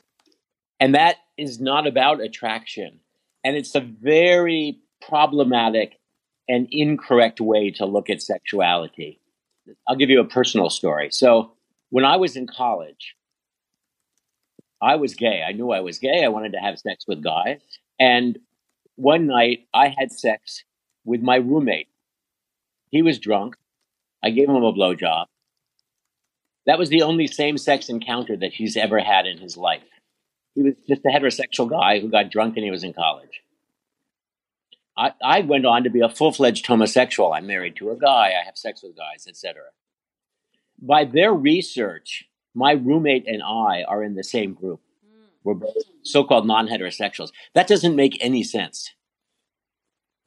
And 0.79 0.95
that 0.95 1.17
is 1.37 1.61
not 1.61 1.87
about 1.87 2.21
attraction. 2.21 2.99
And 3.43 3.55
it's 3.55 3.75
a 3.75 3.79
very 3.79 4.79
problematic 5.07 5.99
and 6.49 6.67
incorrect 6.71 7.39
way 7.39 7.71
to 7.71 7.85
look 7.85 8.09
at 8.09 8.21
sexuality. 8.21 9.19
I'll 9.87 9.95
give 9.95 10.09
you 10.09 10.19
a 10.19 10.27
personal 10.27 10.69
story. 10.69 11.09
So, 11.11 11.53
when 11.91 12.05
I 12.05 12.17
was 12.17 12.35
in 12.35 12.47
college, 12.47 13.15
I 14.81 14.95
was 14.95 15.13
gay. 15.13 15.43
I 15.47 15.51
knew 15.51 15.71
I 15.71 15.81
was 15.81 15.99
gay. 15.99 16.23
I 16.23 16.29
wanted 16.29 16.53
to 16.53 16.59
have 16.59 16.79
sex 16.79 17.05
with 17.07 17.23
guys. 17.23 17.59
And 17.99 18.39
one 18.95 19.27
night 19.27 19.67
I 19.73 19.93
had 19.95 20.11
sex 20.11 20.63
with 21.05 21.21
my 21.21 21.35
roommate. 21.35 21.87
He 22.89 23.01
was 23.01 23.19
drunk. 23.19 23.55
I 24.23 24.31
gave 24.31 24.49
him 24.49 24.55
a 24.55 24.73
blowjob. 24.73 25.25
That 26.65 26.79
was 26.79 26.89
the 26.89 27.01
only 27.03 27.27
same 27.27 27.57
sex 27.57 27.89
encounter 27.89 28.35
that 28.37 28.53
he's 28.53 28.77
ever 28.77 28.99
had 28.99 29.25
in 29.25 29.37
his 29.37 29.57
life. 29.57 29.81
He 30.53 30.63
was 30.63 30.73
just 30.87 31.05
a 31.05 31.09
heterosexual 31.09 31.69
guy 31.69 31.99
who 31.99 32.09
got 32.09 32.29
drunk 32.29 32.57
and 32.57 32.63
he 32.63 32.71
was 32.71 32.83
in 32.83 32.93
college. 32.93 33.41
I, 34.97 35.13
I 35.23 35.41
went 35.41 35.65
on 35.65 35.83
to 35.83 35.89
be 35.89 36.01
a 36.01 36.09
full 36.09 36.31
fledged 36.31 36.65
homosexual. 36.67 37.33
I'm 37.33 37.47
married 37.47 37.77
to 37.77 37.91
a 37.91 37.95
guy, 37.95 38.33
I 38.39 38.45
have 38.45 38.57
sex 38.57 38.83
with 38.83 38.97
guys, 38.97 39.25
etc. 39.27 39.63
By 40.79 41.05
their 41.05 41.33
research, 41.33 42.25
my 42.53 42.73
roommate 42.73 43.27
and 43.27 43.41
I 43.41 43.83
are 43.83 44.03
in 44.03 44.15
the 44.15 44.23
same 44.23 44.53
group. 44.53 44.79
We're 45.43 45.55
both 45.55 45.85
so 46.03 46.23
called 46.23 46.45
non 46.45 46.67
heterosexuals. 46.67 47.31
That 47.53 47.67
doesn't 47.67 47.95
make 47.95 48.17
any 48.19 48.43
sense. 48.43 48.95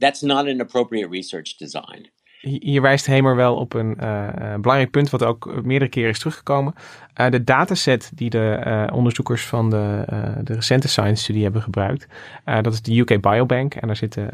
That's 0.00 0.22
not 0.22 0.48
an 0.48 0.60
appropriate 0.60 1.08
research 1.08 1.56
design. 1.58 2.10
Hier 2.40 2.82
wijst 2.82 3.06
Hemer 3.06 3.36
wel 3.36 3.56
op 3.56 3.72
een 3.72 3.96
uh, 4.00 4.54
belangrijk 4.54 4.90
punt, 4.90 5.10
wat 5.10 5.22
ook 5.22 5.62
meerdere 5.62 5.90
keren 5.90 6.10
is 6.10 6.18
teruggekomen. 6.18 6.74
Uh, 7.20 7.30
de 7.30 7.44
dataset 7.44 8.10
die 8.14 8.30
de 8.30 8.88
onderzoekers 8.92 9.46
van 9.46 9.70
de, 9.70 10.04
de 10.42 10.54
recente 10.54 10.88
science-studie 10.88 11.42
hebben 11.42 11.62
gebruikt, 11.62 12.06
dat 12.44 12.72
is 12.72 12.82
de 12.82 12.98
UK 12.98 13.20
Biobank. 13.20 13.74
En 13.74 13.86
daar 13.86 13.96
zitten, 13.96 14.28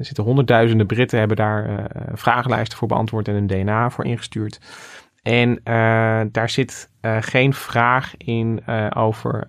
zitten 0.00 0.24
honderdduizenden 0.24 0.86
Britten, 0.86 1.18
hebben 1.18 1.36
daar 1.36 1.90
vragenlijsten 2.12 2.78
voor 2.78 2.88
beantwoord 2.88 3.28
en 3.28 3.34
een 3.34 3.46
DNA 3.46 3.90
voor 3.90 4.04
ingestuurd. 4.04 4.60
En 5.22 5.60
daar 6.32 6.50
zit 6.50 6.90
geen 7.20 7.54
vraag 7.54 8.16
in 8.16 8.62
over 8.94 9.46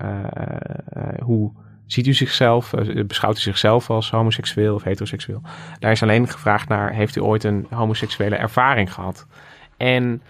hoe 1.23 1.51
Ziet 1.86 2.07
u 2.07 2.13
zichzelf, 2.13 2.73
beschouwt 3.07 3.38
u 3.38 3.39
zichzelf 3.39 3.89
als 3.89 4.12
homoseksueel 4.12 4.75
of 4.75 4.84
heteroseksueel? 4.84 5.41
Daar 5.79 5.91
is 5.91 6.01
alleen 6.01 6.27
gevraagd 6.27 6.67
naar, 6.67 6.93
heeft 6.93 7.15
u 7.15 7.21
ooit 7.21 7.43
een 7.43 7.67
homoseksuele 7.69 8.36
ervaring 8.36 8.93
gehad? 8.93 9.27
En 9.77 10.21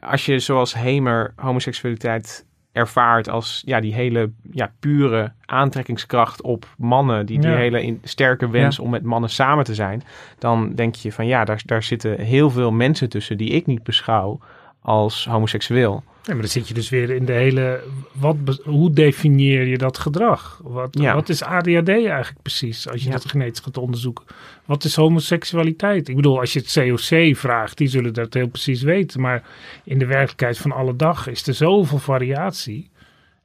als 0.00 0.26
je 0.26 0.38
zoals 0.38 0.74
Hemer 0.74 1.32
homoseksualiteit 1.36 2.46
ervaart 2.76 3.28
als 3.28 3.62
ja, 3.64 3.80
die 3.80 3.94
hele 3.94 4.30
ja, 4.52 4.72
pure 4.80 5.32
aantrekkingskracht 5.44 6.42
op 6.42 6.66
mannen, 6.78 7.26
die, 7.26 7.40
die 7.40 7.50
hele 7.50 7.82
in, 7.82 8.00
sterke 8.02 8.50
wens 8.50 8.78
om 8.78 8.90
met 8.90 9.02
mannen 9.02 9.30
samen 9.30 9.64
te 9.64 9.74
zijn, 9.74 10.02
dan 10.38 10.74
denk 10.74 10.94
je 10.94 11.12
van 11.12 11.26
ja, 11.26 11.44
daar, 11.44 11.62
daar 11.66 11.82
zitten 11.82 12.20
heel 12.20 12.50
veel 12.50 12.70
mensen 12.70 13.08
tussen 13.08 13.36
die 13.36 13.50
ik 13.50 13.66
niet 13.66 13.82
beschouw 13.82 14.40
als 14.82 15.26
homoseksueel. 15.30 16.02
Ja, 16.26 16.32
maar 16.32 16.42
dan 16.42 16.50
zit 16.50 16.68
je 16.68 16.74
dus 16.74 16.88
weer 16.88 17.10
in 17.10 17.24
de 17.24 17.32
hele. 17.32 17.82
Wat, 18.12 18.36
hoe 18.64 18.90
definieer 18.90 19.66
je 19.66 19.78
dat 19.78 19.98
gedrag? 19.98 20.60
Wat, 20.62 20.94
wat 20.94 21.28
is 21.28 21.42
ADHD 21.42 21.88
eigenlijk 21.88 22.42
precies? 22.42 22.88
Als 22.88 23.02
je 23.02 23.10
dat 23.10 23.30
genetisch 23.30 23.64
gaat 23.64 23.76
onderzoeken. 23.76 24.24
Wat 24.64 24.84
is 24.84 24.96
homoseksualiteit? 24.96 26.08
Ik 26.08 26.16
bedoel, 26.16 26.40
als 26.40 26.52
je 26.52 26.58
het 26.58 26.72
COC 26.72 27.36
vraagt, 27.36 27.78
die 27.78 27.88
zullen 27.88 28.14
dat 28.14 28.34
heel 28.34 28.48
precies 28.48 28.82
weten. 28.82 29.20
Maar 29.20 29.42
in 29.84 29.98
de 29.98 30.06
werkelijkheid 30.06 30.58
van 30.58 30.72
alle 30.72 30.96
dag 30.96 31.28
is 31.28 31.46
er 31.46 31.54
zoveel 31.54 31.98
variatie. 31.98 32.90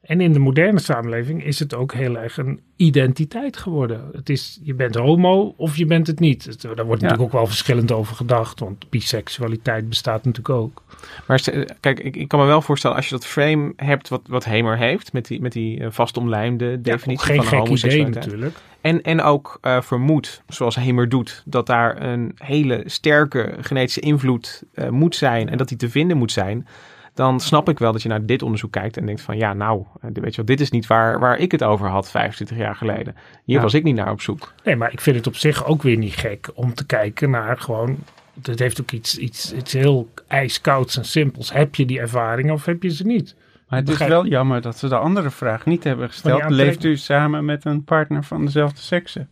En 0.02 0.20
in 0.20 0.32
de 0.32 0.38
moderne 0.38 0.80
samenleving 0.80 1.44
is 1.44 1.58
het 1.58 1.74
ook 1.74 1.94
heel 1.94 2.18
erg 2.18 2.36
een 2.36 2.60
identiteit 2.76 3.56
geworden. 3.56 4.10
Het 4.12 4.28
is, 4.28 4.60
je 4.62 4.74
bent 4.74 4.94
homo 4.94 5.54
of 5.56 5.76
je 5.76 5.86
bent 5.86 6.06
het 6.06 6.20
niet. 6.20 6.62
Daar 6.62 6.74
wordt 6.74 7.02
natuurlijk 7.02 7.22
ook 7.22 7.32
wel 7.32 7.46
verschillend 7.46 7.92
over 7.92 8.16
gedacht, 8.16 8.60
want 8.60 8.90
biseksualiteit 8.90 9.88
bestaat 9.88 10.24
natuurlijk 10.24 10.54
ook. 10.54 10.82
Maar 11.26 11.42
kijk, 11.80 12.00
ik, 12.00 12.16
ik 12.16 12.28
kan 12.28 12.40
me 12.40 12.46
wel 12.46 12.62
voorstellen 12.62 12.96
als 12.96 13.08
je 13.08 13.14
dat 13.14 13.26
frame 13.26 13.72
hebt 13.76 14.08
wat, 14.08 14.22
wat 14.26 14.44
Hemer 14.44 14.76
heeft, 14.76 15.12
met 15.12 15.26
die, 15.26 15.40
met 15.40 15.52
die 15.52 15.80
uh, 15.80 15.86
vastomlijnde 15.90 16.80
definitie 16.80 17.34
ja, 17.34 17.42
van 17.42 17.58
homoseksualiteit. 17.58 18.24
natuurlijk. 18.24 18.56
En, 18.80 19.02
en 19.02 19.20
ook 19.20 19.58
uh, 19.62 19.80
vermoed, 19.80 20.42
zoals 20.48 20.76
Hemer 20.76 21.08
doet, 21.08 21.42
dat 21.44 21.66
daar 21.66 22.02
een 22.02 22.34
hele 22.38 22.82
sterke 22.86 23.54
genetische 23.60 24.00
invloed 24.00 24.62
uh, 24.74 24.88
moet 24.88 25.16
zijn 25.16 25.48
en 25.48 25.58
dat 25.58 25.68
die 25.68 25.76
te 25.76 25.90
vinden 25.90 26.16
moet 26.16 26.32
zijn 26.32 26.66
dan 27.14 27.40
snap 27.40 27.68
ik 27.68 27.78
wel 27.78 27.92
dat 27.92 28.02
je 28.02 28.08
naar 28.08 28.26
dit 28.26 28.42
onderzoek 28.42 28.72
kijkt 28.72 28.96
en 28.96 29.06
denkt 29.06 29.20
van 29.20 29.36
ja, 29.36 29.52
nou, 29.52 29.84
eh, 30.00 30.10
weet 30.12 30.30
je 30.30 30.36
wel, 30.36 30.44
dit 30.44 30.60
is 30.60 30.70
niet 30.70 30.86
waar, 30.86 31.18
waar 31.18 31.38
ik 31.38 31.52
het 31.52 31.62
over 31.62 31.88
had 31.88 32.10
25 32.10 32.56
jaar 32.56 32.76
geleden. 32.76 33.14
Hier 33.44 33.60
was 33.60 33.74
ik 33.74 33.82
niet 33.82 33.94
naar 33.94 34.10
op 34.10 34.20
zoek. 34.20 34.52
Nee, 34.64 34.76
maar 34.76 34.92
ik 34.92 35.00
vind 35.00 35.16
het 35.16 35.26
op 35.26 35.36
zich 35.36 35.66
ook 35.66 35.82
weer 35.82 35.96
niet 35.96 36.14
gek 36.14 36.50
om 36.54 36.74
te 36.74 36.86
kijken 36.86 37.30
naar 37.30 37.58
gewoon, 37.58 37.98
het 38.42 38.58
heeft 38.58 38.80
ook 38.80 38.90
iets, 38.90 39.18
iets, 39.18 39.52
iets 39.52 39.72
heel 39.72 40.08
ijskouds 40.26 40.96
en 40.96 41.04
simpels. 41.04 41.52
Heb 41.52 41.74
je 41.74 41.86
die 41.86 42.00
ervaringen 42.00 42.54
of 42.54 42.64
heb 42.64 42.82
je 42.82 42.90
ze 42.90 43.06
niet? 43.06 43.36
Maar 43.68 43.80
het 43.80 43.88
is 43.88 43.98
wel 43.98 44.26
jammer 44.26 44.60
dat 44.60 44.78
ze 44.78 44.88
de 44.88 44.98
andere 44.98 45.30
vraag 45.30 45.66
niet 45.66 45.84
hebben 45.84 46.08
gesteld. 46.08 46.50
Leeft 46.50 46.84
u 46.84 46.96
samen 46.96 47.44
met 47.44 47.64
een 47.64 47.84
partner 47.84 48.24
van 48.24 48.44
dezelfde 48.44 48.80
sekse? 48.80 49.26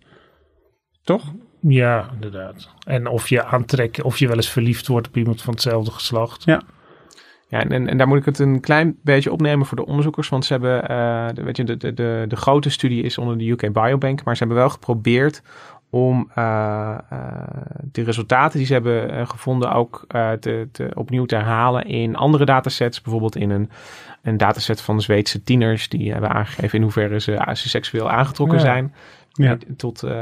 Toch? 1.03 1.33
Ja, 1.61 2.11
inderdaad. 2.15 2.69
En 2.87 3.07
of 3.07 3.29
je 3.29 3.45
aantrekt, 3.45 4.03
of 4.03 4.19
je 4.19 4.27
wel 4.27 4.37
eens 4.37 4.51
verliefd 4.51 4.87
wordt 4.87 5.07
op 5.07 5.17
iemand 5.17 5.43
van 5.43 5.53
hetzelfde 5.53 5.91
geslacht. 5.91 6.45
Ja. 6.45 6.63
Ja, 7.51 7.65
en, 7.65 7.89
en 7.89 7.99
daar 7.99 8.09
moet 8.09 8.19
ik 8.19 8.25
het 8.25 8.39
een 8.39 8.61
klein 8.61 8.97
beetje 9.03 9.33
opnemen 9.33 9.67
voor 9.67 9.77
de 9.77 9.87
onderzoekers. 9.87 10.29
Want 10.29 10.45
ze 10.45 10.53
hebben, 10.53 10.91
uh, 10.91 11.27
de, 11.35 11.43
weet 11.43 11.57
je, 11.57 11.65
de, 11.65 11.77
de, 11.77 11.95
de, 11.95 12.25
de 12.29 12.37
grote 12.37 12.71
studie 12.71 13.03
is 13.03 13.19
onder 13.19 13.39
de 13.39 13.51
UK 13.51 13.73
Biobank. 13.73 14.25
Maar 14.25 14.37
ze 14.37 14.45
hebben 14.45 14.59
wel 14.59 14.71
geprobeerd 14.71 15.43
om 15.91 16.31
uh, 16.39 16.99
uh, 17.13 17.19
de 17.93 18.03
resultaten 18.03 18.59
die 18.59 18.67
ze 18.67 18.73
hebben 18.73 19.27
gevonden 19.27 19.73
ook 19.73 20.05
te, 20.41 20.69
te, 20.73 20.91
opnieuw 20.95 21.25
te 21.25 21.35
herhalen 21.35 21.87
in 21.87 22.17
andere 22.17 22.45
datasets. 22.45 23.01
Bijvoorbeeld 23.01 23.37
in 23.37 23.51
een, 23.51 23.71
een 24.23 24.37
dataset 24.37 24.81
van 24.81 25.01
Zweedse 25.01 25.43
tieners 25.43 25.89
die 25.89 26.13
hebben 26.13 26.31
aangegeven 26.31 26.79
in 26.79 26.83
hoeverre 26.83 27.21
ze, 27.21 27.49
ze 27.53 27.69
seksueel 27.69 28.11
aangetrokken 28.11 28.61
zijn. 28.61 28.95
Ja. 29.33 29.57
Tot, 29.77 30.03
uh, 30.03 30.21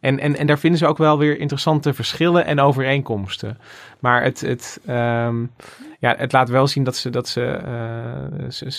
en, 0.00 0.18
en, 0.18 0.36
en 0.36 0.46
daar 0.46 0.58
vinden 0.58 0.78
ze 0.78 0.86
ook 0.86 0.98
wel 0.98 1.18
weer 1.18 1.38
interessante 1.38 1.94
verschillen 1.94 2.44
en 2.44 2.60
overeenkomsten. 2.60 3.58
Maar 3.98 4.22
het, 4.22 4.40
het, 4.40 4.80
um, 4.88 5.50
ja, 5.98 6.14
het 6.18 6.32
laat 6.32 6.48
wel 6.48 6.66
zien 6.66 6.84
dat 6.84 6.96
ze, 6.96 7.10
dat 7.10 7.28
ze, 7.28 7.60
uh, 7.66 8.50
ze, 8.50 8.70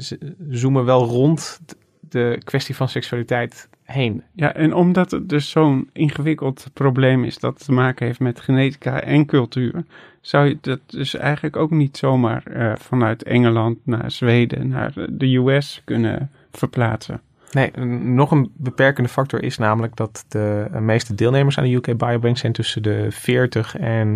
ze, 0.00 0.18
zoomen 0.48 0.84
wel 0.84 1.04
rond 1.04 1.60
de 2.00 2.40
kwestie 2.44 2.76
van 2.76 2.88
seksualiteit 2.88 3.68
heen. 3.82 4.22
Ja, 4.34 4.54
en 4.54 4.74
omdat 4.74 5.10
het 5.10 5.28
dus 5.28 5.50
zo'n 5.50 5.90
ingewikkeld 5.92 6.66
probleem 6.72 7.24
is 7.24 7.38
dat 7.38 7.64
te 7.64 7.72
maken 7.72 8.06
heeft 8.06 8.20
met 8.20 8.40
genetica 8.40 9.00
en 9.00 9.26
cultuur, 9.26 9.84
zou 10.20 10.46
je 10.46 10.58
dat 10.60 10.80
dus 10.86 11.14
eigenlijk 11.14 11.56
ook 11.56 11.70
niet 11.70 11.96
zomaar 11.96 12.42
uh, 12.46 12.72
vanuit 12.76 13.22
Engeland 13.22 13.78
naar 13.84 14.10
Zweden, 14.10 14.68
naar 14.68 14.92
de 15.10 15.36
US 15.36 15.82
kunnen 15.84 16.30
verplaatsen. 16.50 17.20
Nee, 17.50 17.70
nog 17.86 18.30
een 18.30 18.52
beperkende 18.56 19.08
factor 19.08 19.42
is 19.42 19.58
namelijk 19.58 19.96
dat 19.96 20.24
de 20.28 20.68
meeste 20.80 21.14
deelnemers 21.14 21.58
aan 21.58 21.64
de 21.64 21.74
UK 21.74 21.96
Biobank 21.96 22.38
zijn 22.38 22.52
tussen 22.52 22.82
de 22.82 23.06
40 23.10 23.76
en, 23.76 24.14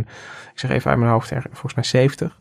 ik 0.53 0.59
zeg 0.59 0.71
even 0.71 0.91
uit 0.91 0.99
mijn 0.99 1.11
hoofd, 1.11 1.33
volgens 1.51 1.75
mij 1.75 1.85
70. 1.85 2.39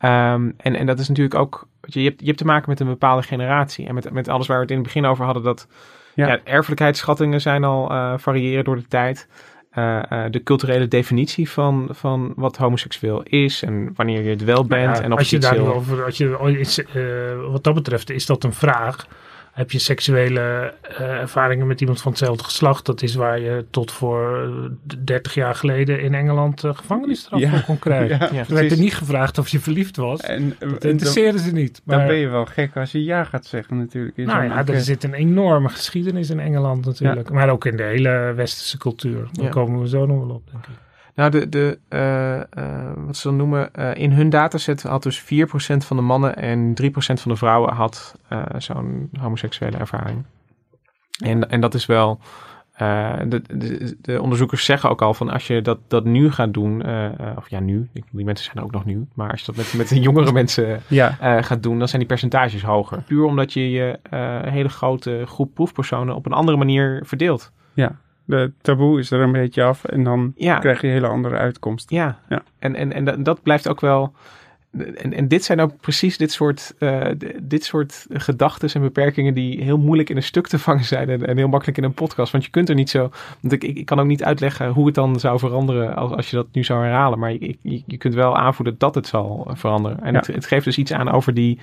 Um, 0.00 0.54
en, 0.56 0.76
en 0.76 0.86
dat 0.86 0.98
is 0.98 1.08
natuurlijk 1.08 1.34
ook, 1.34 1.68
je, 1.80 2.00
hebt, 2.00 2.20
je 2.20 2.26
hebt 2.26 2.38
te 2.38 2.44
maken 2.44 2.70
met 2.70 2.80
een 2.80 2.86
bepaalde 2.86 3.22
generatie. 3.22 3.86
En 3.86 3.94
met, 3.94 4.12
met 4.12 4.28
alles 4.28 4.46
waar 4.46 4.56
we 4.56 4.62
het 4.62 4.70
in 4.70 4.78
het 4.78 4.86
begin 4.86 5.04
over 5.04 5.24
hadden, 5.24 5.42
dat 5.42 5.68
ja. 6.14 6.26
ja 6.26 6.40
erfelijkheidsschattingen 6.44 7.40
zijn 7.40 7.64
al 7.64 7.92
uh, 7.92 8.12
variëren 8.16 8.64
door 8.64 8.76
de 8.76 8.86
tijd. 8.88 9.28
Uh, 9.74 10.02
uh, 10.12 10.24
de 10.30 10.42
culturele 10.42 10.88
definitie 10.88 11.50
van, 11.50 11.88
van 11.90 12.32
wat 12.36 12.56
homoseksueel 12.56 13.22
is 13.22 13.62
en 13.62 13.92
wanneer 13.94 14.22
je 14.22 14.30
het 14.30 14.44
wel 14.44 14.64
bent. 14.64 14.96
Ja, 14.96 15.02
en 15.02 15.12
of 15.12 15.18
als 15.18 15.30
je, 15.30 15.36
je 15.36 15.42
daar 15.42 15.58
over, 15.58 16.04
als 16.04 16.16
je, 16.16 17.46
wat 17.50 17.64
dat 17.64 17.74
betreft, 17.74 18.10
is 18.10 18.26
dat 18.26 18.44
een 18.44 18.52
vraag 18.52 19.06
heb 19.56 19.70
je 19.70 19.78
seksuele 19.78 20.74
uh, 20.90 21.00
ervaringen 21.00 21.66
met 21.66 21.80
iemand 21.80 22.00
van 22.00 22.10
hetzelfde 22.10 22.44
geslacht. 22.44 22.86
Dat 22.86 23.02
is 23.02 23.14
waar 23.14 23.40
je 23.40 23.64
tot 23.70 23.92
voor 23.92 24.50
30 25.04 25.34
jaar 25.34 25.54
geleden 25.54 26.00
in 26.00 26.14
Engeland 26.14 26.64
uh, 26.64 26.74
gevangenisstraf 26.74 27.40
ja, 27.40 27.50
voor 27.50 27.60
kon 27.60 27.78
krijgen. 27.78 28.34
Ja, 28.34 28.44
er 28.48 28.54
werd 28.54 28.70
er 28.70 28.78
niet 28.78 28.94
gevraagd 28.94 29.38
of 29.38 29.48
je 29.48 29.60
verliefd 29.60 29.96
was. 29.96 30.20
En, 30.20 30.56
dat 30.58 30.84
interesseerde 30.84 31.38
ze 31.38 31.52
niet. 31.52 31.80
Maar, 31.84 31.98
dan 31.98 32.06
ben 32.06 32.16
je 32.16 32.28
wel 32.28 32.46
gek 32.46 32.76
als 32.76 32.92
je 32.92 33.04
ja 33.04 33.24
gaat 33.24 33.46
zeggen 33.46 33.78
natuurlijk. 33.78 34.16
nou 34.16 34.44
ja, 34.44 34.66
er 34.66 34.80
zit 34.80 35.04
een 35.04 35.14
enorme 35.14 35.68
geschiedenis 35.68 36.30
in 36.30 36.40
Engeland 36.40 36.84
natuurlijk. 36.84 37.30
Maar 37.30 37.50
ook 37.50 37.64
in 37.64 37.76
de 37.76 37.82
hele 37.82 38.32
westerse 38.34 38.78
cultuur. 38.78 39.28
Daar 39.32 39.50
komen 39.50 39.80
we 39.80 39.88
zo 39.88 40.06
nog 40.06 40.26
wel 40.26 40.34
op, 40.34 40.50
denk 40.50 40.66
ik. 40.66 40.85
Nou, 41.16 41.30
de, 41.30 41.48
de, 41.48 41.78
uh, 41.88 42.62
uh, 42.64 42.92
wat 42.96 43.16
ze 43.16 43.28
dan 43.28 43.36
noemen, 43.36 43.70
uh, 43.78 43.94
in 43.94 44.12
hun 44.12 44.30
dataset 44.30 44.82
had 44.82 45.02
dus 45.02 45.22
4% 45.22 45.24
van 45.76 45.96
de 45.96 46.02
mannen 46.02 46.36
en 46.36 46.74
3% 46.82 46.86
van 46.96 47.30
de 47.32 47.36
vrouwen 47.36 47.72
had 47.72 48.14
zo'n 48.58 49.10
homoseksuele 49.20 49.76
ervaring. 49.76 50.24
En, 51.24 51.50
en 51.50 51.60
dat 51.60 51.74
is 51.74 51.86
wel 51.86 52.20
eh, 52.76 53.12
de, 53.28 53.42
de, 53.56 53.96
de, 54.00 54.22
onderzoekers 54.22 54.64
zeggen 54.64 54.90
ook 54.90 55.02
al 55.02 55.14
van 55.14 55.30
als 55.30 55.46
je 55.46 55.62
dat, 55.62 55.78
dat 55.88 56.04
nu 56.04 56.30
gaat 56.30 56.54
doen, 56.54 56.82
eh, 56.82 57.04
eh, 57.04 57.36
of 57.36 57.50
ja 57.50 57.60
nu, 57.60 57.88
die 57.92 58.24
mensen 58.24 58.44
zijn 58.44 58.56
er 58.56 58.64
ook 58.64 58.72
nog 58.72 58.84
nieuw, 58.84 59.06
maar 59.14 59.30
als 59.30 59.40
je 59.40 59.46
dat 59.46 59.56
met, 59.56 59.74
met 59.74 59.88
de 59.88 60.00
jongere 60.00 60.32
mensen 60.42 60.80
Ja. 60.88 61.42
gaat 61.42 61.62
doen, 61.62 61.78
dan 61.78 61.88
zijn 61.88 62.00
die 62.00 62.10
percentages 62.10 62.62
hoger. 62.62 63.02
Puur 63.02 63.24
omdat 63.24 63.52
je 63.52 63.70
je 63.70 63.98
hele 64.50 64.68
grote 64.68 65.22
groep 65.26 65.54
proefpersonen 65.54 66.14
op 66.14 66.26
een 66.26 66.32
andere 66.32 66.56
manier 66.56 67.02
verdeelt. 67.04 67.52
Ja, 67.74 67.96
de 68.26 68.52
taboe 68.60 68.98
is 68.98 69.10
er 69.10 69.20
een 69.20 69.32
beetje 69.32 69.62
af 69.62 69.84
en 69.84 70.04
dan 70.04 70.32
Ja. 70.36 70.58
krijg 70.58 70.80
je 70.80 70.86
hele 70.86 71.06
andere 71.06 71.36
uitkomsten. 71.36 71.96
Ja, 71.96 72.18
Ja. 72.28 72.42
en, 72.58 72.74
en, 72.74 72.92
en 72.92 73.22
dat- 73.22 73.42
blijft 73.42 73.68
ook 73.68 73.80
wel. 73.80 74.12
En, 74.96 75.12
en 75.12 75.28
dit 75.28 75.44
zijn 75.44 75.60
ook 75.60 75.80
precies 75.80 76.16
dit 76.16 76.32
soort, 76.32 76.74
eh, 76.78 77.06
dit 77.42 77.64
soort 77.64 78.06
gedachten 78.12 78.68
en 78.72 78.80
beperkingen 78.80 79.34
die 79.34 79.62
heel 79.62 79.78
moeilijk 79.78 80.10
in 80.10 80.16
een 80.16 80.22
stuk 80.22 80.46
te 80.46 80.58
vangen 80.58 80.84
zijn 80.84 81.08
en, 81.08 81.26
en 81.26 81.36
heel 81.36 81.48
makkelijk 81.48 81.78
in 81.78 81.84
een 81.84 81.92
podcast. 81.94 82.32
Want 82.32 82.44
je 82.44 82.50
kunt 82.50 82.68
er 82.68 82.74
niet 82.74 82.90
zo. 82.90 83.10
Want 83.40 83.52
ik, 83.52 83.64
ik, 83.64 83.76
ik 83.78 83.86
kan 83.86 84.00
ook 84.00 84.06
niet 84.06 84.24
uitleggen 84.24 84.68
hoe 84.68 84.86
het 84.86 84.94
dan 84.94 85.20
zou 85.20 85.38
veranderen 85.38 85.96
als, 85.96 86.12
als 86.12 86.30
je 86.30 86.36
dat 86.36 86.46
nu 86.52 86.64
zou 86.64 86.82
herhalen. 86.84 87.18
Maar 87.18 87.32
je, 87.32 87.56
je, 87.62 87.82
je 87.86 87.96
kunt 87.96 88.14
wel 88.14 88.36
aanvoelen 88.36 88.74
dat 88.78 88.94
het 88.94 89.06
zal 89.06 89.50
veranderen. 89.54 90.02
En 90.02 90.12
Ja. 90.12 90.18
het, 90.18 90.26
het 90.26 90.46
geeft 90.46 90.64
dus 90.64 90.78
iets 90.78 90.92
aan 90.92 91.10
over 91.10 91.34
die. 91.34 91.58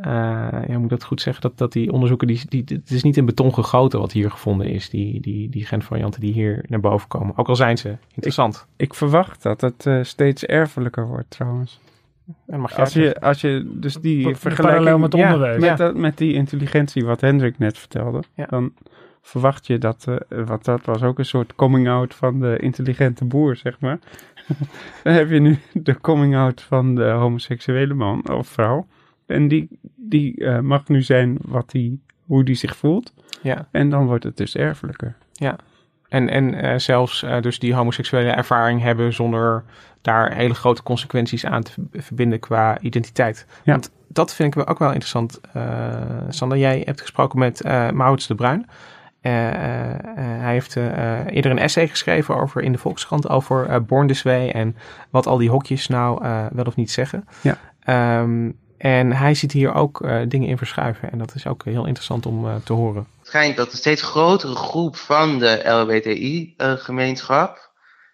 Eh, 0.00 0.68
ja, 0.68 0.74
moet 0.74 0.82
ik 0.82 0.88
dat 0.88 1.04
goed 1.04 1.20
zeggen? 1.20 1.42
Dat, 1.42 1.58
dat 1.58 1.72
die 1.72 1.92
onderzoeken, 1.92 2.26
die, 2.26 2.40
die, 2.48 2.64
het 2.68 2.90
is 2.90 3.02
niet 3.02 3.16
in 3.16 3.24
beton 3.26 3.54
gegoten 3.54 4.00
wat 4.00 4.12
hier 4.12 4.30
gevonden 4.30 4.66
is. 4.66 4.90
Die, 4.90 5.20
die, 5.20 5.48
die 5.48 5.66
genvarianten 5.66 6.20
die 6.20 6.32
hier 6.32 6.64
naar 6.68 6.80
boven 6.80 7.08
komen. 7.08 7.36
Ook 7.36 7.48
al 7.48 7.56
zijn 7.56 7.78
ze 7.78 7.96
interessant. 8.08 8.66
Ik 8.76 8.94
verwacht 8.94 9.42
dat 9.42 9.60
het 9.60 9.86
eh, 9.86 9.98
steeds 10.02 10.44
erfelijker 10.44 11.06
wordt 11.06 11.30
trouwens. 11.30 11.80
En 12.46 12.60
mag 12.60 12.70
jij 12.70 12.80
Als 12.80 12.92
je, 12.92 13.20
als 13.20 13.40
je 13.40 13.70
dus 13.74 13.94
die 13.94 14.36
vergelijking 14.36 15.00
met 15.00 15.12
ja, 15.12 15.24
onderwijs. 15.24 15.60
met, 15.60 15.78
Ja. 15.78 15.92
met 15.94 16.18
die 16.18 16.32
intelligentie 16.32 17.04
wat 17.04 17.20
Hendrik 17.20 17.58
net 17.58 17.78
vertelde, 17.78 18.22
Ja. 18.34 18.46
dan 18.46 18.72
verwacht 19.22 19.66
je 19.66 19.78
dat, 19.78 20.04
eh, 20.08 20.44
wat 20.46 20.64
dat 20.64 20.84
was 20.84 21.02
ook 21.02 21.18
een 21.18 21.24
soort 21.24 21.54
coming 21.54 21.88
out 21.88 22.14
van 22.14 22.40
de 22.40 22.56
intelligente 22.58 23.24
boer, 23.24 23.56
zeg 23.56 23.80
maar. 23.80 23.98
dan 25.04 25.12
heb 25.12 25.30
je 25.30 25.40
nu 25.40 25.58
de 25.72 26.00
coming 26.00 26.36
out 26.36 26.62
van 26.62 26.94
de 26.94 27.04
homoseksuele 27.08 27.94
man 27.94 28.28
of 28.30 28.48
vrouw. 28.48 28.86
En 29.28 29.48
die, 29.48 29.68
die 29.96 30.44
eh, 30.44 30.60
mag 30.60 30.88
nu 30.88 31.02
zijn 31.02 31.38
wat 31.40 31.70
die, 31.70 32.02
hoe 32.26 32.44
die 32.44 32.54
zich 32.54 32.76
voelt. 32.76 33.12
Ja. 33.42 33.68
En 33.70 33.90
dan 33.90 34.06
wordt 34.06 34.24
het 34.24 34.36
dus 34.36 34.56
erfelijker. 34.56 35.16
En, 36.08 36.28
en 36.28 36.54
eh, 36.54 36.78
zelfs 36.78 37.22
eh, 37.22 37.40
dus 37.40 37.58
die 37.58 37.74
homoseksuele 37.74 38.30
ervaring 38.30 38.82
hebben 38.82 39.12
zonder 39.12 39.64
daar 40.02 40.34
hele 40.34 40.54
grote 40.54 40.82
consequenties 40.82 41.46
aan 41.46 41.62
te 41.62 41.72
verbinden 41.92 42.38
qua 42.38 42.80
identiteit. 42.80 43.46
Ja. 43.64 43.72
Want 43.72 43.90
dat 44.08 44.34
vind 44.34 44.56
ik 44.56 44.70
ook 44.70 44.78
wel 44.78 44.88
interessant. 44.88 45.40
Eh, 45.52 45.62
Sander, 46.28 46.58
jij 46.58 46.82
hebt 46.84 47.00
gesproken 47.00 47.38
met 47.38 47.60
eh 47.60 47.90
Maurits 47.90 48.26
de 48.26 48.34
Bruin. 48.34 48.66
Hij 49.20 50.52
heeft 50.52 50.76
eerder 50.76 51.50
een 51.50 51.58
essay 51.58 51.88
geschreven 51.88 52.36
over 52.36 52.62
in 52.62 52.72
de 52.72 52.78
Volkskrant 52.78 53.28
over 53.28 53.84
Born 53.84 54.06
This 54.06 54.22
Way 54.22 54.48
en 54.50 54.76
wat 55.10 55.26
al 55.26 55.36
die 55.36 55.50
hokjes 55.50 55.86
nou 55.86 56.20
wel 56.52 56.64
of 56.64 56.76
niet 56.76 56.90
zeggen. 56.90 57.24
Ja. 57.40 57.58
Ehm, 57.80 58.50
en 58.78 59.12
hij 59.12 59.34
ziet 59.34 59.52
hier 59.52 59.74
ook 59.74 60.02
eh, 60.02 60.22
dingen 60.28 60.48
in 60.48 60.58
verschuiven. 60.58 61.10
En 61.10 61.18
dat 61.18 61.34
is 61.34 61.46
ook 61.46 61.64
heel 61.64 61.86
interessant 61.86 62.26
om 62.26 62.46
eh, 62.46 62.56
te 62.64 62.72
horen. 62.72 63.06
Het 63.18 63.26
schijnt 63.26 63.56
dat 63.56 63.72
een 63.72 63.78
steeds 63.78 64.02
grotere 64.02 64.54
groep 64.54 64.96
van 64.96 65.38
de 65.38 65.68
LBTI-gemeenschap 65.68 67.70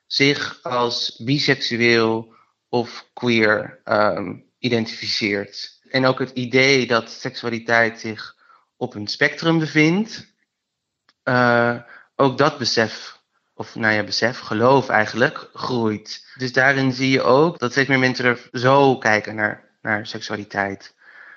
zich 0.07 0.59
als 0.63 1.21
biseksueel 1.25 2.35
of 2.69 3.07
queer 3.13 3.81
ehm, 3.85 4.35
identificeert. 4.59 5.81
En 5.91 6.07
ook 6.07 6.19
het 6.19 6.31
idee 6.31 6.87
dat 6.87 7.11
seksualiteit 7.11 8.01
zich 8.01 8.37
op 8.77 8.95
een 8.95 9.07
spectrum 9.07 9.59
bevindt, 9.59 10.33
eh, 11.23 11.77
ook 12.17 12.39
dat 12.39 12.59
besef, 12.59 13.19
of 13.55 13.75
nou 13.75 13.95
ja, 13.95 14.05
besef, 14.05 14.39
geloof 14.39 14.89
eigenlijk, 14.89 15.51
groeit. 15.53 16.27
Dus 16.39 16.53
daarin 16.53 16.93
zie 16.93 17.11
je 17.11 17.23
ook 17.23 17.59
dat 17.59 17.71
steeds 17.71 17.89
meer 17.89 17.99
mensen 17.99 18.25
er 18.25 18.49
zo 18.53 18.99
kijken 18.99 19.35
naar, 19.35 19.74
naar 19.85 20.07
seksualiteit. 20.07 20.95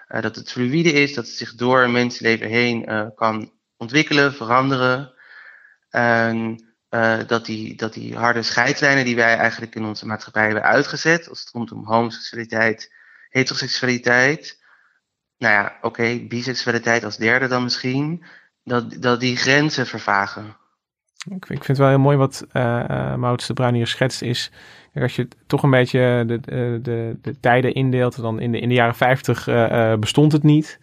Eh, 0.07 0.21
dat 0.21 0.35
het 0.35 0.51
fluïde 0.51 0.91
is, 0.91 1.13
dat 1.13 1.25
het 1.25 1.35
zich 1.35 1.55
door 1.55 1.81
een 1.81 1.91
mensenleven 1.91 2.47
heen 2.47 2.85
eh, 2.85 3.07
kan 3.15 3.51
ontwikkelen, 3.77 4.33
veranderen. 4.33 5.13
En 5.89 6.65
eh, 6.89 7.19
dat, 7.27 7.45
die, 7.45 7.75
dat 7.75 7.93
die 7.93 8.15
harde 8.15 8.43
scheidslijnen 8.43 9.05
die 9.05 9.15
wij 9.15 9.37
eigenlijk 9.37 9.75
in 9.75 9.85
onze 9.85 10.05
maatschappij 10.05 10.45
hebben 10.45 10.63
uitgezet, 10.63 11.29
als 11.29 11.39
het 11.39 11.51
komt 11.51 11.71
om 11.71 11.85
homoseksualiteit, 11.85 12.93
heteroseksualiteit, 13.29 14.63
nou 15.37 15.53
ja, 15.53 15.77
oké, 15.81 16.25
biseksualiteit 16.27 17.03
als 17.03 17.17
derde 17.17 17.47
dan 17.47 17.63
misschien, 17.63 18.25
dat, 18.63 19.01
dat 19.01 19.19
die 19.19 19.37
grenzen 19.37 19.87
vervagen. 19.87 20.57
Ik, 21.29 21.45
vind 21.45 21.67
het 21.67 21.77
wel 21.77 21.87
heel 21.87 21.99
mooi 21.99 22.17
wat 22.17 22.45
eh 22.51 22.89
eh, 22.89 23.15
Maurits 23.15 23.47
de 23.47 23.53
Bruin 23.53 23.73
hier 23.73 23.87
schetst 23.87 24.21
is. 24.21 24.51
Als 24.93 25.15
je 25.15 25.27
toch 25.45 25.63
een 25.63 25.69
beetje 25.69 26.23
de, 26.27 26.39
de, 26.39 26.79
de, 26.81 27.17
de 27.21 27.39
tijden 27.39 27.73
indeelt, 27.73 28.21
dan 28.21 28.39
in 28.39 28.51
de, 28.51 28.59
in 28.59 28.69
de 28.69 28.75
jaren 28.75 28.95
50 28.95 29.47
eh, 29.47 29.91
eh, 29.91 29.99
bestond 29.99 30.31
het 30.31 30.43
niet. 30.43 30.79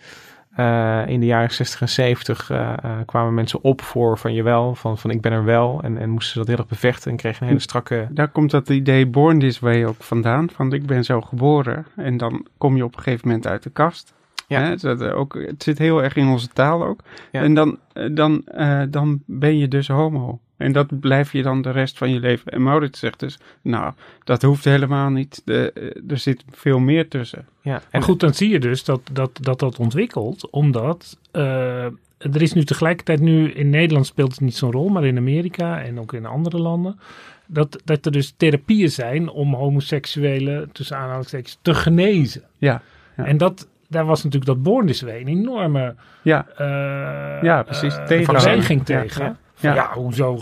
Eh, 0.55 1.03
in 1.07 1.21
de 1.21 1.27
jaren 1.27 1.51
60 1.51 1.81
en 1.81 1.89
70 1.89 2.51
eh, 2.51 2.73
eh, 2.73 2.91
kwamen 3.07 3.35
mensen 3.35 3.63
op 3.63 3.83
voor 3.83 4.19
van 4.19 4.35
jawel, 4.35 4.75
van, 4.75 4.99
van 4.99 5.11
ik 5.11 5.21
ben 5.21 5.33
er 5.33 5.45
wel. 5.45 5.81
En, 5.83 5.99
en 5.99 6.11
moesten 6.11 6.33
ze 6.33 6.39
dat 6.39 6.47
heel 6.47 6.57
erg 6.57 6.67
bevechten 6.67 7.11
en 7.11 7.17
kregen 7.17 7.43
een 7.43 7.49
hele 7.49 7.61
strakke... 7.61 8.07
Daar 8.11 8.29
komt 8.29 8.51
dat 8.51 8.69
idee 8.69 9.07
born 9.07 9.39
this 9.39 9.59
way 9.59 9.85
ook 9.85 10.03
vandaan. 10.03 10.51
Van 10.51 10.73
ik 10.73 10.87
ben 10.87 11.05
zo 11.05 11.21
geboren. 11.21 11.87
En 11.97 12.17
dan 12.17 12.47
kom 12.59 12.77
je 12.77 12.85
op 12.85 12.97
een 12.97 13.03
gegeven 13.03 13.29
moment 13.29 13.47
uit 13.47 13.63
de 13.63 13.71
kast. 13.71 14.15
Ja. 14.49 14.61
Hè, 14.61 14.77
dat, 14.77 15.01
eh, 15.01 15.19
ook, 15.19 15.35
het 15.47 15.63
zit 15.63 15.79
heel 15.79 16.03
erg 16.03 16.17
in 16.17 16.29
onze 16.29 16.49
taal 16.49 16.85
ook. 16.85 17.01
Ja. 17.33 17.43
En 17.43 17.55
dan, 17.55 17.79
eh, 17.93 18.09
dan, 18.13 18.43
eh, 18.47 18.83
dan 18.89 19.23
ben 19.27 19.59
je 19.59 19.69
dus 19.69 19.89
homo. 19.89 20.41
En 20.57 20.73
dat 20.73 21.01
blijf 21.01 21.33
je 21.33 21.43
dan 21.43 21.63
de 21.63 21.71
rest 21.71 21.99
van 21.99 22.11
je 22.11 22.21
leven. 22.21 22.53
En 22.53 22.63
Maurits 22.63 22.99
zegt 22.99 23.21
dus, 23.21 23.39
nou, 23.63 23.93
dat 24.25 24.43
hoeft 24.43 24.65
helemaal 24.65 25.11
niet. 25.11 25.43
De, 25.45 25.73
er 26.09 26.19
zit 26.19 26.45
veel 26.51 26.79
meer 26.79 27.09
tussen. 27.09 27.47
Ja, 27.61 27.83
En 27.91 28.03
goed, 28.03 28.21
dan 28.21 28.35
zie 28.35 28.49
je 28.49 28.61
dus 28.61 28.85
dat 28.85 29.01
dat, 29.13 29.39
dat, 29.41 29.59
dat 29.59 29.79
ontwikkelt, 29.79 30.51
omdat 30.51 31.19
eh, 31.31 31.85
er 32.19 32.43
is 32.43 32.53
nu 32.53 32.65
tegelijkertijd 32.65 33.21
nu, 33.21 33.51
in 33.51 33.71
Nederland 33.71 34.07
speelt 34.07 34.31
het 34.31 34.41
niet 34.41 34.57
zo'n 34.57 34.73
rol, 34.73 34.89
maar 34.89 35.05
in 35.05 35.17
Amerika 35.17 35.83
en 35.83 36.01
ook 36.01 36.13
in 36.13 36.27
andere 36.27 36.59
landen, 36.59 36.99
dat, 37.47 37.83
dat 37.85 38.07
er 38.07 38.13
dus 38.13 38.35
therapieën 38.37 38.91
zijn 38.91 39.29
om 39.29 39.55
homoseksuelen, 39.55 40.73
tussen 40.73 40.97
aanhalingstekens, 40.97 41.59
te 41.63 41.75
genezen. 41.75 42.43
Ja, 42.59 42.83
ja. 43.17 43.25
En 43.25 43.37
dat, 43.37 43.69
daar 43.89 44.05
was 44.05 44.25
natuurlijk 44.25 44.53
dat 44.53 44.63
Born 44.63 44.87
This 44.87 45.03
Way 45.03 45.21
een 45.21 45.29
enorme 45.29 45.95
ja, 46.23 46.47
eh, 46.57 47.43
Ja, 47.43 47.63
precies, 47.63 47.97
eh, 47.97 48.05
tegen- 48.05 48.33
Ja, 48.35 48.83
tegen. 48.85 49.25
ja. 49.25 49.37
Van, 49.55 49.75
Ja. 49.75 49.91
hoezo? 49.95 50.39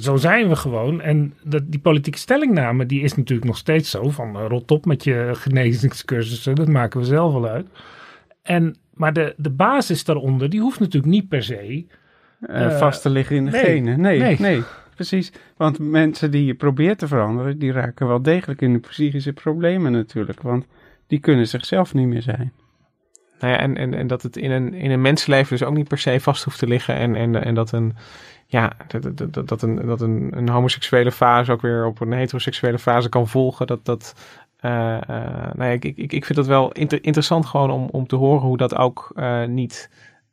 Zo 0.00 0.16
zijn 0.16 0.48
we 0.48 0.56
gewoon. 0.56 1.00
En 1.00 1.34
dat, 1.42 1.62
die 1.66 1.80
politieke 1.80 2.18
stellingname, 2.18 2.86
die 2.86 3.02
is 3.02 3.14
natuurlijk 3.16 3.46
nog 3.48 3.56
steeds 3.56 3.90
zo. 3.90 4.10
Van 4.10 4.36
eh, 4.36 4.44
rot 4.48 4.70
op 4.70 4.84
met 4.86 5.04
je 5.04 5.30
genezingscursussen. 5.44 6.54
Dat 6.54 6.68
maken 6.68 7.00
we 7.00 7.06
zelf 7.06 7.32
wel 7.32 7.48
uit. 7.48 7.66
En, 8.42 8.76
maar 8.94 9.12
de, 9.12 9.34
de 9.36 9.50
basis 9.50 10.04
daaronder, 10.04 10.50
die 10.50 10.60
hoeft 10.60 10.80
natuurlijk 10.80 11.12
niet 11.12 11.28
per 11.28 11.42
se. 11.42 11.84
vast 12.78 13.02
te 13.02 13.10
liggen 13.10 13.36
in 13.36 13.44
de 13.44 13.50
nee, 13.50 13.62
genen. 13.64 14.00
Nee, 14.00 14.18
nee, 14.18 14.36
nee. 14.40 14.62
precies. 14.94 15.32
Want 15.56 15.78
mensen 15.78 16.30
die 16.30 16.44
je 16.44 16.54
probeert 16.54 16.98
te 16.98 17.06
veranderen, 17.06 17.58
die 17.58 17.72
raken 17.72 18.06
wel 18.06 18.22
degelijk 18.22 18.60
in 18.60 18.72
de 18.72 18.78
psychische 18.78 19.32
problemen 19.32 19.92
natuurlijk. 19.92 20.42
Want 20.42 20.66
die 21.06 21.18
kunnen 21.18 21.46
zichzelf 21.48 21.94
niet 21.94 22.06
meer 22.06 22.22
zijn. 22.22 22.52
Nou 23.42 23.54
en, 23.54 23.76
en, 23.76 23.94
en 23.94 24.06
dat 24.06 24.22
het 24.22 24.36
in 24.36 24.50
een, 24.50 24.74
in 24.74 24.90
een 24.90 25.00
mensenleven 25.00 25.58
dus 25.58 25.66
ook 25.66 25.74
niet 25.74 25.88
per 25.88 25.98
se 25.98 26.20
vast 26.20 26.44
hoeft 26.44 26.58
te 26.58 26.66
liggen. 26.66 26.94
En, 26.94 27.16
en, 27.16 27.44
en 27.44 27.54
dat 27.54 27.72
een, 27.72 27.96
ja, 28.46 28.72
dat, 28.88 29.32
dat, 29.32 29.48
dat, 29.48 29.62
een, 29.62 29.86
dat 29.86 30.00
een, 30.00 30.30
een 30.36 30.48
homoseksuele 30.48 31.12
fase 31.12 31.52
ook 31.52 31.60
weer 31.60 31.86
op 31.86 32.00
een 32.00 32.12
heteroseksuele 32.12 32.78
fase 32.78 33.08
kan 33.08 33.28
volgen. 33.28 33.66
Dat, 33.66 33.84
dat, 33.84 34.14
eh, 34.56 34.70
nou 35.52 35.64
ja, 35.64 35.64
ik, 35.64 35.84
ik, 35.84 36.12
ik 36.12 36.24
vind 36.24 36.34
dat 36.34 36.46
wel 36.46 36.72
inter- 36.72 37.04
interessant 37.04 37.46
gewoon 37.46 37.70
om, 37.70 37.88
om 37.90 38.06
te 38.06 38.16
horen 38.16 38.46
hoe 38.46 38.56
dat 38.56 38.76
ook 38.76 39.12
eh, 39.14 39.44
niet, 39.44 39.90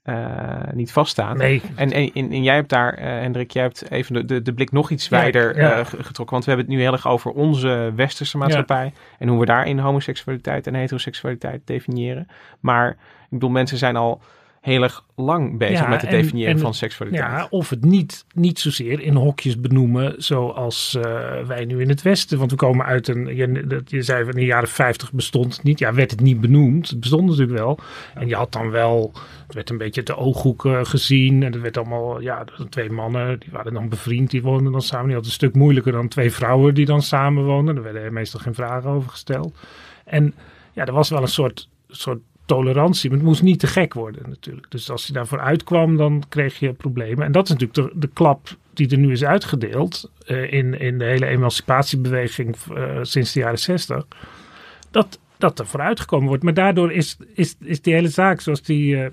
eh, 0.09 0.73
niet 0.73 0.91
vaststaat. 0.91 1.37
Nee, 1.37 1.61
En, 1.75 1.91
en, 1.91 2.43
jij 2.43 2.55
hebt 2.55 2.69
daar, 2.69 2.93
eh, 2.93 3.05
Hendrik, 3.05 3.51
jij 3.51 3.63
hebt 3.63 3.91
even 3.91 4.13
de, 4.13 4.25
de, 4.25 4.41
de 4.41 4.53
blik 4.53 4.71
nog 4.71 4.89
iets 4.89 5.09
wijder 5.09 5.57
ja. 5.57 5.71
eh, 5.71 5.85
ge- 5.85 6.03
getrokken. 6.03 6.29
Want 6.35 6.45
we 6.45 6.51
hebben 6.51 6.69
het 6.69 6.75
nu 6.75 6.81
heel 6.81 6.93
erg 6.93 7.07
over 7.07 7.31
onze 7.31 7.91
westerse 7.95 8.37
maatschappij. 8.37 8.93
En 9.19 9.27
hoe 9.27 9.39
we 9.39 9.45
daarin 9.45 9.79
homoseksualiteit 9.79 10.67
en 10.67 10.73
heteroseksualiteit 10.75 11.61
definiëren. 11.65 12.27
Maar 12.59 12.89
ik 12.89 12.97
bedoel, 13.29 13.49
mensen 13.49 13.77
zijn 13.77 13.95
al 13.95 14.21
heel 14.69 14.83
erg 14.83 15.03
lang 15.15 15.57
bezig 15.57 15.79
Ja, 15.79 15.87
met 15.87 16.01
het 16.01 16.09
en- 16.09 16.21
definiëren 16.21 16.53
en- 16.53 16.59
van 16.59 16.73
seksualiteit. 16.73 17.29
Ja, 17.31 17.47
of 17.49 17.69
het 17.69 17.85
niet, 17.85 18.25
niet 18.33 18.59
zozeer 18.59 19.01
in 19.01 19.15
hokjes 19.15 19.59
benoemen 19.59 20.13
zoals 20.17 20.95
eh, 20.95 21.41
wij 21.47 21.65
nu 21.65 21.81
in 21.81 21.89
het 21.89 22.01
Westen. 22.01 22.37
Want 22.37 22.51
we 22.51 22.57
komen 22.57 22.85
uit 22.85 23.07
een, 23.07 23.35
je, 23.35 23.67
dat- 23.67 23.89
je 23.89 24.01
zei 24.01 24.23
van 24.23 24.33
in 24.33 24.39
de 24.39 24.45
jaren 24.45 24.67
50 24.69 25.11
bestond 25.13 25.55
het 25.55 25.63
niet. 25.63 25.79
Ja, 25.79 25.93
werd 25.93 26.11
het 26.11 26.21
niet 26.21 26.41
benoemd. 26.41 26.89
Het 26.89 26.99
bestond 26.99 27.25
natuurlijk 27.29 27.57
wel. 27.57 27.79
En 28.15 28.27
je 28.27 28.35
had 28.35 28.51
dan 28.51 28.69
wel, 28.69 29.11
het 29.45 29.55
werd 29.55 29.69
een 29.69 29.77
beetje 29.77 30.03
de 30.03 30.15
ooghoek 30.17 30.65
eh, 30.65 30.79
gezien. 30.83 31.43
En 31.43 31.51
het 31.51 31.61
werd 31.61 31.77
allemaal, 31.77 32.21
ja, 32.21 32.43
twee 32.69 32.89
mannen, 32.89 33.39
die 33.39 33.49
waren 33.51 33.73
dan 33.73 33.89
bevriend, 33.89 34.29
die 34.31 34.41
woonden 34.41 34.71
dan 34.71 34.81
samen. 34.81 35.05
Die 35.05 35.13
hadden 35.13 35.31
een 35.31 35.37
stuk 35.37 35.55
moeilijker 35.55 35.91
dan 35.91 36.07
twee 36.07 36.31
vrouwen 36.31 36.73
die 36.73 36.85
dan 36.85 37.01
samen 37.01 37.43
woonden. 37.43 37.75
Er 37.75 37.83
werden 37.83 38.13
meestal 38.13 38.39
geen 38.39 38.53
vragen 38.55 38.89
over 38.89 39.09
gesteld. 39.09 39.57
En 40.05 40.33
ja, 40.73 40.85
er 40.85 40.93
was 40.93 41.09
wel 41.09 41.21
een 41.21 41.27
soort, 41.27 41.69
soort 41.87 42.19
tolerantie. 42.49 43.09
Maar 43.09 43.19
het 43.19 43.27
moest 43.27 43.41
niet 43.41 43.59
te 43.59 43.67
gek 43.67 43.93
worden 43.93 44.29
natuurlijk. 44.29 44.71
Dus 44.71 44.89
als 44.89 45.07
je 45.07 45.13
daarvoor 45.13 45.39
uitkwam, 45.39 45.97
dan 45.97 46.23
kreeg 46.29 46.59
je 46.59 46.73
problemen. 46.73 47.25
En 47.25 47.31
dat 47.31 47.49
is 47.49 47.55
natuurlijk 47.55 47.93
de, 47.93 47.99
de 47.99 48.13
klap 48.13 48.57
die 48.73 48.89
er 48.89 48.97
nu 48.97 49.11
is 49.11 49.23
uitgedeeld 49.23 50.11
eh, 50.25 50.53
in, 50.53 50.79
in 50.79 50.97
de 50.97 51.05
hele 51.05 51.25
emancipatiebeweging 51.25 52.55
eh, 52.75 52.99
sinds 53.01 53.33
de 53.33 53.39
jaren 53.39 53.59
zestig. 53.59 54.05
Dat, 54.91 55.19
dat 55.37 55.59
er 55.59 55.67
vooruitgekomen 55.67 56.27
wordt. 56.27 56.43
Maar 56.43 56.53
daardoor 56.53 56.91
is, 56.91 57.17
is, 57.33 57.55
is 57.59 57.81
die 57.81 57.93
hele 57.93 58.09
zaak, 58.09 58.41
zoals 58.41 58.61
die 58.61 59.03
eh, 59.03 59.09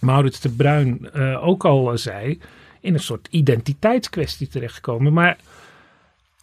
Maurits 0.00 0.40
de 0.40 0.50
Bruin 0.50 1.12
ook 1.40 1.64
al 1.64 1.98
zei, 1.98 2.38
in 2.80 2.94
een 2.94 3.00
soort 3.00 3.28
identiteitskwestie 3.30 4.48
terechtgekomen. 4.48 5.12
Maar 5.12 5.36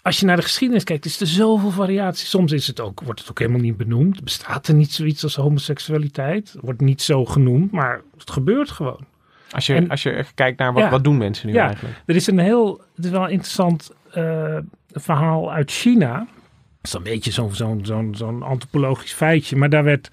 als 0.01 0.19
je 0.19 0.25
naar 0.25 0.35
de 0.35 0.41
geschiedenis 0.41 0.83
kijkt, 0.83 1.05
is 1.05 1.19
er 1.21 1.27
zoveel 1.27 1.69
variatie. 1.71 2.27
Soms 2.27 2.51
is 2.51 2.67
het 2.67 2.79
ook, 2.79 3.01
wordt 3.01 3.19
het 3.19 3.29
ook 3.29 3.39
helemaal 3.39 3.61
niet 3.61 3.77
benoemd. 3.77 4.23
Bestaat 4.23 4.67
er 4.67 4.73
niet 4.73 4.91
zoiets 4.93 5.23
als 5.23 5.35
homoseksualiteit? 5.35 6.55
Wordt 6.61 6.81
niet 6.81 7.01
zo 7.01 7.25
genoemd, 7.25 7.71
maar 7.71 8.01
het 8.17 8.31
gebeurt 8.31 8.71
gewoon. 8.71 9.05
Als 9.51 9.65
je, 9.65 9.73
En- 9.73 9.89
als 9.89 10.03
je 10.03 10.09
echt 10.11 10.33
kijkt 10.33 10.59
naar 10.59 10.73
wat, 10.73 10.83
Ja. 10.83 10.89
wat 10.89 11.03
doen 11.03 11.17
mensen 11.17 11.47
nu 11.47 11.53
Ja. 11.53 11.65
eigenlijk. 11.65 11.95
Er 12.05 12.15
is 12.15 12.27
een 12.27 12.39
heel, 12.39 12.81
het 12.95 13.05
is 13.05 13.11
wel 13.11 13.23
een 13.23 13.29
interessant 13.29 13.91
eh, 14.11 14.57
verhaal 14.91 15.51
uit 15.51 15.71
China. 15.71 16.17
Dat 16.17 16.27
is 16.81 16.93
een 16.93 17.03
beetje 17.03 17.31
zo'n 17.31 17.53
zo'n 17.55 17.85
zo'n 17.85 18.15
zo'n 18.15 18.43
antropologisch 18.43 19.13
feitje. 19.13 19.55
Maar 19.55 19.69
daar 19.69 19.83
werd, 19.83 20.11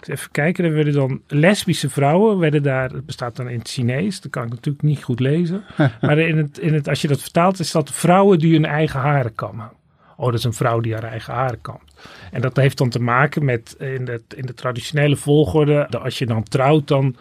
zal 0.00 0.14
even 0.14 0.30
kijken, 0.30 0.64
er 0.64 0.72
werden 0.72 0.92
dan 0.92 1.20
lesbische 1.26 1.90
vrouwen, 1.90 2.38
werden 2.38 2.62
daar, 2.62 2.90
het 2.90 3.06
bestaat 3.06 3.36
dan 3.36 3.48
in 3.48 3.58
het 3.58 3.68
Chinees, 3.68 4.20
dat 4.20 4.30
kan 4.30 4.44
ik 4.44 4.50
natuurlijk 4.50 4.84
niet 4.84 5.02
goed 5.02 5.20
lezen. 5.20 5.64
maar 6.00 6.18
in 6.18 6.36
het, 6.36 6.58
in 6.58 6.74
het, 6.74 6.88
als 6.88 7.02
je 7.02 7.08
dat 7.08 7.20
vertaalt, 7.20 7.58
is 7.58 7.70
dat 7.70 7.92
vrouwen 7.92 8.38
die 8.38 8.52
hun 8.52 8.64
eigen 8.64 9.00
haren 9.00 9.34
kammen. 9.34 9.70
Oh, 10.16 10.26
dat 10.26 10.34
is 10.34 10.44
een 10.44 10.52
vrouw 10.52 10.80
die 10.80 10.92
haar 10.92 11.04
eigen 11.04 11.34
haren 11.34 11.60
kamt. 11.60 11.94
En 12.30 12.40
dat 12.40 12.56
heeft 12.56 12.78
dan 12.78 12.88
te 12.88 13.00
maken 13.00 13.44
met 13.44 13.76
in 13.78 14.04
de, 14.04 14.22
in 14.36 14.46
de 14.46 14.54
traditionele 14.54 15.16
volgorde, 15.16 15.86
dat 15.90 16.02
als 16.02 16.18
je 16.18 16.26
dan 16.26 16.42
trouwt, 16.42 16.88
dan 16.88 17.16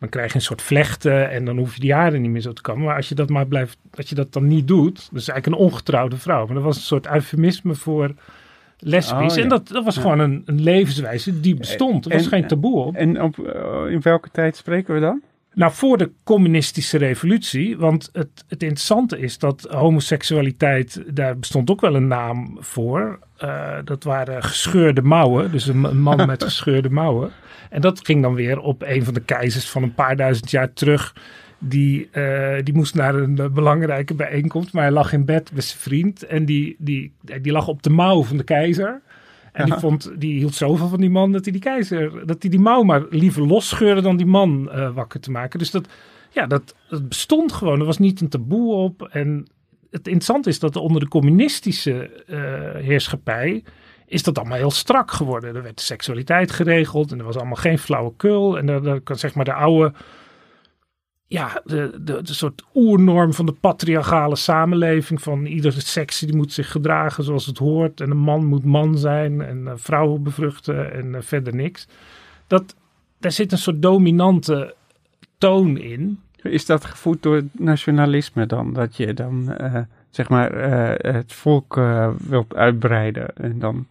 dan 0.00 0.08
krijg 0.08 0.28
je 0.28 0.34
een 0.34 0.44
soort 0.44 0.62
vlechten 0.62 1.30
en 1.30 1.44
dan 1.44 1.58
hoef 1.58 1.74
je 1.74 1.80
die 1.80 1.94
haren 1.94 2.22
niet 2.22 2.30
meer 2.30 2.40
zo 2.40 2.52
te 2.52 2.62
kammen. 2.62 2.84
Maar 2.84 2.96
als 2.96 3.08
je 3.08 3.14
dat 3.14 3.28
maar 3.28 3.46
blijft, 3.46 3.78
dat 3.90 4.08
je 4.08 4.14
dat 4.14 4.32
dan 4.32 4.46
niet 4.46 4.68
doet, 4.68 5.08
dus 5.12 5.28
eigenlijk 5.28 5.46
een 5.46 5.66
ongetrouwde 5.66 6.16
vrouw. 6.16 6.46
Maar 6.46 6.54
dat 6.54 6.64
was 6.64 6.76
een 6.76 6.82
soort 6.82 7.06
eufemisme 7.06 7.74
voor 7.74 8.14
lesbisch. 8.80 9.30
Oh, 9.32 9.36
ja. 9.36 9.42
En 9.42 9.48
dat, 9.48 9.68
dat 9.68 9.84
was 9.84 9.94
Ja. 9.94 10.00
gewoon 10.00 10.18
een, 10.18 10.42
een 10.44 10.60
levenswijze 10.62 11.40
die 11.40 11.54
bestond. 11.54 12.04
Er 12.04 12.12
was 12.12 12.22
En- 12.22 12.28
geen 12.28 12.46
taboe 12.46 12.84
op. 12.84 12.94
En 12.94 13.22
op, 13.22 13.38
eh, 13.38 13.92
in 13.92 14.00
welke 14.00 14.28
tijd 14.30 14.56
spreken 14.56 14.94
we 14.94 15.00
dan? 15.00 15.20
Nou, 15.54 15.72
voor 15.72 15.98
de 15.98 16.10
communistische 16.24 16.98
revolutie. 16.98 17.76
Want 17.78 18.08
het, 18.12 18.44
het 18.48 18.62
interessante 18.62 19.18
is 19.18 19.38
dat 19.38 19.66
homoseksualiteit, 19.70 21.02
daar 21.14 21.38
bestond 21.38 21.70
ook 21.70 21.80
wel 21.80 21.94
een 21.94 22.06
naam 22.06 22.56
voor. 22.60 23.18
Eh, 23.36 23.76
dat 23.84 24.04
waren 24.04 24.42
gescheurde 24.42 25.02
mouwen. 25.02 25.50
Dus 25.52 25.66
een, 25.66 25.84
een 25.84 26.00
man 26.00 26.26
met 26.26 26.44
gescheurde 26.50 26.90
mouwen. 26.90 27.30
En 27.70 27.80
dat 27.80 28.04
ging 28.04 28.22
dan 28.22 28.34
weer 28.34 28.58
op 28.60 28.82
een 28.82 29.04
van 29.04 29.14
de 29.14 29.20
keizers 29.20 29.70
van 29.70 29.82
een 29.82 29.94
paar 29.94 30.16
duizend 30.16 30.50
jaar 30.50 30.72
terug. 30.72 31.14
Die, 31.62 32.08
eh, 32.10 32.64
die 32.64 32.74
moest 32.74 32.94
naar 32.94 33.14
een 33.14 33.38
eh, 33.38 33.48
belangrijke 33.48 34.14
bijeenkomst, 34.14 34.72
maar 34.72 34.82
hij 34.82 34.92
lag 34.92 35.12
in 35.12 35.24
bed 35.24 35.52
met 35.52 35.64
zijn 35.64 35.80
vriend. 35.80 36.22
En 36.22 36.44
die, 36.44 36.76
die, 36.78 37.12
die 37.42 37.52
lag 37.52 37.68
op 37.68 37.82
de 37.82 37.90
mouw 37.90 38.22
van 38.22 38.36
de 38.36 38.44
keizer. 38.44 39.02
En 39.52 39.64
die, 39.64 39.74
vond, 39.74 40.12
die 40.16 40.38
hield 40.38 40.54
zoveel 40.54 40.88
van 40.88 41.00
die 41.00 41.10
man 41.10 41.32
dat 41.32 41.44
hij 41.44 41.52
die 41.52 41.62
keizer, 41.62 42.26
dat 42.26 42.42
hij 42.42 42.50
die 42.50 42.60
mouw 42.60 42.82
maar 42.82 43.02
liever 43.10 43.46
losscheurde 43.46 44.00
dan 44.00 44.16
die 44.16 44.26
man 44.26 44.70
eh, 44.70 44.94
wakker 44.94 45.20
te 45.20 45.30
maken. 45.30 45.58
Dus 45.58 45.70
dat, 45.70 45.88
ja, 46.30 46.46
dat, 46.46 46.74
dat 46.88 47.08
bestond 47.08 47.52
gewoon. 47.52 47.80
Er 47.80 47.86
was 47.86 47.98
niet 47.98 48.20
een 48.20 48.28
taboe 48.28 48.74
op. 48.74 49.08
En 49.10 49.46
het 49.90 50.06
interessante 50.06 50.48
is 50.48 50.58
dat 50.58 50.76
onder 50.76 51.00
de 51.00 51.08
communistische 51.08 52.24
eh, 52.26 52.82
heerschappij 52.82 53.62
is 54.06 54.22
dat 54.22 54.38
allemaal 54.38 54.56
heel 54.56 54.70
strak 54.70 55.10
geworden. 55.10 55.56
Er 55.56 55.62
werd 55.62 55.80
seksualiteit 55.80 56.50
geregeld 56.50 57.12
en 57.12 57.18
er 57.18 57.24
was 57.24 57.36
allemaal 57.36 57.54
geen 57.56 57.78
flauwekul. 57.78 58.58
En 58.58 58.66
daar 58.66 59.00
kan 59.00 59.18
zeg 59.18 59.34
maar 59.34 59.44
de 59.44 59.52
oude, 59.52 59.92
ja, 61.30 61.62
de, 61.64 62.00
de, 62.02 62.20
soort 62.22 62.64
oernorm 62.74 63.32
van 63.32 63.46
de 63.46 63.52
patriarchale 63.52 64.36
samenleving. 64.36 65.22
Van 65.22 65.44
iedere 65.44 65.80
seks 65.80 66.18
die 66.18 66.36
moet 66.36 66.52
zich 66.52 66.70
gedragen 66.70 67.24
zoals 67.24 67.46
het 67.46 67.58
hoort. 67.58 68.00
En 68.00 68.10
een 68.10 68.16
man 68.16 68.44
moet 68.44 68.64
man 68.64 68.98
zijn 68.98 69.40
en 69.40 69.68
eh, 69.68 69.72
vrouwen 69.76 70.22
bevruchten 70.22 70.92
en 70.92 71.14
eh, 71.14 71.22
verder 71.22 71.54
niks. 71.54 71.88
Dat, 72.46 72.76
daar 73.18 73.32
zit 73.32 73.52
een 73.52 73.58
soort 73.58 73.82
dominante 73.82 74.74
toon 75.38 75.76
in. 75.76 76.20
Is 76.42 76.66
dat 76.66 76.84
gevoed 76.84 77.22
door 77.22 77.42
nationalisme 77.52 78.46
dan? 78.46 78.72
Dat 78.72 78.96
je 78.96 79.14
dan, 79.14 79.52
eh, 79.52 79.80
zeg 80.10 80.28
maar, 80.28 80.52
het 80.98 81.32
volk 81.32 81.80
wilt 82.18 82.54
uitbreiden 82.54 83.36
en 83.36 83.58
dan 83.58 83.86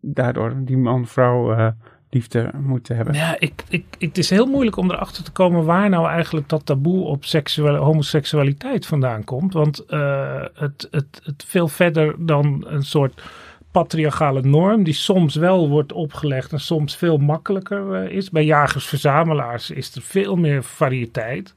daardoor 0.00 0.54
die 0.56 0.76
man-vrouw 0.76 1.74
liefde 2.12 2.50
moeten 2.62 2.96
hebben? 2.96 3.14
Ja, 3.14 3.36
ik, 3.38 3.64
ik, 3.68 3.84
het 3.98 4.18
is 4.18 4.30
heel 4.30 4.46
moeilijk 4.46 4.76
om 4.76 4.90
erachter 4.90 5.24
te 5.24 5.32
komen 5.32 5.64
waar 5.64 5.88
nou 5.88 6.08
eigenlijk 6.08 6.48
dat 6.48 6.66
taboe 6.66 7.04
op 7.04 7.24
seksuele, 7.24 7.78
homoseksualiteit 7.78 8.86
vandaan 8.86 9.24
komt. 9.24 9.52
Want 9.52 9.78
eh, 9.78 10.44
het, 10.54 10.88
het, 10.90 11.20
het 11.24 11.44
veel 11.46 11.68
verder 11.68 12.14
dan 12.18 12.64
een 12.68 12.82
soort 12.82 13.22
patriarchale 13.70 14.42
norm, 14.42 14.82
die 14.82 14.94
soms 14.94 15.34
wel 15.34 15.68
wordt 15.68 15.92
opgelegd 15.92 16.52
en 16.52 16.60
soms 16.60 16.96
veel 16.96 17.16
makkelijker 17.16 17.94
eh, 17.94 18.16
is. 18.16 18.30
Bij 18.30 18.44
jagers-verzamelaars 18.44 19.70
is 19.70 19.94
er 19.94 20.02
veel 20.02 20.36
meer 20.36 20.64
variëteit. 20.64 21.54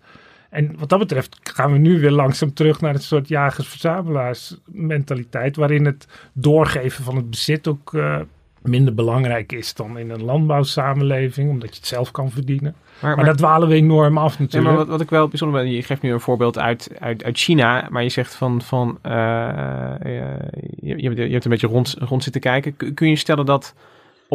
En 0.49 0.75
wat 0.77 0.89
dat 0.89 0.99
betreft 0.99 1.39
gaan 1.43 1.71
we 1.71 1.77
nu 1.77 1.99
weer 1.99 2.11
langzaam 2.11 2.53
terug 2.53 2.81
naar 2.81 2.93
een 2.93 3.01
soort 3.01 3.27
jagers-verzamelaars 3.27 4.57
mentaliteit, 4.65 5.55
waarin 5.55 5.85
het 5.85 6.07
doorgeven 6.33 7.03
van 7.03 7.15
het 7.15 7.29
bezit 7.29 7.67
ook 7.67 7.93
eh, 7.93 8.19
minder 8.67 8.93
belangrijk 8.93 9.51
is 9.51 9.73
dan 9.73 9.97
in 9.97 10.09
een 10.09 10.23
landbouwsamenleving, 10.23 11.49
omdat 11.49 11.69
je 11.69 11.75
het 11.75 11.87
zelf 11.87 12.11
kan 12.11 12.31
verdienen. 12.31 12.75
Maar, 12.99 13.15
maar- 13.15 13.25
daar 13.25 13.35
dwalen 13.35 13.67
we 13.67 13.75
enorm 13.75 14.17
af 14.17 14.33
Ja, 14.33 14.39
natuurlijk. 14.39 14.69
maar 14.71 14.77
wat, 14.79 14.87
wat 14.87 15.01
ik 15.01 15.09
wel 15.09 15.27
bijzonder 15.27 15.61
ben, 15.61 15.71
je 15.71 15.83
geeft 15.83 16.01
nu 16.01 16.11
een 16.13 16.19
voorbeeld 16.19 16.57
uit, 16.59 16.89
uit, 16.99 17.23
uit 17.23 17.37
China, 17.37 17.87
maar 17.89 18.03
je 18.03 18.09
zegt 18.09 18.35
van, 18.35 18.61
van 18.61 18.97
eh, 19.01 19.11
eh, 19.11 20.39
je, 20.81 21.01
je, 21.01 21.09
hebt- 21.29 21.43
een 21.45 21.51
beetje 21.51 21.67
rond, 21.67 21.95
rond 21.99 22.23
zitten 22.23 22.41
kijken. 22.41 22.93
Kun 22.93 23.09
je 23.09 23.15
stellen 23.15 23.45
dat 23.45 23.73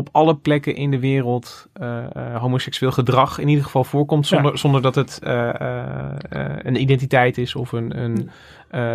op 0.01 0.09
alle 0.13 0.37
plekken 0.37 0.75
in 0.75 0.91
de 0.91 0.99
wereld 0.99 1.67
eh, 1.73 2.05
eh, 2.13 2.37
homoseksueel 2.41 2.93
gedrag 2.93 3.39
in 3.39 3.49
ieder 3.49 3.65
geval 3.65 3.85
voorkomt, 3.85 4.29
Ja. 4.29 4.35
zonder, 4.37 4.59
zonder 4.59 4.83
dat 4.83 4.95
het 4.95 5.19
eh, 5.23 5.49
een 6.63 6.81
identiteit 6.81 7.39
is 7.39 7.55
of 7.55 7.73
een, 7.73 8.03
een 8.03 8.31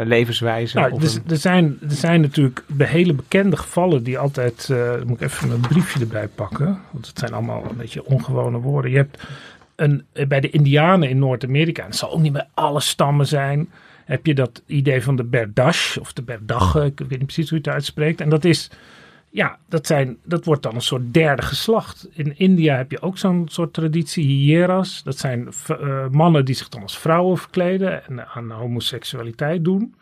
levenswijze? 0.08 0.78
Nou, 0.80 0.92
of 0.92 1.04
er, 1.04 1.16
een- 1.16 1.32
er, 1.32 1.38
zijn, 1.38 1.78
er 1.82 1.92
zijn 1.92 2.22
natuurlijk 2.22 2.64
de 2.78 2.86
hele 2.86 3.14
bekende 3.14 3.58
gevallen 3.58 4.04
die 4.04 4.18
altijd. 4.18 4.70
moet 5.06 5.22
ik 5.22 5.28
even 5.28 5.52
een 5.52 5.60
briefje 5.60 6.00
erbij 6.00 6.28
pakken. 6.28 6.80
Want 6.92 7.08
het 7.08 7.20
zijn 7.20 7.34
allemaal 7.34 7.64
een 7.70 7.78
beetje 7.78 8.06
ongewone 8.06 8.58
woorden. 8.58 8.92
Je 8.92 8.98
hebt 8.98 9.24
een, 9.76 10.06
bij 10.28 10.40
de 10.40 10.50
Indianen 10.50 11.10
in 11.10 11.20
Noord-Amerika, 11.20 11.82
en 11.82 11.88
het 11.90 11.98
zal 11.98 12.12
ook 12.12 12.22
niet 12.22 12.34
bij 12.34 12.48
alle 12.54 12.80
stammen 12.82 13.28
zijn. 13.28 13.70
Heb 14.06 14.26
je 14.26 14.34
dat 14.34 14.62
idee 14.66 15.04
van 15.04 15.16
de 15.16 15.24
Berdache 15.24 16.00
of 16.00 16.14
de 16.14 16.22
Berdagge, 16.22 16.86
ik 16.86 17.00
weet 17.00 17.10
niet 17.10 17.24
precies 17.24 17.50
hoe 17.50 17.58
je 17.60 17.64
het 17.64 17.74
uitspreekt. 17.74 18.22
En 18.22 18.30
dat 18.30 18.46
is, 18.46 18.70
ja, 19.36 19.58
dat, 19.70 19.88
zijn, 19.88 20.18
dat 20.24 20.46
wordt 20.46 20.64
dan 20.64 20.76
een 20.76 20.82
soort 20.82 21.14
derde 21.14 21.42
geslacht. 21.42 22.08
In 22.12 22.38
India 22.38 22.78
heb 22.78 22.92
je 22.92 23.02
ook 23.02 23.18
zo'n 23.18 23.48
soort 23.50 23.74
traditie, 23.74 24.26
hieras. 24.26 25.04
Dat 25.04 25.18
zijn 25.18 25.48
eh, 25.68 26.08
mannen 26.10 26.46
die 26.46 26.56
zich 26.56 26.70
dan 26.70 26.82
als 26.82 26.98
vrouwen 26.98 27.38
verkleden 27.38 28.06
en 28.06 28.28
aan 28.28 28.52
homoseksualiteit 28.52 29.64
doen. 29.64 29.96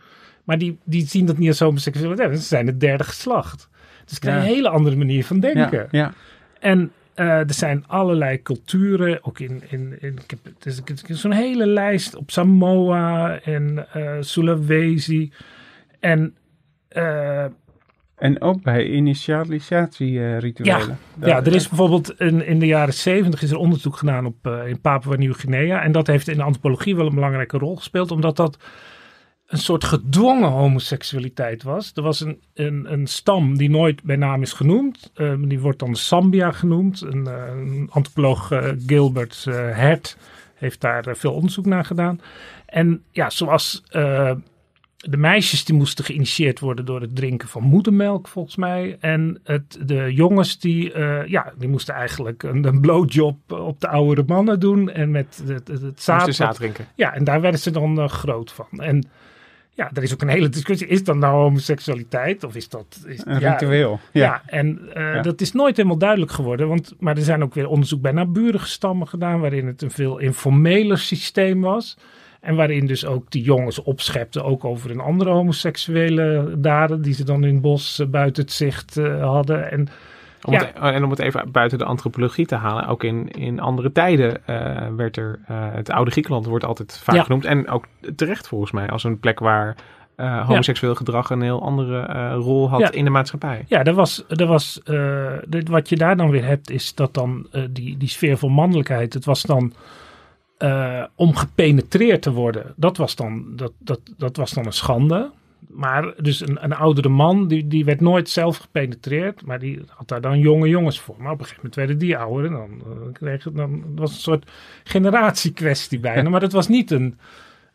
Maar 0.44 0.58
die, 0.58 0.78
die 0.84 1.08
zien 1.08 1.26
dat 1.26 1.38
niet 1.38 1.48
als 1.48 1.60
homoseksualiteit. 1.60 2.40
Ze 2.40 2.46
zijn 2.46 2.68
het 2.68 2.80
derde 2.80 3.04
geslacht. 3.04 3.70
Dus 4.06 4.20
krijg 4.20 4.36
je 4.36 4.42
Ja. 4.42 4.48
een 4.48 4.54
hele 4.56 4.70
andere 4.70 4.96
manier 4.96 5.26
van 5.26 5.40
denken. 5.40 5.88
Ja, 5.92 6.00
ja. 6.00 6.14
En 6.60 6.92
eh, 7.14 7.28
er 7.28 7.54
zijn 7.54 7.88
allerlei 7.88 8.42
culturen, 8.42 9.24
ook 9.24 9.40
in, 9.40 9.62
in, 9.70 9.98
in 10.00 10.20
ik 10.24 10.30
heb, 10.30 10.66
is 11.08 11.22
zo'n 11.22 11.32
hele 11.32 11.66
lijst 11.68 12.16
op 12.16 12.32
Samoa 12.32 13.40
en 13.40 13.88
eh 13.94 14.18
Sulawesi. 14.20 15.32
En 16.00 16.36
En 18.24 18.42
ook 18.42 18.62
bij 18.62 18.88
initialisatierituelen. 18.88 20.98
ja, 21.20 21.28
ja, 21.28 21.44
er 21.44 21.56
is 21.56 21.68
bijvoorbeeld 21.68 22.20
in, 22.20 22.46
in 22.46 22.60
de 22.60 22.66
jaren 22.66 22.94
zeventig 22.94 23.42
is 23.42 23.52
er 23.52 23.58
onderzoek 23.58 23.98
gedaan 23.98 24.26
op, 24.26 24.48
eh, 24.48 24.68
in 24.68 24.82
Papua 24.82 25.16
Nieuw-Guinea. 25.16 25.82
En 25.82 25.92
dat 25.92 26.08
heeft 26.08 26.28
in 26.28 26.38
de 26.38 26.44
antropologie 26.44 26.96
wel 26.96 27.06
een 27.06 27.16
belangrijke 27.16 27.58
rol 27.58 27.76
gespeeld, 27.76 28.12
omdat 28.12 28.36
dat 28.36 28.58
een 29.48 29.58
soort 29.58 29.84
gedwongen 29.84 30.50
homoseksualiteit 30.50 31.64
was. 31.64 31.92
Er 31.96 32.02
was 32.02 32.20
een, 32.20 32.42
een, 32.54 32.94
een 32.94 33.08
stam 33.08 33.58
die 33.58 33.70
nooit 33.70 34.04
bij 34.04 34.16
naam 34.16 34.42
is 34.42 34.54
genoemd. 34.54 35.12
Eh, 35.14 35.34
die 35.40 35.60
wordt 35.60 35.80
dan 35.80 35.96
Sambia 35.96 36.52
genoemd. 36.52 37.02
Een, 37.02 37.28
eh, 37.28 37.34
een 37.56 37.90
antropoloog 37.92 38.52
Gilbert 38.88 39.46
Hert 39.50 40.18
heeft 40.54 40.82
daar 40.82 41.18
veel 41.18 41.34
onderzoek 41.34 41.66
naar 41.66 41.86
gedaan. 41.86 42.22
En 42.66 43.04
ja, 43.12 43.30
zoals 43.30 43.84
de 45.10 45.18
meisjes 45.18 45.66
die 45.66 45.76
moesten 45.76 46.06
geïnitieerd 46.06 46.60
worden 46.60 46.86
door 46.86 47.02
het 47.02 47.16
drinken 47.16 47.48
van 47.48 47.64
moedermelk, 47.64 48.28
volgens 48.28 48.56
mij. 48.56 48.98
En 49.00 49.40
het, 49.44 49.78
de 49.86 50.14
jongens 50.14 50.60
die, 50.60 50.92
eh, 50.94 51.28
ja, 51.28 51.54
die 51.58 51.70
moesten 51.70 51.94
eigenlijk 51.94 52.44
een, 52.44 52.66
een 52.66 52.82
blowjob 52.82 53.52
op 53.52 53.80
de 53.82 53.88
oudere 53.88 54.24
mannen 54.28 54.60
doen. 54.60 54.90
En 54.92 55.12
met 55.12 55.44
het, 55.48 55.68
het, 55.68 55.82
het 55.82 56.02
zaad. 56.02 56.16
Moesten 56.16 56.34
zaad 56.36 56.48
wat- 56.48 56.58
drinken. 56.58 56.86
Ja, 56.96 57.14
en 57.14 57.24
daar 57.24 57.42
werden 57.42 57.60
ze 57.60 57.72
dan 57.72 58.00
eh, 58.00 58.08
groot 58.08 58.52
van. 58.52 58.68
En 58.78 59.08
ja, 59.76 59.90
er 59.94 60.04
is 60.04 60.14
ook 60.14 60.22
een 60.22 60.28
hele 60.28 60.50
discussie. 60.50 60.88
Is 60.88 61.04
dat 61.04 61.16
nou 61.16 61.34
homoseksualiteit 61.36 62.44
of 62.44 62.56
is 62.56 62.70
dat... 62.70 63.00
Is, 63.06 63.22
Een 63.26 63.40
ja, 63.40 63.52
ritueel. 63.52 64.00
Ja, 64.12 64.24
Ja. 64.24 64.42
en 64.46 64.80
eh, 64.94 65.14
Ja. 65.14 65.22
dat 65.22 65.42
is 65.42 65.52
nooit 65.52 65.78
helemaal 65.78 65.98
duidelijk 65.98 66.32
geworden. 66.32 66.68
Want, 66.68 66.94
maar 67.00 67.18
er 67.18 67.24
zijn 67.24 67.44
ook 67.44 67.54
weer 67.54 67.68
onderzoek 67.68 68.02
bij 68.02 68.12
naburige 68.12 68.68
stammen 68.68 69.08
gedaan... 69.08 69.40
waarin 69.40 69.68
het 69.68 69.82
een 69.82 69.92
veel 69.92 70.18
informeler 70.18 70.98
systeem 70.98 71.62
was... 71.62 71.98
En 72.44 72.56
waarin 72.56 72.86
dus 72.88 73.06
ook 73.06 73.32
die 73.32 73.44
jongens 73.44 73.82
opschepten, 73.84 74.44
ook 74.44 74.66
over 74.66 74.92
een 74.92 75.00
andere 75.00 75.30
homoseksuele 75.30 76.54
daden, 76.58 77.02
die 77.02 77.14
ze 77.14 77.24
dan 77.26 77.44
in 77.44 77.54
het 77.54 77.62
bos 77.62 78.00
eh, 78.00 78.08
buiten 78.08 78.44
het 78.44 78.52
zicht 78.52 78.98
eh, 78.98 79.22
hadden. 79.24 79.72
En 79.72 79.88
Om 80.46 80.54
Ja. 80.54 80.60
het, 80.60 80.74
en 80.94 81.04
om 81.04 81.10
het 81.10 81.20
even 81.20 81.52
buiten 81.52 81.78
de 81.78 81.86
antropologie 81.86 82.46
te 82.46 82.56
halen, 82.56 82.88
ook 82.88 83.04
in, 83.04 83.32
in 83.32 83.60
andere 83.60 83.92
tijden 83.92 84.46
eh, 84.48 84.88
werd 84.96 85.18
er, 85.18 85.40
het 85.48 85.90
oude 85.92 86.12
Griekenland 86.12 86.46
wordt 86.46 86.66
altijd 86.66 87.00
vaak 87.04 87.16
Ja. 87.16 87.24
genoemd. 87.24 87.46
En 87.46 87.70
ook 87.70 87.86
terecht 88.16 88.48
volgens 88.48 88.72
mij, 88.72 88.90
als 88.90 89.04
een 89.04 89.20
plek 89.20 89.40
waar 89.40 89.76
homoseksueel 90.46 90.96
gedrag 90.96 91.30
een 91.30 91.42
heel 91.42 91.62
andere 91.62 92.32
rol 92.34 92.70
had 92.70 92.90
in 92.94 93.04
de 93.04 93.10
maatschappij. 93.10 93.64
Ja, 93.68 93.84
er 93.84 93.94
was, 93.94 94.24
er 94.28 94.46
was, 94.46 94.82
dit- 95.48 95.70
wat 95.70 95.90
je 95.90 95.96
daar 95.96 96.18
dan 96.18 96.30
weer 96.30 96.46
hebt, 96.46 96.70
is 96.70 96.96
dat 96.96 97.14
dan 97.14 97.48
die, 97.70 97.98
die 97.98 98.10
sfeer 98.10 98.38
van 98.38 98.52
mannelijkheid, 98.52 99.14
het 99.14 99.26
was 99.26 99.42
dan 99.42 99.74
eh, 100.64 101.04
om 101.16 101.36
gepenetreerd 101.36 102.22
te 102.22 102.32
worden. 102.32 102.74
Dat 102.76 102.98
was 102.98 103.16
dan, 103.16 103.56
dat, 103.56 103.72
dat, 103.78 104.00
dat 104.18 104.36
was 104.38 104.52
dan 104.52 104.66
een 104.66 104.74
schande. 104.74 105.32
Maar 105.68 106.14
dus 106.22 106.40
een, 106.42 106.64
een 106.64 106.74
oudere 106.74 107.10
man, 107.10 107.48
die, 107.48 107.68
die 107.68 107.86
werd 107.86 108.02
nooit 108.02 108.30
zelf 108.30 108.58
gepenetreerd, 108.58 109.46
maar 109.46 109.60
die 109.60 109.82
had 109.88 110.08
daar 110.08 110.22
dan 110.22 110.40
jonge 110.40 110.68
jongens 110.68 111.00
voor. 111.00 111.16
Maar 111.18 111.32
op 111.32 111.40
een 111.40 111.46
gegeven 111.46 111.56
moment 111.70 111.76
werden 111.76 111.98
die 111.98 112.18
ouder 112.18 112.46
en 112.46 112.52
dan 112.52 112.82
eh, 112.82 113.12
kreeg 113.14 113.44
het 113.44 113.56
dan, 113.56 113.84
was 113.96 114.12
een 114.12 114.18
soort 114.20 114.52
generatiekwestie 114.84 116.00
bijna. 116.00 116.30
Maar 116.30 116.40
dat 116.40 116.52
was 116.52 116.68
niet 116.68 116.92
een, 116.92 117.18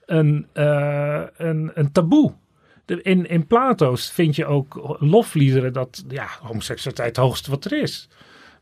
een, 0.06 0.46
eh, 0.52 1.22
een, 1.36 1.70
een 1.74 1.92
taboe. 1.92 2.32
De- 2.84 3.02
In, 3.02 3.28
in 3.28 3.46
Plato's 3.46 4.10
vind 4.10 4.36
je 4.36 4.46
ook 4.46 4.96
lofliederen 5.00 5.72
dat 5.72 6.04
ja, 6.08 6.26
homoseksualiteit 6.42 7.16
het 7.16 7.24
hoogste 7.24 7.50
wat 7.50 7.64
er 7.64 7.82
is. 7.82 8.08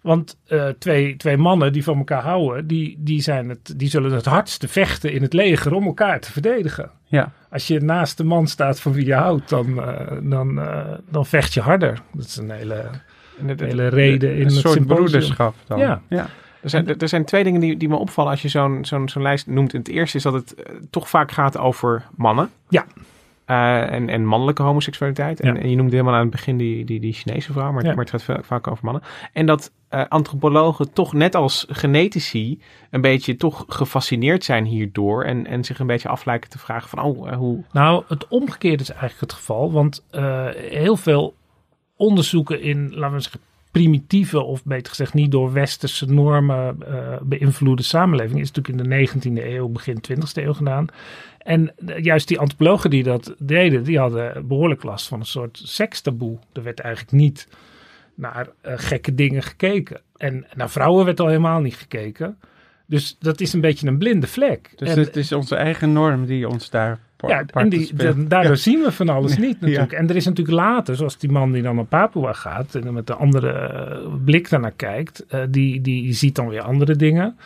Want 0.06 0.36
eh, 0.46 0.68
twee, 0.78 1.16
twee 1.16 1.36
mannen 1.36 1.72
die 1.72 1.84
van 1.84 1.96
elkaar 1.98 2.22
houden, 2.22 2.66
die, 2.66 2.96
die, 2.98 3.20
zijn 3.20 3.48
het, 3.48 3.74
die 3.76 3.88
zullen 3.88 4.12
het 4.12 4.24
hardste 4.24 4.68
vechten 4.68 5.12
in 5.12 5.22
het 5.22 5.32
leger 5.32 5.74
om 5.74 5.84
elkaar 5.86 6.20
te 6.20 6.32
verdedigen. 6.32 6.90
Ja. 7.04 7.32
Als 7.50 7.66
je 7.66 7.80
naast 7.80 8.16
de 8.16 8.24
man 8.24 8.46
staat 8.46 8.80
van 8.80 8.92
wie 8.92 9.06
je 9.06 9.14
houdt, 9.14 9.48
dan, 9.48 9.82
eh, 9.82 10.16
dan, 10.22 10.60
eh, 10.60 10.84
dan 11.10 11.26
vecht 11.26 11.54
je 11.54 11.60
harder. 11.60 11.98
Dat 12.12 12.24
is 12.26 12.36
een 12.36 12.50
hele, 12.50 12.84
En 13.38 13.48
het- 13.48 13.60
hele 13.60 13.88
reden 13.88 14.30
in 14.34 14.36
een 14.38 14.42
het 14.44 14.52
soort 14.52 14.74
symposium. 14.74 14.86
broederschap 15.04 15.54
dan. 15.66 15.78
Ja. 15.78 16.00
ja. 16.08 16.26
Er 16.60 16.70
zijn, 16.70 16.98
er- 16.98 17.08
zijn 17.08 17.24
twee 17.24 17.44
dingen 17.44 17.60
die, 17.60 17.76
die 17.76 17.88
me 17.88 17.96
opvallen 17.96 18.30
als 18.30 18.42
je 18.42 18.48
zo'n 18.48 18.84
zo'n 18.84 19.08
zo'n 19.08 19.22
lijst 19.22 19.46
noemt. 19.46 19.72
Het 19.72 19.88
eerste 19.88 20.16
is 20.16 20.22
dat 20.22 20.32
het 20.32 20.54
toch 20.90 21.08
vaak 21.08 21.32
gaat 21.32 21.58
over 21.58 22.04
mannen. 22.16 22.50
Ja. 22.68 22.84
Eh, 23.46 23.92
en, 23.92 24.08
en 24.08 24.24
mannelijke 24.24 24.62
homoseksualiteit. 24.62 25.40
En, 25.40 25.54
Ja. 25.54 25.60
en 25.60 25.70
je 25.70 25.76
noemde 25.76 25.90
helemaal 25.92 26.14
aan 26.14 26.20
het 26.20 26.30
begin 26.30 26.56
die, 26.56 26.84
die, 26.84 27.00
die 27.00 27.12
Chinese 27.12 27.52
vrouw, 27.52 27.72
maar, 27.72 27.84
Ja. 27.84 27.88
maar 27.94 27.98
het 28.04 28.10
gaat 28.10 28.22
va- 28.22 28.42
vaak 28.42 28.66
over 28.66 28.84
mannen. 28.84 29.02
En 29.32 29.46
dat 29.46 29.72
eh, 29.88 30.02
antropologen 30.08 30.92
toch 30.92 31.12
net 31.12 31.34
als 31.34 31.66
genetici 31.68 32.60
een 32.90 33.00
beetje 33.00 33.36
toch 33.36 33.64
gefascineerd 33.68 34.44
zijn 34.44 34.64
hierdoor. 34.64 35.24
En, 35.24 35.46
en 35.46 35.64
zich 35.64 35.78
een 35.78 35.86
beetje 35.86 36.08
af 36.08 36.24
lijken 36.24 36.50
te 36.50 36.58
vragen 36.58 36.88
van, 36.88 37.02
oh, 37.02 37.28
eh, 37.30 37.36
hoe... 37.36 37.64
Nou, 37.72 38.04
het 38.08 38.28
omgekeerde 38.28 38.82
is 38.82 38.90
eigenlijk 38.90 39.20
het 39.20 39.32
geval. 39.32 39.72
Want 39.72 40.04
heel 40.70 40.96
veel 40.96 41.34
onderzoeken 41.96 42.60
in, 42.62 42.94
laten 42.94 43.16
we 43.16 43.22
zeggen, 43.22 43.40
primitieve 43.70 44.42
of 44.42 44.64
beter 44.64 44.88
gezegd 44.88 45.14
niet 45.14 45.30
door 45.30 45.52
westerse 45.52 46.06
normen 46.12 46.78
beïnvloede 47.22 47.82
samenleving 47.82 48.40
is 48.40 48.52
natuurlijk 48.52 48.88
in 48.88 48.90
de 48.90 49.08
19e 49.40 49.44
eeuw, 49.46 49.68
begin 49.68 50.00
20e 50.12 50.42
eeuw 50.42 50.52
gedaan. 50.54 50.86
En 51.46 51.72
juist 52.02 52.28
die 52.28 52.38
antropologen 52.38 52.90
die 52.90 53.02
dat 53.02 53.34
deden, 53.38 53.84
die 53.84 53.98
hadden 53.98 54.46
behoorlijk 54.46 54.82
last 54.82 55.08
van 55.08 55.20
een 55.20 55.26
soort 55.26 55.60
sekstaboe. 55.64 56.38
Er 56.52 56.62
werd 56.62 56.80
eigenlijk 56.80 57.16
niet 57.16 57.48
naar 58.14 58.48
eh, 58.60 58.72
gekke 58.76 59.14
dingen 59.14 59.42
gekeken. 59.42 60.00
En 60.16 60.46
naar 60.54 60.70
vrouwen 60.70 61.04
werd 61.04 61.20
al 61.20 61.26
helemaal 61.26 61.60
niet 61.60 61.76
gekeken. 61.76 62.38
Dus 62.86 63.16
dat 63.18 63.40
is 63.40 63.52
een 63.52 63.60
beetje 63.60 63.86
een 63.86 63.98
blinde 63.98 64.26
vlek. 64.26 64.72
Dus 64.76 64.88
En- 64.88 64.98
het 64.98 65.16
is 65.16 65.32
onze 65.32 65.56
eigen 65.56 65.92
norm 65.92 66.26
die 66.26 66.48
ons 66.48 66.70
daar 66.70 66.98
ja, 67.18 67.44
en 67.52 67.68
die, 67.68 67.94
daardoor 68.28 68.56
zien 68.56 68.82
we 68.82 68.92
van 68.92 69.08
alles 69.08 69.36
niet 69.38 69.60
natuurlijk. 69.60 69.92
En 69.92 70.08
er 70.08 70.16
is 70.16 70.24
natuurlijk 70.24 70.56
later, 70.56 70.96
zoals 70.96 71.18
die 71.18 71.30
man 71.30 71.52
die 71.52 71.62
dan 71.62 71.74
naar 71.74 71.84
Papua 71.84 72.32
gaat 72.32 72.74
en 72.74 72.92
met 72.92 73.10
een 73.10 73.16
andere 73.16 73.50
eh, 73.50 74.14
blik 74.24 74.50
daarnaar 74.50 74.72
kijkt, 74.76 75.26
eh, 75.26 75.40
die, 75.48 75.80
die 75.80 76.12
ziet 76.12 76.34
dan 76.34 76.48
weer 76.48 76.60
andere 76.60 76.96
dingen. 76.96 77.36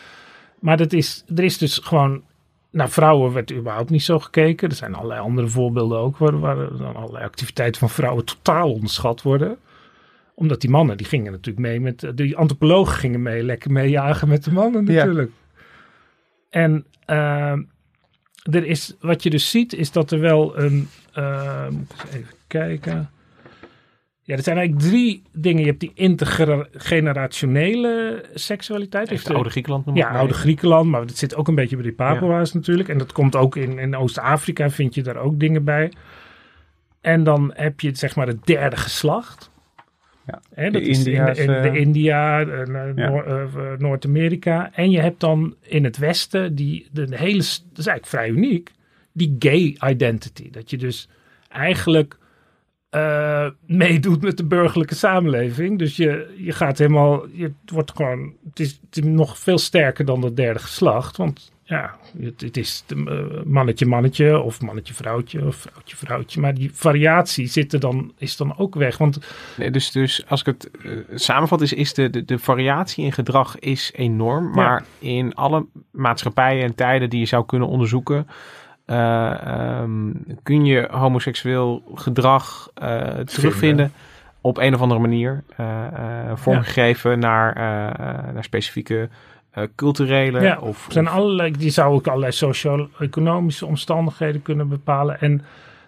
Maar 0.59 0.77
dat 0.77 0.93
is, 0.93 1.25
er 1.37 1.45
is 1.45 1.59
dus 1.59 1.79
gewoon, 1.79 2.23
naar 2.71 2.91
vrouwen 2.91 3.33
werd 3.33 3.53
überhaupt 3.53 3.91
niet 3.91 4.03
zo 4.03 4.19
gekeken. 4.19 4.69
Er 4.69 4.75
zijn 4.75 4.95
allerlei 4.95 5.21
andere 5.21 5.49
voorbeelden 5.49 5.99
ook, 5.99 6.17
waar, 6.17 6.41
waar 6.41 6.57
dan 6.57 6.97
allerlei 6.97 7.25
activiteiten 7.25 7.81
van 7.81 7.91
vrouwen 7.91 8.25
totaal 8.25 8.73
onderschat 8.73 9.23
worden 9.23 9.59
omdat 10.41 10.61
die 10.61 10.71
mannen, 10.71 10.97
die 10.97 11.07
gingen 11.07 11.33
natuurlijk 11.33 11.67
mee 11.67 11.81
met... 11.81 12.13
Die 12.15 12.37
antropologen 12.37 12.97
gingen 12.97 13.23
mee, 13.23 13.43
lekker 13.43 13.73
meejagen 13.73 14.29
met 14.29 14.45
de 14.45 14.53
mannen 14.53 14.87
Ja. 14.87 14.93
natuurlijk. 14.93 15.31
En 16.51 16.87
ehm, 17.05 17.63
er 18.43 18.67
is, 18.67 18.97
wat 19.01 19.23
je 19.23 19.31
dus 19.31 19.51
ziet, 19.51 19.73
is 19.75 19.93
dat 19.93 20.11
er 20.11 20.21
wel 20.21 20.59
een... 20.59 20.89
ehm, 21.13 21.73
moet 21.73 21.93
ik 21.93 22.03
eens 22.03 22.15
even 22.15 22.35
kijken. 22.47 23.11
Ja, 24.31 24.37
er 24.37 24.43
zijn 24.43 24.57
eigenlijk 24.59 24.89
drie 24.89 25.23
dingen. 25.33 25.61
Je 25.61 25.67
hebt 25.67 25.81
die 25.81 25.93
intergenerationele 25.95 28.25
seksualiteit. 28.35 29.09
Heeft 29.09 29.21
Dus 29.21 29.29
de 29.31 29.35
oude 29.35 29.51
Griekenland 29.51 29.85
noemen 29.87 30.05
ja, 30.05 30.11
oude 30.11 30.35
Griekenland, 30.35 30.91
maar 30.91 31.07
dat 31.07 31.17
zit 31.17 31.35
ook 31.35 31.49
een 31.49 31.55
beetje 31.55 31.77
bij 31.77 31.85
die 31.85 31.95
Papua's 31.95 32.53
natuurlijk. 32.53 32.89
En 32.89 32.99
dat 32.99 33.13
komt 33.13 33.37
ook 33.37 33.57
in, 33.57 33.79
in 33.79 33.97
Oost-Afrika, 33.97 34.71
vind 34.71 34.95
je 34.95 35.03
daar 35.03 35.17
ook 35.17 35.41
dingen 35.41 35.65
bij. 35.65 35.93
En 37.01 37.25
dan 37.25 37.51
heb 37.55 37.81
je 37.81 37.91
zeg 37.97 38.17
maar 38.17 38.27
het 38.27 38.47
derde 38.47 38.77
geslacht. 38.77 39.51
Ja, 40.27 40.41
Hè, 40.55 40.65
de 40.65 40.71
dat 40.71 40.83
is 40.83 40.99
in, 41.05 41.25
de- 41.25 41.35
in 41.41 41.47
de 41.47 41.53
eh, 41.53 41.75
India, 41.75 42.41
eh, 42.41 42.67
Ja. 42.67 42.93
Noor- 43.09 43.25
eh, 43.25 43.79
Noord-Amerika. 43.79 44.71
En 44.75 44.91
je 44.91 45.01
hebt 45.01 45.21
dan 45.21 45.55
in 45.63 45.85
het 45.85 45.99
Westen, 45.99 46.55
die, 46.55 46.89
de, 46.93 47.05
de 47.07 47.17
hele, 47.17 47.37
dat 47.39 47.79
is 47.79 47.87
eigenlijk 47.87 48.07
vrij 48.07 48.29
uniek, 48.29 48.71
die 49.13 49.37
gay 49.39 49.77
identity. 49.91 50.51
Dat 50.51 50.71
je 50.71 50.77
dus 50.77 51.09
eigenlijk 51.49 52.19
eh, 52.91 53.47
meedoet 53.67 54.23
met 54.23 54.37
de 54.37 54.45
burgerlijke 54.45 54.95
samenleving. 54.95 55.79
Dus 55.79 55.97
je, 55.97 56.35
je 56.37 56.53
gaat 56.53 56.79
helemaal, 56.79 57.27
je 57.33 57.43
het 57.43 57.71
wordt 57.71 57.93
gewoon, 57.97 58.33
het 58.49 58.61
is, 58.61 58.81
het 58.87 58.97
is 58.97 59.11
nog 59.11 59.39
veel 59.39 59.59
sterker 59.59 60.05
dan 60.05 60.23
het 60.23 60.37
derde 60.37 60.59
geslacht. 60.59 61.17
Want 61.17 61.53
ja, 61.63 61.97
het, 62.21 62.41
het 62.41 62.57
is 62.57 62.85
de, 62.87 62.95
eh, 62.95 63.45
mannetje 63.45 63.87
mannetje 63.87 64.41
of 64.41 64.61
mannetje 64.61 64.95
vrouwtje 64.95 65.47
of 65.47 65.57
vrouwtje 65.57 65.97
vrouwtje. 65.97 66.41
Maar 66.41 66.55
die 66.55 66.71
variatie 66.73 67.47
zit 67.47 67.73
er 67.73 67.81
dan, 67.81 68.13
is 68.19 68.37
dan 68.37 68.59
ook 68.59 68.75
weg. 68.75 68.99
Want 68.99 69.19
Nee, 69.57 69.71
dus, 69.71 69.91
dus 69.91 70.25
als 70.29 70.41
ik 70.41 70.47
het 70.47 70.71
eh, 70.71 70.93
samenvat, 71.15 71.61
is, 71.61 71.73
is 71.73 71.95
de, 71.95 72.11
de, 72.11 72.25
de 72.25 72.39
variatie 72.39 73.05
in 73.05 73.13
gedrag 73.13 73.59
is 73.59 73.93
enorm. 73.95 74.51
Maar 74.51 74.85
in 74.99 75.35
alle 75.35 75.67
maatschappijen 75.91 76.65
en 76.65 76.75
tijden 76.75 77.11
die 77.11 77.21
je 77.21 77.27
zou 77.27 77.47
kunnen 77.47 77.69
onderzoeken, 77.69 78.27
eh, 78.91 79.47
ehm, 79.47 80.11
kun 80.43 80.65
je 80.65 80.89
homoseksueel 80.91 81.83
gedrag 81.95 82.71
eh, 82.75 83.07
terugvinden 83.19 83.93
op 84.41 84.59
een 84.59 84.75
of 84.75 84.81
andere 84.81 85.01
manier. 85.01 85.43
eh, 85.57 85.67
vormgegeven 86.35 87.19
naar, 87.19 87.55
naar 88.35 88.45
specifieke 88.45 89.09
culturele 89.77 90.41
Ja, 90.41 90.59
of, 90.59 90.87
zijn 90.89 91.07
of- 91.07 91.13
allerlei, 91.13 91.51
die 91.51 91.71
zou 91.71 91.95
ook 91.95 92.07
allerlei 92.07 92.33
sociaal-economische 92.33 93.67
omstandigheden 93.67 94.43
kunnen 94.43 94.69
bepalen. 94.69 95.21
En 95.21 95.43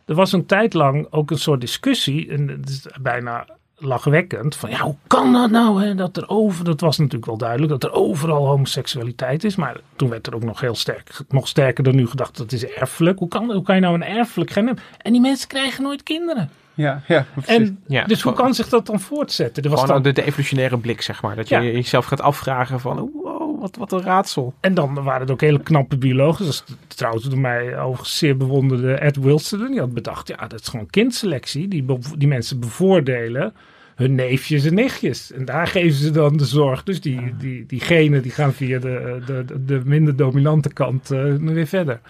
er 0.06 0.14
was 0.14 0.32
een 0.32 0.46
tijd 0.46 0.74
lang 0.74 1.06
ook 1.10 1.30
een 1.30 1.38
soort 1.38 1.60
discussie, 1.60 2.30
en 2.30 2.48
het 2.48 2.68
is 2.68 2.86
bijna 3.00 3.46
lachwekkend, 3.82 4.56
van 4.56 4.70
ja, 4.70 4.80
hoe 4.80 4.96
kan 5.06 5.32
dat 5.32 5.50
nou? 5.50 5.82
Hè, 5.84 5.94
dat 5.94 6.16
er 6.16 6.28
over, 6.28 6.64
dat 6.64 6.80
was 6.80 6.98
natuurlijk 6.98 7.26
wel 7.26 7.36
duidelijk, 7.36 7.70
dat 7.70 7.84
er 7.84 7.92
overal 7.92 8.46
homoseksualiteit 8.46 9.44
is. 9.44 9.56
Maar 9.56 9.76
toen 9.96 10.08
werd 10.08 10.26
er 10.26 10.34
ook 10.34 10.44
nog 10.44 10.60
heel 10.60 10.74
sterk, 10.74 11.10
nog 11.28 11.48
sterker 11.48 11.84
dan 11.84 11.94
nu 11.94 12.06
gedacht, 12.08 12.36
dat 12.36 12.52
is 12.52 12.66
erfelijk. 12.66 13.18
Hoe 13.18 13.28
kan, 13.28 13.52
hoe 13.52 13.62
kan 13.62 13.74
je 13.74 13.80
nou 13.80 13.94
een 13.94 14.04
erfelijk 14.04 14.50
gen 14.50 14.66
hebben? 14.66 14.84
En 14.98 15.12
die 15.12 15.20
mensen 15.20 15.48
krijgen 15.48 15.82
nooit 15.82 16.02
kinderen. 16.02 16.50
Ja, 16.74 17.02
ja, 17.08 17.26
precies. 17.32 17.54
En 17.56 17.78
Ja, 17.86 18.04
dus 18.04 18.22
hoe 18.22 18.32
kan 18.32 18.54
zich 18.54 18.68
dat 18.68 18.86
dan 18.86 19.00
voortzetten? 19.00 19.62
Er 19.62 19.70
was 19.70 19.80
gewoon 19.80 19.94
dan 20.02 20.12
de, 20.12 20.20
de 20.20 20.26
evolutionaire 20.26 20.78
blik, 20.78 21.02
zeg 21.02 21.22
maar. 21.22 21.36
Dat 21.36 21.48
je 21.48 21.54
Ja. 21.54 21.62
jezelf 21.62 22.04
gaat 22.04 22.20
afvragen 22.20 22.80
van, 22.80 23.10
wow, 23.22 23.60
wat, 23.60 23.76
wat 23.76 23.92
een 23.92 24.02
raadsel. 24.02 24.54
En 24.60 24.74
dan 24.74 24.94
waren 24.94 25.20
het 25.20 25.30
ook 25.30 25.40
hele 25.40 25.62
knappe 25.62 25.96
biologen. 25.96 26.44
Dus 26.44 26.64
trouwens 26.86 27.24
door 27.24 27.38
mij 27.38 27.78
overigens 27.78 28.18
zeer 28.18 28.36
bewonderde 28.36 28.94
Ed 28.94 29.16
Wilson. 29.16 29.66
Die 29.70 29.80
had 29.80 29.94
bedacht, 29.94 30.28
ja, 30.28 30.46
dat 30.46 30.60
is 30.60 30.68
gewoon 30.68 30.90
kindselectie. 30.90 31.68
Die, 31.68 31.86
die 32.18 32.28
mensen 32.28 32.60
bevoordelen 32.60 33.54
hun 34.02 34.14
neefjes 34.14 34.64
en 34.64 34.74
nichtjes. 34.74 35.32
En 35.32 35.44
daar 35.44 35.66
geven 35.66 35.98
ze 35.98 36.10
dan 36.10 36.36
de 36.36 36.44
zorg. 36.44 36.82
Dus 36.82 37.00
die, 37.00 37.36
die, 37.38 37.66
die 37.66 37.80
genen 37.80 38.22
die 38.22 38.32
gaan 38.32 38.52
via 38.52 38.78
de, 38.78 39.22
de, 39.26 39.44
de, 39.44 39.64
de 39.64 39.80
minder 39.84 40.16
dominante 40.16 40.72
kant 40.72 41.10
eh, 41.10 41.34
weer 41.34 41.66
verder. 41.66 42.00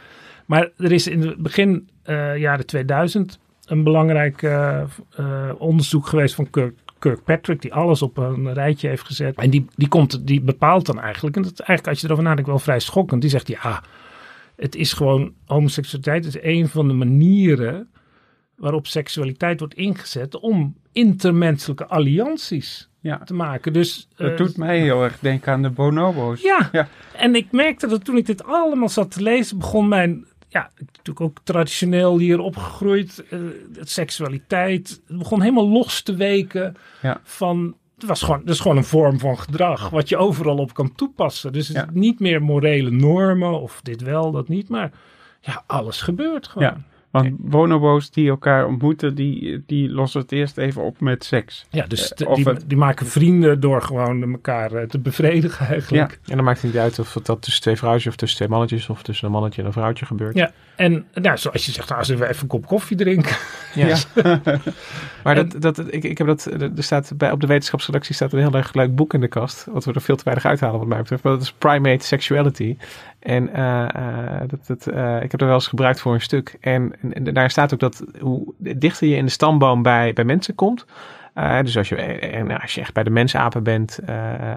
Maar 0.47 0.71
er 0.77 0.93
is 0.93 1.07
in 1.07 1.21
het 1.23 1.37
begin 1.37 1.89
eh, 2.03 2.37
jaren 2.37 2.67
2000 2.67 3.39
een 3.67 3.83
belangrijk 3.83 4.43
eh, 4.43 4.83
eh, 5.17 5.51
onderzoek 5.59 6.07
geweest 6.07 6.35
van 6.35 6.51
Kirk, 6.51 6.75
Kirkpatrick, 6.99 7.63
die 7.63 7.75
alles 7.75 8.03
op 8.03 8.17
een 8.17 8.53
rijtje 8.53 8.89
heeft 8.89 9.07
gezet. 9.07 9.37
En 9.37 9.51
die, 9.51 9.67
die, 9.77 9.89
komt, 9.89 10.27
die 10.27 10.41
bepaalt 10.41 10.87
dan 10.87 11.01
eigenlijk, 11.01 11.37
en 11.37 11.43
dat 11.43 11.53
is 11.53 11.61
eigenlijk 11.61 11.89
als 11.89 12.01
je 12.01 12.07
erover 12.07 12.25
nadenkt 12.25 12.51
wel 12.51 12.59
vrij 12.59 12.81
schokkend, 12.81 13.21
die 13.21 13.31
zegt 13.31 13.49
ja, 13.49 13.83
het 14.57 14.75
is 14.75 14.93
gewoon, 14.93 15.33
homoseksualiteit 15.47 16.27
is 16.27 16.43
een 16.43 16.69
van 16.69 16.89
de 16.89 16.95
manieren 16.95 17.89
waarop 18.57 18.87
seksualiteit 18.87 19.59
wordt 19.59 19.75
ingezet 19.75 20.37
om 20.41 20.75
intermenselijke 20.93 21.87
allianties 21.87 22.89
Ja. 23.01 23.19
te 23.19 23.35
maken. 23.35 23.73
Dus, 23.73 24.09
Dat 24.17 24.31
eh, 24.31 24.37
doet 24.37 24.57
mij 24.57 24.79
heel 24.81 25.03
erg 25.03 25.19
denken 25.19 25.53
aan 25.53 25.63
de 25.63 25.71
bonobo's. 25.71 26.43
ja. 26.43 26.69
Ja. 26.73 26.89
en 27.17 27.35
ik 27.35 27.53
merkte 27.53 27.87
dat 27.87 28.05
toen 28.05 28.17
ik 28.17 28.27
dit 28.27 28.45
allemaal 28.45 28.89
zat 28.89 29.11
te 29.11 29.23
lezen, 29.23 29.59
begon 29.59 29.89
mijn, 29.89 30.27
ja, 30.49 30.71
natuurlijk 30.79 31.21
ook 31.21 31.39
traditioneel 31.45 32.19
hier 32.19 32.39
opgegroeid, 32.39 33.25
eh, 33.31 33.39
seksualiteit, 33.81 35.01
het 35.07 35.19
begon 35.19 35.41
helemaal 35.41 35.69
los 35.69 36.03
te 36.03 36.15
weken 36.15 36.77
Ja. 37.03 37.21
van, 37.23 37.77
het 37.99 38.05
was 38.07 38.23
gewoon, 38.23 38.41
dat 38.45 38.55
is 38.55 38.61
gewoon 38.61 38.77
een 38.77 38.85
vorm 38.85 39.19
van 39.19 39.39
gedrag, 39.39 39.91
wat 39.91 40.09
je 40.09 40.17
overal 40.17 40.57
op 40.57 40.75
kan 40.75 40.95
toepassen. 40.95 41.53
Dus 41.53 41.69
het 41.69 41.77
Ja. 41.77 41.83
is 41.83 41.89
niet 41.93 42.21
meer 42.21 42.43
morele 42.43 42.91
normen, 42.91 43.61
of 43.61 43.81
dit 43.83 44.01
wel, 44.03 44.31
dat 44.31 44.49
niet, 44.49 44.69
maar 44.69 44.91
ja, 45.41 45.63
alles 45.67 46.01
gebeurt 46.01 46.49
gewoon. 46.49 46.69
Ja. 46.69 46.81
Want 47.13 47.37
bonobo's 47.39 48.11
die 48.11 48.29
elkaar 48.29 48.67
ontmoeten, 48.67 49.15
die, 49.15 49.63
die 49.67 49.89
lossen 49.91 50.21
het 50.21 50.33
eerst 50.33 50.59
even 50.59 50.83
op 50.83 51.01
met 51.01 51.25
seks. 51.25 51.67
Ja, 51.71 51.87
dus 51.87 52.13
Eh, 52.15 52.35
die, 52.35 52.45
het- 52.49 52.65
die 52.67 52.77
maken 52.79 53.07
vrienden 53.07 53.61
door 53.61 53.83
gewoon 53.83 54.33
elkaar 54.33 54.73
eh, 54.73 54.87
te 54.89 54.99
bevredigen 54.99 55.67
eigenlijk. 55.67 56.19
En 56.27 56.37
dan 56.37 56.45
maakt 56.45 56.63
het 56.63 56.73
niet 56.73 56.81
uit 56.83 56.99
of 56.99 57.13
dat 57.23 57.43
tussen 57.43 57.63
twee 57.63 57.77
vrouwtjes 57.77 58.07
of 58.07 58.17
tussen 58.17 58.37
twee 58.39 58.49
mannetjes 58.49 58.89
of 58.89 59.03
tussen 59.03 59.27
een 59.27 59.33
mannetje 59.33 59.61
en 59.61 59.67
een 59.67 59.73
vrouwtje 59.73 60.07
gebeurt. 60.07 60.35
Ja, 60.37 60.51
en 60.77 61.05
nou, 61.15 61.39
zoals 61.39 61.67
je 61.67 61.73
zegt, 61.73 61.89
nou, 61.89 62.05
zullen 62.05 62.21
we 62.21 62.29
even 62.29 62.43
een 62.43 62.49
kop 62.49 62.67
koffie 62.67 62.97
drinken? 62.97 63.37
Ja. 63.75 63.97
maar 65.25 65.35
dat, 65.35 65.55
dat, 65.59 65.79
ik, 65.93 66.05
ik 66.05 66.19
heb 66.19 66.27
dat, 66.27 66.45
er 66.61 66.71
staat 66.77 67.13
bij, 67.17 67.31
op 67.31 67.41
de 67.41 67.47
wetenschapsredactie 67.47 68.15
staat 68.15 68.33
een 68.33 68.39
heel 68.39 68.53
erg 68.55 68.75
leuk 68.75 68.95
boek 68.95 69.15
in 69.15 69.21
de 69.21 69.29
kast, 69.29 69.67
wat 69.71 69.85
we 69.85 69.93
er 69.93 70.01
veel 70.01 70.17
te 70.17 70.25
weinig 70.25 70.45
uithalen 70.47 70.79
wat 70.79 70.89
mij 70.89 70.99
betreft. 70.99 71.23
Maar 71.23 71.33
dat 71.33 71.43
is 71.43 71.53
Primate 71.53 72.07
Sexuality. 72.07 72.77
En 73.23 73.53
eh, 73.55 74.41
eh, 74.43 74.49
dat, 74.67 74.87
eh, 74.87 75.23
ik 75.23 75.31
heb 75.31 75.41
er 75.41 75.47
wel 75.47 75.55
eens 75.55 75.67
gebruikt 75.67 76.01
voor 76.01 76.15
een 76.15 76.21
stuk. 76.21 76.57
En, 76.61 76.93
en, 77.13 77.25
daar 77.25 77.51
staat 77.51 77.73
ook 77.73 77.81
dat 77.81 78.05
hoe 78.21 78.55
dichter 78.57 79.09
je 79.09 79.17
in 79.17 79.25
de 79.25 79.31
stamboom 79.31 79.83
bij, 79.83 80.13
bij 80.13 80.25
mensen 80.25 80.55
komt, 80.55 80.85
dus 81.63 81.77
als 81.77 81.89
je, 81.89 81.97
en 81.97 82.61
als 82.61 82.75
je 82.75 82.81
echt 82.81 82.95
bij 82.95 83.03
de 83.03 83.11
mensapen 83.11 83.63
bent 83.63 83.99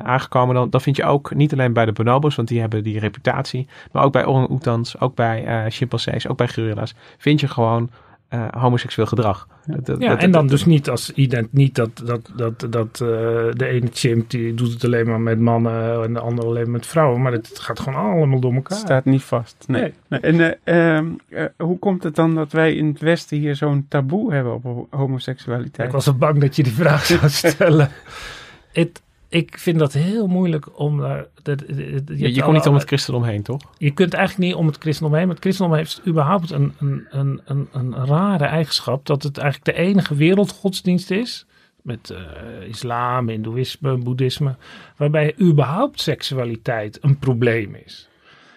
aangekomen, 0.04 0.56
dan, 0.56 0.70
dan 0.70 0.82
vind 0.82 0.96
je 0.96 1.06
ook 1.06 1.36
niet 1.36 1.54
alleen 1.54 1.74
bij 1.74 1.86
de 1.86 1.92
bonobos, 1.92 2.36
want 2.36 2.48
die 2.48 2.60
hebben 2.60 2.84
die 2.84 3.00
reputatie, 3.00 3.68
maar 3.92 4.04
ook 4.04 4.12
bij 4.12 4.26
orang-oetans, 4.26 5.00
ook 5.00 5.16
bij 5.16 5.66
chimpansees, 5.70 6.28
ook 6.28 6.38
bij 6.38 6.48
gorilla's, 6.48 6.96
vind 7.18 7.40
je 7.40 7.48
gewoon 7.48 7.90
eh, 8.28 8.48
homoseksueel 8.52 9.08
gedrag. 9.08 9.48
Dat- 9.66 9.86
dat- 9.86 10.02
Ja, 10.02 10.10
dat- 10.10 10.20
en 10.22 10.32
dan 10.32 10.42
dat- 10.42 10.50
dus 10.50 10.66
niet 10.66 10.90
als 10.90 11.12
ident, 11.12 11.54
niet 11.54 11.76
dat, 11.76 12.02
dat, 12.06 12.32
dat, 12.36 12.68
dat 12.70 12.88
eh, 12.92 13.08
de 13.52 13.66
ene 13.68 13.88
chimp 13.94 14.30
die 14.30 14.54
doet 14.54 14.74
het 14.74 14.84
alleen 14.84 15.08
maar 15.08 15.22
met 15.22 15.40
mannen 15.40 16.04
en 16.04 16.14
de 16.14 16.20
andere 16.20 16.48
alleen 16.48 16.72
met 16.72 16.86
vrouwen, 16.88 17.22
maar 17.22 17.32
het 17.32 17.60
gaat 17.60 17.80
gewoon 17.80 18.12
allemaal 18.12 18.40
door 18.40 18.54
elkaar. 18.54 18.78
Het 18.78 18.86
staat 18.88 19.06
niet 19.06 19.24
vast. 19.24 19.64
Nee. 19.68 19.82
Nee. 19.82 19.94
Nee. 20.08 20.20
En 20.20 20.60
eh, 20.64 20.96
ehm, 20.98 21.06
eh, 21.30 21.46
hoe 21.58 21.80
komt 21.80 22.04
het 22.04 22.16
dan 22.16 22.36
dat 22.36 22.52
wij 22.52 22.74
in 22.76 22.88
het 22.88 23.00
Westen 23.00 23.38
hier 23.38 23.56
zo'n 23.56 23.86
taboe 23.90 24.34
hebben 24.34 24.54
op 24.54 24.64
ho- 24.64 24.88
homoseksualiteit? 24.90 25.88
Ik 25.88 25.94
was 25.94 26.08
al 26.08 26.16
bang 26.16 26.40
dat 26.40 26.56
je 26.56 26.64
die 26.64 26.74
vraag 26.74 27.06
zou 27.06 27.30
stellen. 27.52 27.90
het, 28.74 29.02
ik 29.36 29.58
vind 29.58 29.80
dat 29.80 29.94
heel 29.94 30.28
moeilijk 30.28 30.80
om 30.80 31.00
daar. 31.00 31.28
Dat, 31.42 31.60
dat- 31.60 31.68
dat- 32.08 32.20
je, 32.20 32.34
je 32.34 32.42
kon 32.44 32.54
niet 32.54 32.68
om 32.68 32.74
het 32.74 32.84
christendom 32.88 33.24
heen, 33.24 33.44
toch? 33.44 33.62
Je 33.78 33.92
kunt 33.92 34.14
eigenlijk 34.14 34.48
niet 34.50 34.58
om 34.60 34.68
het 34.68 34.78
christendom 34.78 35.16
heen. 35.16 35.26
Maar 35.26 35.36
het 35.36 35.44
christendom 35.44 35.76
heeft 35.76 36.02
überhaupt 36.08 36.52
een, 36.52 36.74
een, 36.80 37.08
een, 37.10 37.42
een, 37.46 37.68
een 37.72 38.06
rare 38.06 38.44
eigenschap. 38.46 39.06
Dat 39.06 39.24
het 39.24 39.38
eigenlijk 39.38 39.78
de 39.78 39.84
enige 39.84 40.16
wereldgodsdienst 40.16 41.12
is. 41.12 41.46
Met 41.82 42.10
eh, 42.10 42.68
islam, 42.68 43.30
hindoeïsme, 43.30 43.98
boeddhisme. 43.98 44.56
Waarbij 44.98 45.36
überhaupt 45.42 46.02
seksualiteit 46.02 46.98
een 47.02 47.18
probleem 47.20 47.76
is. 47.86 48.08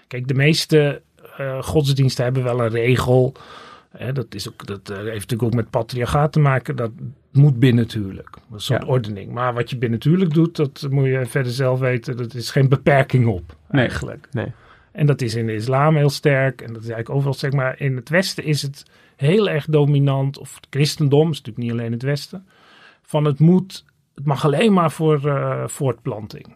Kijk, 0.06 0.28
de 0.28 0.34
meeste 0.34 1.02
eh, 1.36 1.62
godsdiensten 1.62 2.24
hebben 2.24 2.42
wel 2.42 2.60
een 2.60 2.68
regel. 2.70 3.32
Hè, 3.90 4.12
dat, 4.12 4.34
is 4.34 4.48
ook, 4.48 4.66
dat 4.66 4.90
eh, 4.90 4.96
heeft 4.96 5.06
natuurlijk 5.12 5.42
ook 5.42 5.54
met 5.54 5.70
patriarchaat 5.70 6.32
te 6.32 6.40
maken. 6.40 6.76
Dat 6.76 6.90
moet 7.32 7.58
binnentuurlijk. 7.58 8.28
Een 8.52 8.60
soort 8.60 8.82
Ja. 8.82 8.88
ordening. 8.88 9.32
Maar 9.32 9.54
wat 9.54 9.70
je 9.70 9.78
binnentuurlijk 9.78 10.34
doet, 10.34 10.56
dat 10.56 10.86
moet 10.90 11.06
je 11.06 11.26
verder 11.26 11.52
zelf 11.52 11.78
weten. 11.80 12.16
Dat 12.16 12.34
is 12.34 12.50
geen 12.50 12.68
beperking 12.68 13.26
op, 13.26 13.56
Nee. 13.70 13.82
eigenlijk. 13.82 14.28
Nee. 14.32 14.52
En 14.92 15.06
dat 15.06 15.20
is 15.20 15.34
in 15.34 15.46
de 15.46 15.54
islam 15.54 15.96
heel 15.96 16.10
sterk. 16.10 16.60
En 16.60 16.66
dat 16.66 16.82
is 16.82 16.88
eigenlijk 16.88 17.10
overal 17.10 17.34
sterk. 17.34 17.52
Maar 17.54 17.80
in 17.80 17.96
het 17.96 18.08
Westen 18.08 18.44
is 18.44 18.62
het 18.62 18.82
heel 19.16 19.48
erg 19.48 19.66
dominant. 19.66 20.38
Of 20.38 20.54
het 20.54 20.66
christendom, 20.70 21.30
is 21.30 21.36
natuurlijk 21.36 21.58
niet 21.66 21.70
alleen 21.72 21.92
het 21.92 22.02
Westen. 22.02 22.46
Van 23.02 23.24
het 23.24 23.38
moet, 23.38 23.84
het 24.14 24.24
mag 24.24 24.44
alleen 24.44 24.72
maar 24.72 24.90
voor 24.90 25.28
eh, 25.28 25.68
voortplanting. 25.68 26.54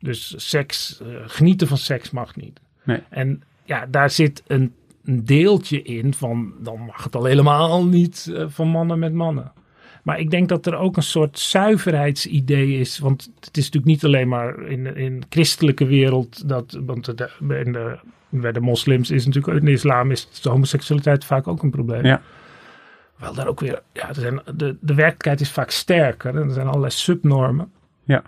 Dus 0.00 0.48
seks, 0.50 1.00
eh, 1.00 1.06
genieten 1.26 1.66
van 1.66 1.76
seks 1.76 2.10
mag 2.10 2.36
niet. 2.36 2.60
Nee. 2.82 3.02
En 3.08 3.42
ja, 3.64 3.86
daar 3.86 4.10
zit 4.10 4.42
een, 4.46 4.74
een 5.08 5.24
deeltje 5.24 5.82
in 5.82 6.14
van, 6.14 6.52
dan 6.58 6.80
mag 6.80 7.04
het 7.04 7.14
al 7.16 7.24
helemaal 7.24 7.86
niet 7.86 8.32
eh, 8.34 8.44
van 8.48 8.68
mannen 8.68 8.98
met 8.98 9.12
mannen. 9.12 9.52
Maar 10.02 10.20
ik 10.20 10.30
denk 10.30 10.48
dat 10.48 10.66
er 10.66 10.76
ook 10.76 10.96
een 10.96 11.02
soort 11.02 11.38
zuiverheidsidee 11.38 12.78
is. 12.78 12.98
Want 12.98 13.30
het 13.40 13.56
is 13.56 13.64
natuurlijk 13.64 13.92
niet 13.92 14.04
alleen 14.04 14.28
maar 14.28 14.62
in, 14.62 14.96
in 14.96 15.20
de 15.20 15.26
christelijke 15.28 15.86
wereld. 15.86 16.48
Dat, 16.48 16.78
want 16.86 17.18
de, 17.18 17.30
in 17.64 17.72
de, 17.72 17.98
bij 18.28 18.52
de 18.52 18.60
moslims 18.60 19.10
is 19.10 19.26
natuurlijk, 19.26 19.58
in 19.58 19.64
de 19.64 19.70
islam 19.70 20.10
is 20.10 20.40
de 20.42 20.48
homoseksualiteit 20.48 21.24
vaak 21.24 21.48
ook 21.48 21.62
een 21.62 21.70
probleem. 21.70 22.04
Ja. 22.04 22.22
Wel 23.16 23.34
daar 23.34 23.46
ook 23.46 23.60
weer, 23.60 23.82
ja, 23.92 24.08
er 24.08 24.14
zijn, 24.14 24.40
de, 24.54 24.76
de 24.80 24.94
werkelijkheid 24.94 25.40
is 25.40 25.50
vaak 25.50 25.70
sterker. 25.70 26.36
En 26.36 26.42
er 26.42 26.52
zijn 26.52 26.66
allerlei 26.66 26.92
subnormen. 26.92 27.70
Ja. 28.04 28.22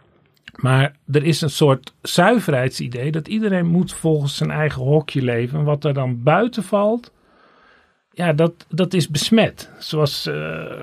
Maar 0.56 0.96
er 1.12 1.24
is 1.24 1.40
een 1.40 1.50
soort 1.50 1.94
zuiverheidsidee 2.02 3.10
dat 3.10 3.28
iedereen 3.28 3.66
moet 3.66 3.92
volgens 3.92 4.36
zijn 4.36 4.50
eigen 4.50 4.82
hokje 4.82 5.22
leven. 5.22 5.58
En 5.58 5.64
wat 5.64 5.84
er 5.84 5.94
dan 5.94 6.22
buiten 6.22 6.62
valt, 6.62 7.12
ja, 8.12 8.32
dat, 8.32 8.66
dat 8.68 8.94
is 8.94 9.08
besmet. 9.08 9.70
Zoals 9.78 10.26
eh, 10.26 10.80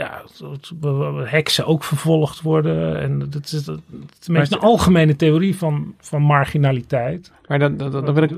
ja, 0.00 0.22
heksen 1.24 1.66
ook 1.66 1.84
vervolgd 1.84 2.40
worden. 2.42 3.00
En 3.00 3.18
dat 3.18 3.44
is, 3.44 3.64
dat 3.64 3.80
is 4.20 4.50
een 4.50 4.58
algemene 4.58 5.16
theorie 5.16 5.56
van, 5.56 5.94
van 5.98 6.22
marginaliteit. 6.22 7.32
Maar 7.46 7.58
dan, 7.58 7.76
dan, 7.76 7.90
dan, 7.90 8.14
wil 8.14 8.22
ik, 8.22 8.30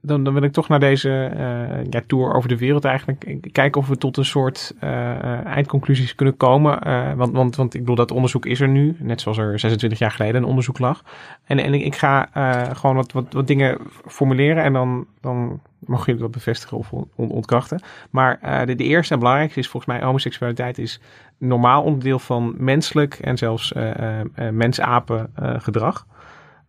dan, 0.00 0.24
dan 0.24 0.34
wil 0.34 0.42
ik 0.42 0.52
toch 0.52 0.68
naar 0.68 0.80
deze 0.80 1.10
eh, 1.10 1.90
ja, 1.90 2.02
tour 2.06 2.34
over 2.34 2.48
de 2.48 2.58
wereld 2.58 2.84
eigenlijk 2.84 3.38
kijken 3.52 3.80
of 3.80 3.88
we 3.88 3.96
tot 3.96 4.16
een 4.16 4.24
soort 4.24 4.74
eh, 4.80 5.46
eindconclusies 5.46 6.14
kunnen 6.14 6.36
komen. 6.36 6.80
Eh, 6.80 7.12
want, 7.12 7.32
want, 7.32 7.56
want 7.56 7.74
ik 7.74 7.80
bedoel, 7.80 7.96
dat 7.96 8.10
onderzoek 8.10 8.46
is 8.46 8.60
er 8.60 8.68
nu, 8.68 8.96
net 8.98 9.20
zoals 9.20 9.38
er 9.38 9.58
26 9.58 9.98
jaar 9.98 10.10
geleden 10.10 10.42
een 10.42 10.48
onderzoek 10.48 10.78
lag. 10.78 11.02
En, 11.44 11.58
en 11.58 11.74
ik, 11.74 11.84
ik 11.84 11.96
ga 11.96 12.28
gewoon 12.74 12.96
wat, 12.96 13.12
wat, 13.12 13.32
wat 13.32 13.46
dingen 13.46 13.78
formuleren 14.06 14.62
en 14.62 14.72
dan, 14.72 15.06
dan 15.20 15.60
mag 15.80 16.06
je 16.06 16.14
dat 16.14 16.30
bevestigen 16.30 16.76
of 16.76 16.92
on- 16.92 17.10
ontkrachten. 17.30 17.80
Maar 18.10 18.38
eh, 18.40 18.66
de, 18.66 18.74
de 18.74 18.84
eerste 18.84 19.12
en 19.12 19.18
belangrijkste 19.18 19.60
is 19.60 19.68
volgens 19.68 19.92
mij 19.92 20.02
homoseksualiteit 20.02 20.78
is 20.78 21.00
normaal 21.38 21.82
onderdeel 21.82 22.18
van 22.18 22.54
menselijk 22.58 23.14
en 23.14 23.38
zelfs 23.38 23.72
eh 23.72 24.20
eh, 24.20 24.26
mens-apen 24.52 25.30
gedrag. 25.58 26.06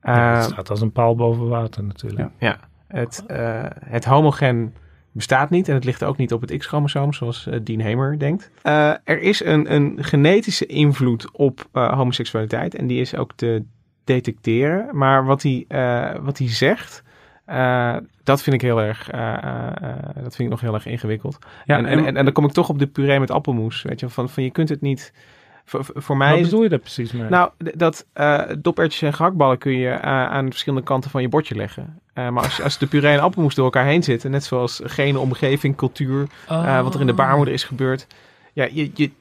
Ja, 0.03 0.33
het 0.35 0.45
Eh, 0.45 0.51
staat 0.51 0.69
als 0.69 0.81
een 0.81 0.91
paal 0.91 1.15
boven 1.15 1.47
water 1.47 1.83
natuurlijk. 1.83 2.29
Ja. 2.37 2.47
ja, 2.47 2.57
het, 2.87 3.23
het 3.85 4.05
homogen 4.05 4.73
bestaat 5.11 5.49
niet 5.49 5.67
en 5.67 5.73
het 5.73 5.83
ligt 5.83 6.03
ook 6.03 6.17
niet 6.17 6.33
op 6.33 6.41
het 6.41 6.57
X-chromosoom, 6.57 7.13
zoals 7.13 7.47
eh, 7.47 7.59
Dean 7.63 7.81
Hamer 7.81 8.19
denkt. 8.19 8.51
Er 9.03 9.19
is 9.21 9.43
een, 9.43 9.73
een 9.73 9.97
genetische 9.99 10.65
invloed 10.65 11.31
op 11.31 11.67
homoseksualiteit 11.71 12.75
en 12.75 12.87
die 12.87 13.01
is 13.01 13.15
ook 13.15 13.31
te 13.35 13.63
detecteren. 14.03 14.97
Maar 14.97 15.25
wat 15.25 15.41
hij, 15.43 15.65
wat 16.21 16.37
hij 16.37 16.49
zegt, 16.49 17.03
eh, 17.51 17.95
dat 18.23 18.41
vind 18.41 18.55
ik 18.55 18.61
heel 18.61 18.81
erg, 18.81 19.09
eh, 19.09 19.33
eh, 19.33 19.73
dat 20.13 20.35
vind 20.35 20.39
ik 20.39 20.49
nog 20.49 20.61
heel 20.61 20.73
erg 20.73 20.85
ingewikkeld. 20.85 21.37
Ja, 21.65 21.77
en, 21.77 21.85
en, 21.85 22.05
en, 22.05 22.17
en 22.17 22.23
dan 22.23 22.33
kom 22.33 22.45
ik 22.45 22.51
toch 22.51 22.69
op 22.69 22.79
de 22.79 22.87
puree 22.87 23.19
met 23.19 23.31
appelmoes, 23.31 23.81
weet 23.81 23.99
je, 23.99 24.09
van, 24.09 24.29
van 24.29 24.43
je 24.43 24.51
kunt 24.51 24.69
het 24.69 24.81
niet. 24.81 25.13
Voor, 25.65 25.85
voor 25.93 26.17
mij 26.17 26.31
Wat 26.31 26.41
bedoel 26.41 26.63
je 26.63 26.69
daar 26.69 26.79
precies 26.79 27.11
mee? 27.11 27.29
nou, 27.29 27.51
dat 27.57 28.05
dopertjes 28.59 29.01
en 29.01 29.13
gehaktballen 29.13 29.57
kun 29.57 29.77
je 29.77 29.99
aan 30.01 30.49
verschillende 30.49 30.85
kanten 30.85 31.11
van 31.11 31.21
je 31.21 31.29
bordje 31.29 31.55
leggen. 31.55 31.99
Maar 32.13 32.43
als, 32.43 32.61
als 32.61 32.77
de 32.77 32.87
puree 32.87 33.13
en 33.13 33.19
appelmoes 33.19 33.55
door 33.55 33.65
elkaar 33.65 33.85
heen 33.85 34.03
zitten, 34.03 34.31
net 34.31 34.43
zoals 34.43 34.81
gene 34.83 35.19
omgeving, 35.19 35.75
cultuur, 35.75 36.27
eh, 36.47 36.81
wat 36.81 36.93
er 36.93 36.99
in 36.99 37.07
de 37.07 37.13
baarmoeder 37.13 37.53
is 37.53 37.63
gebeurd. 37.63 38.07
Ja, 38.53 38.67
je, 38.71 38.91
je, 38.93 39.11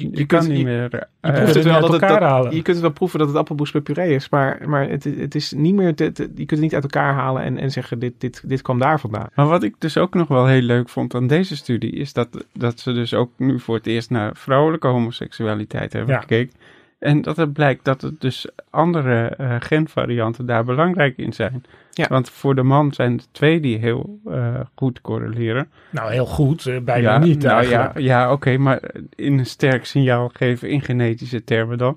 je, 0.00 0.08
Je, 0.12 0.26
kan 0.26 0.48
niet 0.48 0.64
meer... 0.64 0.88
je 0.90 1.06
eh, 1.20 1.34
proeft 1.34 1.54
het 1.54 1.64
wel 1.64 1.74
uit 1.74 2.00
dat 2.00 2.44
het, 2.44 2.52
je 2.52 2.62
kunt 2.62 2.66
het 2.66 2.80
wel 2.80 2.90
proeven 2.90 3.18
dat 3.18 3.28
het 3.28 3.36
appelmoes 3.36 3.72
met 3.72 3.82
puree 3.82 4.14
is, 4.14 4.28
maar, 4.28 4.68
maar 4.68 4.88
het, 4.88 5.04
het 5.04 5.34
is 5.34 5.52
niet 5.52 5.74
meer, 5.74 5.86
je 5.96 6.12
kunt 6.12 6.50
het 6.50 6.60
niet 6.60 6.74
uit 6.74 6.82
elkaar 6.82 7.14
halen 7.14 7.42
en, 7.42 7.58
en 7.58 7.70
zeggen 7.70 7.98
dit, 7.98 8.12
dit, 8.18 8.42
dit 8.46 8.62
kwam 8.62 8.78
daar 8.78 9.00
vandaan. 9.00 9.28
Maar 9.34 9.46
wat 9.46 9.62
ik 9.62 9.74
dus 9.78 9.96
ook 9.96 10.14
nog 10.14 10.28
wel 10.28 10.46
heel 10.46 10.62
leuk 10.62 10.88
vond 10.88 11.14
aan 11.14 11.26
deze 11.26 11.56
studie, 11.56 11.92
is 11.92 12.12
dat, 12.12 12.28
dat 12.52 12.80
ze 12.80 12.92
dus 12.92 13.14
ook 13.14 13.30
nu 13.36 13.60
voor 13.60 13.74
het 13.76 13.86
eerst 13.86 14.10
naar 14.10 14.30
vrouwelijke 14.36 14.86
homoseksualiteit 14.86 15.92
hebben 15.92 16.14
Ja. 16.14 16.20
gekeken. 16.20 16.52
En 17.00 17.22
dat 17.22 17.36
het 17.36 17.52
blijkt 17.52 17.84
dat 17.84 18.00
het 18.00 18.20
dus 18.20 18.48
andere 18.70 19.26
eh, 19.26 19.56
genvarianten 19.58 20.46
daar 20.46 20.64
belangrijk 20.64 21.16
in 21.16 21.32
zijn. 21.32 21.64
Ja. 21.90 22.06
Want 22.08 22.30
voor 22.30 22.54
de 22.54 22.62
man 22.62 22.92
zijn 22.92 23.12
er 23.12 23.24
twee 23.32 23.60
die 23.60 23.78
heel 23.78 24.18
eh, 24.26 24.60
goed 24.74 25.00
correleren. 25.00 25.70
Nou, 25.90 26.12
heel 26.12 26.26
goed. 26.26 26.66
eh, 26.66 26.80
bijna 26.80 27.12
ja, 27.12 27.18
niet 27.18 27.42
nou, 27.42 27.56
eigenlijk. 27.56 27.98
ja, 27.98 28.22
ja 28.22 28.32
oké, 28.32 28.56
maar 28.56 28.80
in 29.14 29.38
een 29.38 29.46
sterk 29.46 29.84
signaal 29.86 30.30
geven 30.32 30.68
in 30.68 30.82
genetische 30.82 31.44
termen 31.44 31.78
dan. 31.78 31.96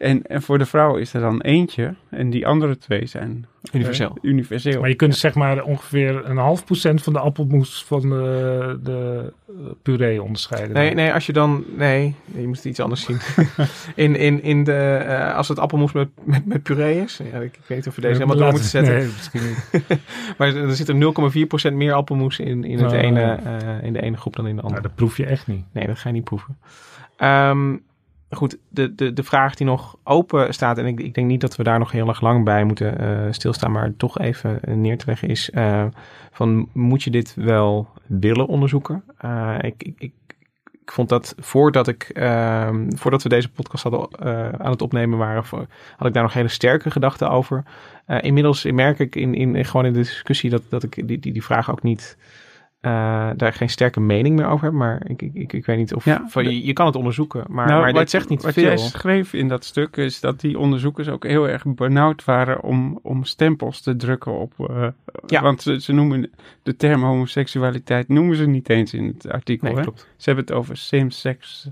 En, 0.00 0.26
en 0.26 0.42
voor 0.42 0.58
de 0.58 0.66
vrouw 0.66 0.96
is 0.96 1.14
er 1.14 1.20
dan 1.20 1.40
eentje. 1.40 1.94
En 2.08 2.30
die 2.30 2.46
andere 2.46 2.78
twee 2.78 3.06
zijn 3.06 3.46
eh, 3.62 3.74
Universeel. 3.74 4.18
universeel. 4.22 4.80
Maar 4.80 4.88
je 4.88 4.94
kunt 4.94 5.16
zeg 5.16 5.34
maar 5.34 5.62
ongeveer 5.62 6.24
een 6.24 6.36
half 6.36 6.64
procent 6.64 7.02
van 7.02 7.12
de 7.12 7.18
appelmoes 7.18 7.84
van 7.84 8.00
de, 8.00 8.78
de 8.82 9.32
eh, 9.48 9.54
puree 9.82 10.22
onderscheiden. 10.22 10.72
Nee, 10.72 10.94
nee, 10.94 11.12
als 11.12 11.26
je 11.26 11.32
dan... 11.32 11.64
Nee, 11.76 12.14
je 12.24 12.46
moet 12.46 12.56
het 12.56 12.64
iets 12.64 12.80
anders 12.80 13.04
zien. 13.04 13.18
in, 14.04 14.16
in, 14.16 14.42
in 14.42 14.64
de, 14.64 14.72
eh, 14.72 15.36
als 15.36 15.48
het 15.48 15.58
appelmoes 15.58 15.92
met, 15.92 16.08
met, 16.24 16.46
met 16.46 16.62
puree 16.62 17.00
is... 17.00 17.20
Ja, 17.32 17.38
ik, 17.38 17.56
ik 17.56 17.64
weet 17.66 17.78
niet 17.78 17.86
of 17.88 17.94
we 17.94 18.00
deze 18.00 18.14
helemaal 18.14 18.36
door 18.36 18.50
moeten 18.50 18.68
zetten. 18.68 18.94
Nee, 18.94 19.06
misschien 19.06 19.42
niet. 19.46 19.82
maar 20.38 20.54
er 20.56 20.74
zit 20.74 20.88
er 20.88 21.70
0,4% 21.70 21.74
meer 21.74 21.92
appelmoes 21.92 22.38
in, 22.38 22.64
in, 22.64 22.78
het 22.78 22.92
Oh. 22.92 22.98
ene, 22.98 23.32
eh, 23.44 23.82
in 23.82 23.92
de 23.92 24.02
ene 24.02 24.16
groep 24.16 24.36
dan 24.36 24.46
in 24.46 24.56
de 24.56 24.62
andere. 24.62 24.80
Nou, 24.80 24.94
dat 24.94 25.04
proef 25.06 25.16
je 25.16 25.26
echt 25.26 25.46
niet. 25.46 25.64
Nee, 25.72 25.86
dat 25.86 25.98
ga 25.98 26.08
je 26.08 26.14
niet 26.14 26.24
proeven. 26.24 26.58
Ehm, 27.16 27.76
goed, 28.30 28.58
de, 28.68 28.94
de, 28.94 29.12
de 29.12 29.22
vraag 29.22 29.54
die 29.54 29.66
nog 29.66 29.96
open 30.04 30.54
staat, 30.54 30.78
en 30.78 30.86
ik, 30.86 31.00
ik 31.00 31.14
denk 31.14 31.26
niet 31.26 31.40
dat 31.40 31.56
we 31.56 31.62
daar 31.62 31.78
nog 31.78 31.92
heel 31.92 32.08
erg 32.08 32.20
lang 32.20 32.44
bij 32.44 32.64
moeten 32.64 32.98
eh, 32.98 33.32
stilstaan, 33.32 33.72
maar 33.72 33.96
toch 33.96 34.18
even 34.18 34.62
eh, 34.62 34.74
neer 34.74 34.98
te 34.98 35.06
leggen, 35.06 35.28
is 35.28 35.50
eh, 35.50 35.86
van 36.32 36.68
moet 36.72 37.02
je 37.02 37.10
dit 37.10 37.34
wel 37.34 37.88
willen 38.06 38.46
onderzoeken? 38.46 39.04
Ik, 39.60 39.82
ik, 39.82 39.94
ik, 39.98 40.12
ik 40.82 40.92
vond 40.92 41.08
dat 41.08 41.34
voordat 41.38 41.88
ik, 41.88 42.02
ehm, 42.02 42.90
voordat 42.90 43.22
we 43.22 43.28
deze 43.28 43.50
podcast 43.50 43.82
hadden, 43.82 44.20
aan 44.60 44.70
het 44.70 44.82
opnemen 44.82 45.18
waren, 45.18 45.44
had 45.96 46.06
ik 46.06 46.12
daar 46.12 46.22
nog 46.22 46.32
hele 46.32 46.48
sterke 46.48 46.90
gedachten 46.90 47.30
over. 47.30 47.62
Inmiddels 48.06 48.64
merk 48.64 48.98
ik 48.98 49.16
in, 49.16 49.34
in, 49.34 49.64
gewoon 49.64 49.86
in 49.86 49.92
de 49.92 49.98
discussie 49.98 50.50
dat, 50.50 50.62
dat 50.68 50.82
ik 50.82 51.08
die, 51.08 51.18
die, 51.18 51.32
die 51.32 51.44
vraag 51.44 51.70
ook 51.70 51.82
niet 51.82 52.16
eh, 52.80 53.30
daar 53.36 53.52
geen 53.52 53.68
sterke 53.70 54.00
mening 54.00 54.36
meer 54.36 54.46
over 54.46 54.64
heb. 54.64 54.74
Maar 54.74 55.02
ik, 55.08 55.22
ik, 55.22 55.34
ik, 55.34 55.52
ik 55.52 55.66
weet 55.66 55.76
niet 55.76 55.94
of. 55.94 56.04
Ja, 56.04 56.24
van, 56.28 56.44
je, 56.44 56.64
je 56.66 56.72
kan 56.72 56.86
het 56.86 56.96
onderzoeken, 56.96 57.44
maar, 57.48 57.66
Nou, 57.66 57.80
maar 57.80 57.90
wat- 57.92 58.00
dit 58.00 58.10
zegt 58.10 58.28
niet 58.28 58.42
wat 58.42 58.52
veel. 58.52 58.62
jij 58.62 58.76
schreef 58.76 59.32
in 59.32 59.48
dat 59.48 59.64
stuk 59.64 59.96
is 59.96 60.20
dat 60.20 60.40
die 60.40 60.58
onderzoekers 60.58 61.08
ook 61.08 61.24
heel 61.26 61.48
erg 61.48 61.64
benauwd 61.66 62.24
waren 62.24 62.62
om, 62.62 62.98
om 63.02 63.24
stempels 63.24 63.80
te 63.80 63.96
drukken 63.96 64.32
op. 64.38 64.52
eh, 64.70 64.86
Ja. 65.26 65.42
Want 65.42 65.62
ze, 65.62 65.80
ze 65.80 65.92
noemen 65.92 66.30
de 66.62 66.76
term 66.76 67.02
homoseksualiteit 67.02 68.08
noemen 68.08 68.36
ze 68.36 68.46
niet 68.46 68.68
eens 68.68 68.94
in 68.94 69.06
het 69.06 69.30
artikel. 69.30 69.66
Nee, 69.68 69.76
hè? 69.76 69.82
klopt. 69.82 70.08
Ze 70.16 70.24
hebben 70.30 70.44
het 70.44 70.54
over 70.54 70.76
same-sex 70.76 71.68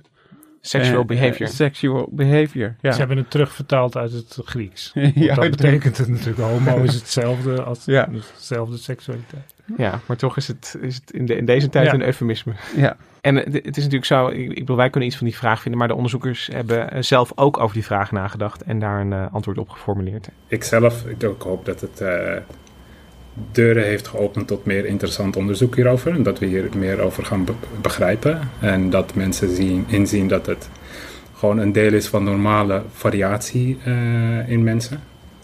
Sexual 0.60 1.00
eh, 1.00 1.06
behavior. 1.06 1.48
eh, 1.48 1.54
sexual 1.54 2.08
behavior. 2.10 2.74
Ja. 2.80 2.92
Ze 2.92 2.98
hebben 2.98 3.16
het 3.16 3.30
terugvertaald 3.30 3.96
uit 3.96 4.12
het 4.12 4.38
Grieks. 4.44 4.92
Ja, 5.14 5.34
dat 5.34 5.50
betekent 5.50 5.98
het 5.98 6.08
natuurlijk, 6.08 6.38
homo 6.38 6.82
is 6.82 6.94
hetzelfde 6.94 7.62
als 7.62 7.84
Ja. 7.84 8.08
hetzelfde 8.34 8.76
seksualiteit. 8.76 9.54
Ja, 9.76 10.00
maar 10.06 10.16
toch 10.16 10.36
is 10.36 10.48
het, 10.48 10.76
is 10.80 10.94
het 10.94 11.10
in, 11.10 11.26
de, 11.26 11.36
in 11.36 11.44
deze 11.44 11.68
tijd 11.68 11.86
Ja. 11.86 11.92
een 11.94 12.02
eufemisme. 12.02 12.52
Ja. 12.76 12.96
En 13.20 13.36
het, 13.36 13.54
is 13.54 13.76
natuurlijk 13.76 14.04
zo, 14.04 14.26
ik, 14.28 14.36
ik 14.50 14.54
bedoel, 14.58 14.76
wij 14.76 14.90
kunnen 14.90 15.08
iets 15.08 15.18
van 15.18 15.26
die 15.26 15.36
vraag 15.36 15.60
vinden, 15.60 15.78
maar 15.78 15.88
de 15.88 15.94
onderzoekers 15.94 16.46
hebben 16.52 16.90
eh, 16.90 17.02
zelf 17.02 17.32
ook 17.34 17.58
over 17.60 17.74
die 17.74 17.84
vraag 17.84 18.12
nagedacht 18.12 18.62
en 18.62 18.78
daar 18.78 19.00
een 19.00 19.12
antwoord 19.12 19.58
op 19.58 19.68
geformuleerd. 19.68 20.28
Ik 20.46 20.64
zelf, 20.64 21.04
ik 21.06 21.24
ook 21.24 21.42
hoop 21.42 21.64
dat 21.64 21.80
het 21.80 22.00
eh, 22.00 22.36
deuren 23.52 23.84
heeft 23.84 24.08
geopend 24.08 24.46
tot 24.46 24.64
meer 24.64 24.86
interessant 24.86 25.36
onderzoek 25.36 25.74
hierover. 25.74 26.12
En 26.12 26.22
dat 26.22 26.38
we 26.38 26.46
hier 26.46 26.68
meer 26.76 27.00
over 27.00 27.24
gaan 27.24 27.44
be- 27.44 27.52
begrijpen. 27.80 28.40
En 28.60 28.90
dat 28.90 29.14
mensen 29.14 29.54
zien, 29.56 29.84
inzien 29.88 30.28
dat 30.28 30.46
het 30.46 30.68
gewoon 31.34 31.58
een 31.58 31.72
deel 31.72 31.92
is 31.92 32.06
van 32.06 32.24
normale 32.24 32.82
variatie 32.92 33.78
eh, 33.84 34.48
in 34.48 34.62
mensen. 34.62 35.00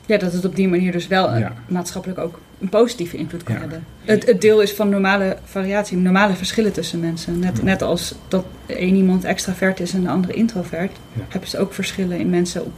Ja, 0.07 0.17
dat 0.19 0.33
het 0.33 0.45
op 0.45 0.57
die 0.57 0.69
manier 0.69 0.93
dus 0.93 1.07
wel 1.07 1.29
eh, 1.31 1.41
Ja. 1.41 1.53
maatschappelijk 1.69 2.19
ook 2.21 2.39
een 2.61 2.69
positieve 2.69 3.17
invloed 3.17 3.43
kan 3.43 3.55
Ja. 3.55 3.61
hebben. 3.61 3.85
Het, 4.05 4.27
het 4.27 4.41
deel 4.41 4.61
is 4.63 4.73
van 4.73 4.89
normale 4.89 5.37
variatie, 5.45 5.97
normale 5.97 6.35
verschillen 6.35 6.73
tussen 6.73 7.01
mensen. 7.01 7.39
Net, 7.39 7.57
Ja. 7.57 7.63
net 7.65 7.83
als 7.83 8.15
dat 8.29 8.45
één 8.67 8.95
iemand 8.95 9.25
extravert 9.25 9.81
is 9.81 9.93
en 9.95 10.03
de 10.03 10.09
andere 10.09 10.33
introvert, 10.33 10.97
hebben 11.29 11.49
ze 11.49 11.59
ook 11.59 11.73
verschillen 11.75 12.19
in 12.19 12.31
mensen 12.31 12.65
op 12.65 12.73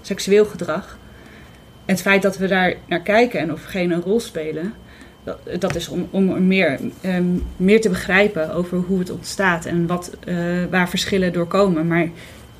seksueel 0.00 0.44
gedrag. 0.44 0.98
Het 1.90 2.02
feit 2.02 2.22
dat 2.22 2.38
we 2.38 2.46
daar 2.46 2.74
naar 2.86 3.00
kijken 3.00 3.40
en 3.40 3.52
of 3.52 3.64
geen 3.64 3.90
een 3.90 4.02
rol 4.02 4.20
spelen, 4.20 4.74
dat, 5.24 5.38
dat 5.58 5.74
is 5.74 5.88
om, 5.88 6.08
om 6.10 6.46
meer, 6.46 6.80
ehm, 7.00 7.24
meer 7.56 7.80
te 7.80 7.88
begrijpen 7.88 8.54
over 8.54 8.78
hoe 8.78 8.98
het 8.98 9.10
ontstaat 9.10 9.64
en 9.64 9.86
wat, 9.86 10.16
eh, 10.24 10.36
waar 10.70 10.88
verschillen 10.88 11.32
doorkomen. 11.32 11.86
Maar 11.86 12.08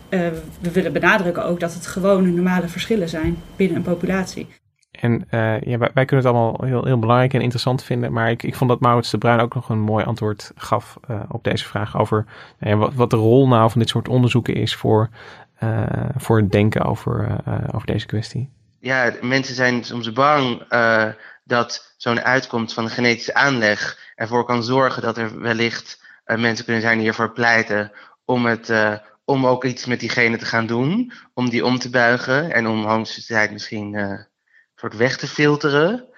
eh, 0.08 0.20
we 0.60 0.70
willen 0.72 0.92
benadrukken 0.92 1.44
ook 1.44 1.60
dat 1.60 1.74
het 1.74 1.86
gewone 1.86 2.30
normale 2.30 2.68
verschillen 2.68 3.08
zijn 3.08 3.36
binnen 3.56 3.76
een 3.76 3.82
populatie. 3.82 4.46
En 4.90 5.24
eh, 5.28 5.60
ja, 5.60 5.78
wij, 5.78 6.04
kunnen 6.04 6.26
het 6.26 6.34
allemaal 6.34 6.60
heel, 6.64 6.84
heel 6.84 6.98
belangrijk 6.98 7.34
en 7.34 7.40
interessant 7.40 7.82
vinden. 7.82 8.12
Maar 8.12 8.30
ik, 8.30 8.42
ik 8.42 8.54
vond 8.54 8.70
dat 8.70 8.80
Maurits 8.80 9.10
de 9.10 9.18
Bruin 9.18 9.40
ook 9.40 9.54
nog 9.54 9.68
een 9.68 9.80
mooi 9.80 10.04
antwoord 10.04 10.52
gaf 10.56 10.96
op 11.28 11.44
deze 11.44 11.64
vraag 11.64 11.98
over 11.98 12.26
nou 12.58 12.76
wat, 12.76 12.94
wat 12.94 13.10
de 13.10 13.16
rol 13.16 13.48
nou 13.48 13.70
van 13.70 13.80
dit 13.80 13.88
soort 13.88 14.08
onderzoeken 14.08 14.54
is 14.54 14.74
voor, 14.74 15.08
voor 16.16 16.36
het 16.36 16.52
denken 16.52 16.84
over, 16.84 17.36
over 17.72 17.86
deze 17.86 18.06
kwestie. 18.06 18.50
Ja, 18.80 19.12
mensen 19.20 19.54
zijn 19.54 19.84
soms 19.84 20.12
bang 20.12 20.64
eh, 20.68 21.08
dat 21.44 21.94
zo'n 21.96 22.20
uitkomst 22.20 22.74
van 22.74 22.84
de 22.84 22.90
genetische 22.90 23.34
aanleg 23.34 23.98
ervoor 24.14 24.44
kan 24.44 24.64
zorgen 24.64 25.02
dat 25.02 25.18
er 25.18 25.40
wellicht 25.40 26.02
eh, 26.24 26.38
mensen 26.38 26.64
kunnen 26.64 26.82
zijn 26.82 26.98
die 26.98 27.08
ervoor 27.08 27.32
pleiten 27.32 27.92
om, 28.24 28.46
het, 28.46 28.70
eh, 28.70 28.94
om 29.24 29.46
ook 29.46 29.64
iets 29.64 29.86
met 29.86 30.00
diegene 30.00 30.36
te 30.36 30.44
gaan 30.44 30.66
doen, 30.66 31.12
om 31.34 31.50
die 31.50 31.64
om 31.64 31.78
te 31.78 31.90
buigen 31.90 32.52
en 32.52 32.66
om 32.66 32.84
homoseksualiteit 32.84 33.52
misschien 33.52 34.18
soort 34.74 34.96
weg 34.96 35.16
te 35.16 35.28
filteren. 35.28 36.08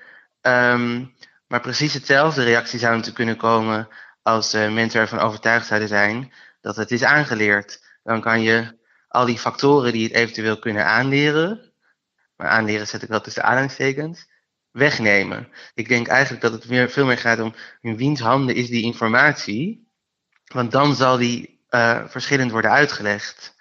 Ehm, 0.40 1.04
maar 1.46 1.60
precies 1.60 1.94
hetzelfde 1.94 2.44
reactie 2.44 2.78
zou 2.78 2.90
natuurlijk 2.90 3.16
kunnen 3.16 3.36
komen 3.36 3.88
als 4.22 4.52
mensen 4.52 5.00
ervan 5.00 5.18
overtuigd 5.18 5.66
zouden 5.66 5.88
zijn 5.88 6.32
dat 6.60 6.76
het 6.76 6.90
is 6.90 7.04
aangeleerd. 7.04 7.82
Dan 8.02 8.20
kan 8.20 8.42
je 8.42 8.78
al 9.08 9.26
die 9.26 9.38
factoren 9.38 9.92
die 9.92 10.04
het 10.04 10.12
eventueel 10.12 10.58
kunnen 10.58 10.86
aanleren, 10.86 11.71
aanleren 12.48 12.86
zet 12.86 13.02
ik 13.02 13.08
wel 13.08 13.20
tussen 13.20 13.44
aanhalingstekens, 13.44 14.28
wegnemen. 14.70 15.48
Ik 15.74 15.88
denk 15.88 16.06
eigenlijk 16.06 16.42
dat 16.42 16.52
het 16.52 16.68
meer, 16.68 16.90
veel 16.90 17.06
meer 17.06 17.18
gaat 17.18 17.40
om 17.40 17.54
in 17.80 17.96
wiens 17.96 18.20
handen 18.20 18.54
is 18.54 18.68
die 18.68 18.82
informatie, 18.82 19.86
want 20.52 20.70
dan 20.70 20.94
zal 20.94 21.16
die 21.16 21.60
eh, 21.68 22.06
verschillend 22.06 22.50
worden 22.50 22.70
uitgelegd. 22.70 23.54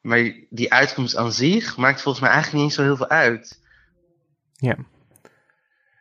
Maar 0.00 0.32
die 0.50 0.72
uitkomst 0.72 1.16
aan 1.16 1.32
zich 1.32 1.76
maakt 1.76 2.02
volgens 2.02 2.24
mij 2.24 2.32
eigenlijk 2.32 2.64
niet 2.64 2.72
zo 2.72 2.82
heel 2.82 2.96
veel 2.96 3.08
uit. 3.08 3.60
Ja. 4.52 4.76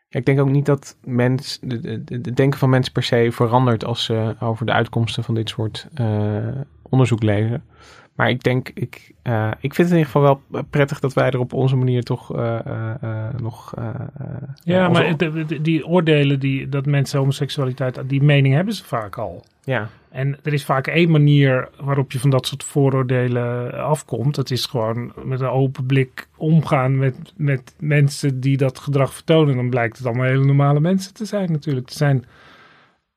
Ik 0.09 0.25
denk 0.25 0.39
ook 0.39 0.49
niet 0.49 0.65
dat 0.65 0.97
mens, 1.03 1.57
de, 1.61 2.03
de- 2.03 2.21
de 2.21 2.33
denken 2.33 2.59
van 2.59 2.69
mensen 2.69 2.93
per 2.93 3.03
se 3.03 3.27
verandert 3.31 3.83
als 3.83 4.03
ze 4.03 4.35
over 4.39 4.65
de 4.65 4.71
uitkomsten 4.71 5.23
van 5.23 5.35
dit 5.35 5.49
soort 5.49 5.87
eh, 5.93 6.59
onderzoek 6.81 7.23
lezen. 7.23 7.65
Maar 8.15 8.29
ik 8.29 8.43
denk, 8.43 8.69
ik, 8.73 9.11
eh, 9.21 9.51
ik 9.59 9.73
vind 9.73 9.77
het 9.89 9.97
in 9.97 9.97
ieder 9.97 10.11
geval 10.11 10.21
wel 10.49 10.63
prettig 10.69 10.99
dat 10.99 11.13
wij 11.13 11.29
er 11.29 11.39
op 11.39 11.53
onze 11.53 11.75
manier 11.75 12.03
toch 12.03 12.29
nog. 13.41 13.73
Ja, 14.63 14.89
maar 14.89 15.17
de- 15.17 15.45
de- 15.45 15.61
die 15.61 15.85
oordelen 15.87 16.39
die, 16.39 16.69
dat 16.69 16.85
mensen 16.85 17.19
homoseksualiteit, 17.19 17.99
die 18.07 18.23
mening 18.23 18.53
hebben 18.55 18.73
ze 18.73 18.83
vaak 18.85 19.17
al. 19.17 19.43
ja, 19.63 19.89
En 20.09 20.37
er 20.43 20.53
is 20.53 20.65
vaak 20.65 20.87
één 20.87 21.11
manier 21.11 21.69
waarop 21.79 22.11
je 22.11 22.19
van 22.19 22.29
dat 22.29 22.47
soort 22.47 22.63
vooroordelen 22.63 23.73
afkomt. 23.83 24.35
Dat 24.35 24.51
is 24.51 24.65
gewoon 24.65 25.13
met 25.23 25.39
een 25.41 25.47
open 25.47 25.85
blik 25.85 26.27
omgaan 26.37 26.97
met, 26.97 27.33
met 27.35 27.75
mensen 27.79 28.39
die 28.39 28.57
dat 28.57 28.79
gedrag 28.79 29.13
vertonen. 29.13 29.55
Dan 29.55 29.69
blijkt 29.69 29.97
het 29.97 30.05
allemaal 30.07 30.25
hele 30.25 30.45
normale 30.45 30.79
mensen 30.79 31.13
te 31.13 31.25
zijn 31.25 31.51
natuurlijk. 31.51 31.85
Het, 31.89 31.97
zijn, 31.97 32.25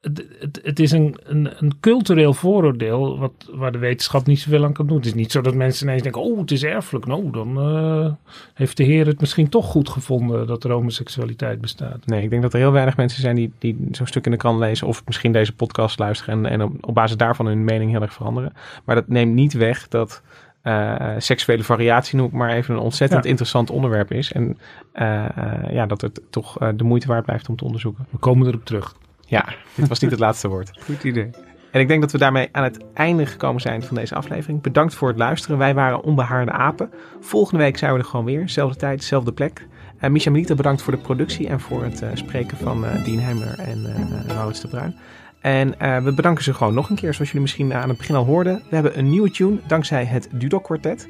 het, 0.01 0.25
het, 0.41 0.61
het 0.63 0.79
is 0.81 0.91
een, 0.93 1.17
een, 1.25 1.49
een 1.59 1.73
cultureel 1.81 2.35
vooroordeel 2.35 3.19
wat, 3.19 3.33
waar 3.53 3.73
de 3.73 3.79
wetenschap 3.79 4.27
niet 4.27 4.41
zoveel 4.41 4.65
aan 4.65 4.73
kan 4.73 4.87
doen. 4.87 4.97
Het 4.97 5.07
is 5.07 5.15
niet 5.15 5.33
zo 5.33 5.41
dat 5.41 5.55
mensen 5.55 5.87
ineens 5.87 6.03
denken, 6.03 6.23
oh 6.23 6.39
het 6.39 6.51
is 6.51 6.65
erfelijk. 6.65 7.07
Nou, 7.07 7.31
dan 7.31 7.59
eh, 7.59 8.13
heeft 8.55 8.77
de 8.77 8.83
heer 8.85 9.07
het 9.07 9.21
misschien 9.21 9.49
toch 9.49 9.67
goed 9.67 9.89
gevonden 9.89 10.47
dat 10.47 10.65
er 10.65 10.71
homoseksualiteit 10.71 11.61
bestaat. 11.61 12.07
nee, 12.07 12.23
ik 12.23 12.31
denk 12.31 12.43
dat 12.43 12.53
er 12.53 12.59
heel 12.59 12.73
weinig 12.73 12.97
mensen 12.97 13.21
zijn 13.21 13.37
die, 13.37 13.53
die 13.59 13.89
zo'n 13.91 14.07
stuk 14.07 14.25
in 14.25 14.31
de 14.31 14.37
krant 14.37 14.59
lezen. 14.59 14.87
of 14.87 15.03
misschien 15.07 15.33
deze 15.33 15.53
podcast 15.55 15.99
luisteren. 15.99 16.45
en, 16.45 16.51
en 16.53 16.63
op, 16.63 16.73
op 16.81 16.95
basis 16.95 17.17
daarvan 17.17 17.47
hun 17.47 17.65
mening 17.65 17.91
heel 17.91 18.03
erg 18.03 18.13
veranderen. 18.13 18.53
Maar 18.85 18.95
dat 18.95 19.09
neemt 19.09 19.35
niet 19.35 19.53
weg 19.53 19.89
dat. 19.89 20.23
eh, 20.63 21.15
seksuele 21.19 21.65
variatie 21.65 22.17
noem 22.17 22.27
ik 22.27 22.33
maar 22.33 22.51
even 22.51 22.75
een 22.75 22.81
ontzettend 22.81 23.25
Ja. 23.25 23.31
interessant 23.31 23.71
onderwerp 23.71 24.13
is. 24.13 24.33
En 24.33 24.59
eh, 24.93 25.27
ja, 25.71 25.87
dat 25.87 26.01
het 26.01 26.21
toch 26.31 26.59
de 26.77 26.85
moeite 26.85 27.07
waard 27.07 27.25
blijft 27.25 27.49
om 27.49 27.57
te 27.57 27.65
onderzoeken. 27.65 28.07
We 28.11 28.19
komen 28.19 28.47
erop 28.47 28.65
terug. 28.65 28.95
Ja, 29.29 29.45
dit 29.75 29.89
was 29.89 29.99
niet 29.99 30.11
het 30.11 30.21
laatste 30.21 30.49
woord. 30.49 30.71
Goed 30.87 31.05
idee. 31.05 31.31
En 31.71 31.81
ik 31.81 31.89
denk 31.89 32.01
dat 32.01 32.13
we 32.13 32.19
daarmee 32.19 32.49
aan 32.53 32.63
het 32.63 32.85
einde 32.95 33.27
gekomen 33.27 33.61
zijn 33.61 33.83
van 33.83 33.97
deze 33.97 34.15
aflevering. 34.15 34.63
Bedankt 34.63 34.95
voor 34.95 35.09
het 35.09 35.19
luisteren. 35.19 35.59
Wij 35.59 35.75
waren 35.75 36.03
Onbehaarde 36.03 36.51
Apen. 36.53 36.91
Volgende 37.21 37.63
week 37.63 37.79
zijn 37.79 37.93
we 37.93 37.99
er 37.99 38.05
gewoon 38.05 38.25
weer. 38.25 38.49
Zelfde 38.49 38.79
tijd, 38.79 39.05
zelfde 39.05 39.33
plek. 39.33 39.67
Uh, 40.01 40.11
Misha 40.11 40.31
Melita, 40.31 40.55
bedankt 40.55 40.83
voor 40.83 40.93
de 40.93 40.99
productie 40.99 41.49
en 41.49 41.61
voor 41.61 41.83
het 41.83 42.03
eh, 42.03 42.09
spreken 42.15 42.57
van 42.57 42.87
eh 42.87 43.05
Dean 43.05 43.19
Hemmer 43.19 43.59
en 43.59 43.95
eh 44.27 44.35
Maurits 44.35 44.61
de 44.61 44.69
Bruin. 44.69 44.97
En 45.41 45.81
eh, 45.81 46.03
we 46.03 46.13
bedanken 46.13 46.45
ze 46.45 46.55
gewoon 46.55 46.75
nog 46.75 46.91
een 46.91 46.97
keer, 46.97 47.15
zoals 47.15 47.29
jullie 47.29 47.43
misschien 47.43 47.75
aan 47.75 47.89
het 47.89 47.99
begin 47.99 48.15
al 48.15 48.25
hoorden. 48.25 48.63
We 48.69 48.75
hebben 48.75 48.99
een 48.99 49.11
nieuwe 49.11 49.31
tune 49.31 49.59
dankzij 49.67 50.05
het 50.05 50.29
Dudok 50.33 50.65
Quartet. 50.65 51.09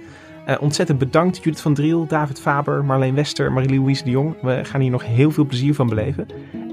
Eh, 0.48 0.56
ontzettend 0.60 0.98
bedankt 0.98 1.36
Judith 1.36 1.60
van 1.60 1.74
Driel, 1.74 2.06
David 2.06 2.40
Faber, 2.40 2.84
Marleen 2.84 3.14
Wester, 3.14 3.52
Marie-Louise 3.52 4.04
de 4.04 4.10
Jong. 4.10 4.34
We 4.42 4.64
gaan 4.64 4.80
hier 4.80 4.90
nog 4.90 5.04
heel 5.04 5.30
veel 5.30 5.44
plezier 5.44 5.74
van 5.74 5.88
beleven. 5.88 6.26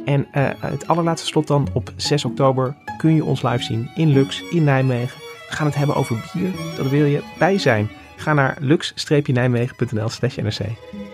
En 0.06 0.28
eh, 0.32 0.50
het 0.60 0.88
allerlaatste 0.88 1.28
slot 1.28 1.48
dan, 1.48 1.68
op 1.74 1.94
6 1.96 2.26
oktober 2.26 2.76
kun 2.98 3.16
je 3.16 3.24
ons 3.24 3.42
live 3.42 3.64
zien 3.64 3.90
in 3.96 4.10
Lux, 4.10 4.44
in 4.50 4.64
Nijmegen. 4.64 5.20
We 5.20 5.56
gaan 5.56 5.66
het 5.66 5.76
hebben 5.76 5.96
over 5.96 6.32
bier, 6.34 6.52
daar 6.78 6.90
wil 6.90 7.06
je 7.06 7.24
bij 7.40 7.58
zijn. 7.58 7.90
Ga 8.16 8.34
naar 8.34 8.58
lux-nijmegen.nl 8.60 10.10
slash 10.10 10.36
nrc 10.38 10.60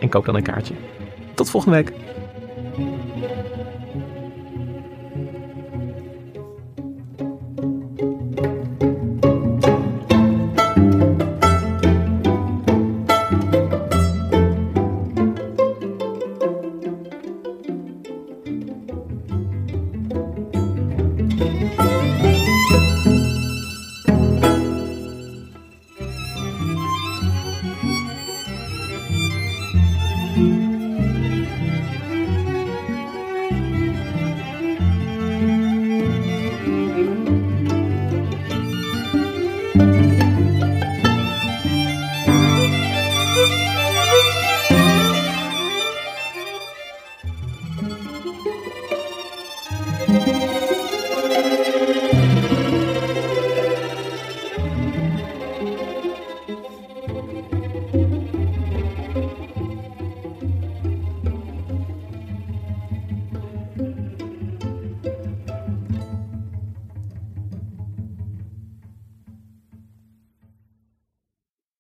en 0.02 0.10
koop 0.10 0.26
dan 0.26 0.36
een 0.36 0.44
kaartje. 0.44 0.74
Tot 1.34 1.50
volgende 1.50 1.76
week. 1.76 1.94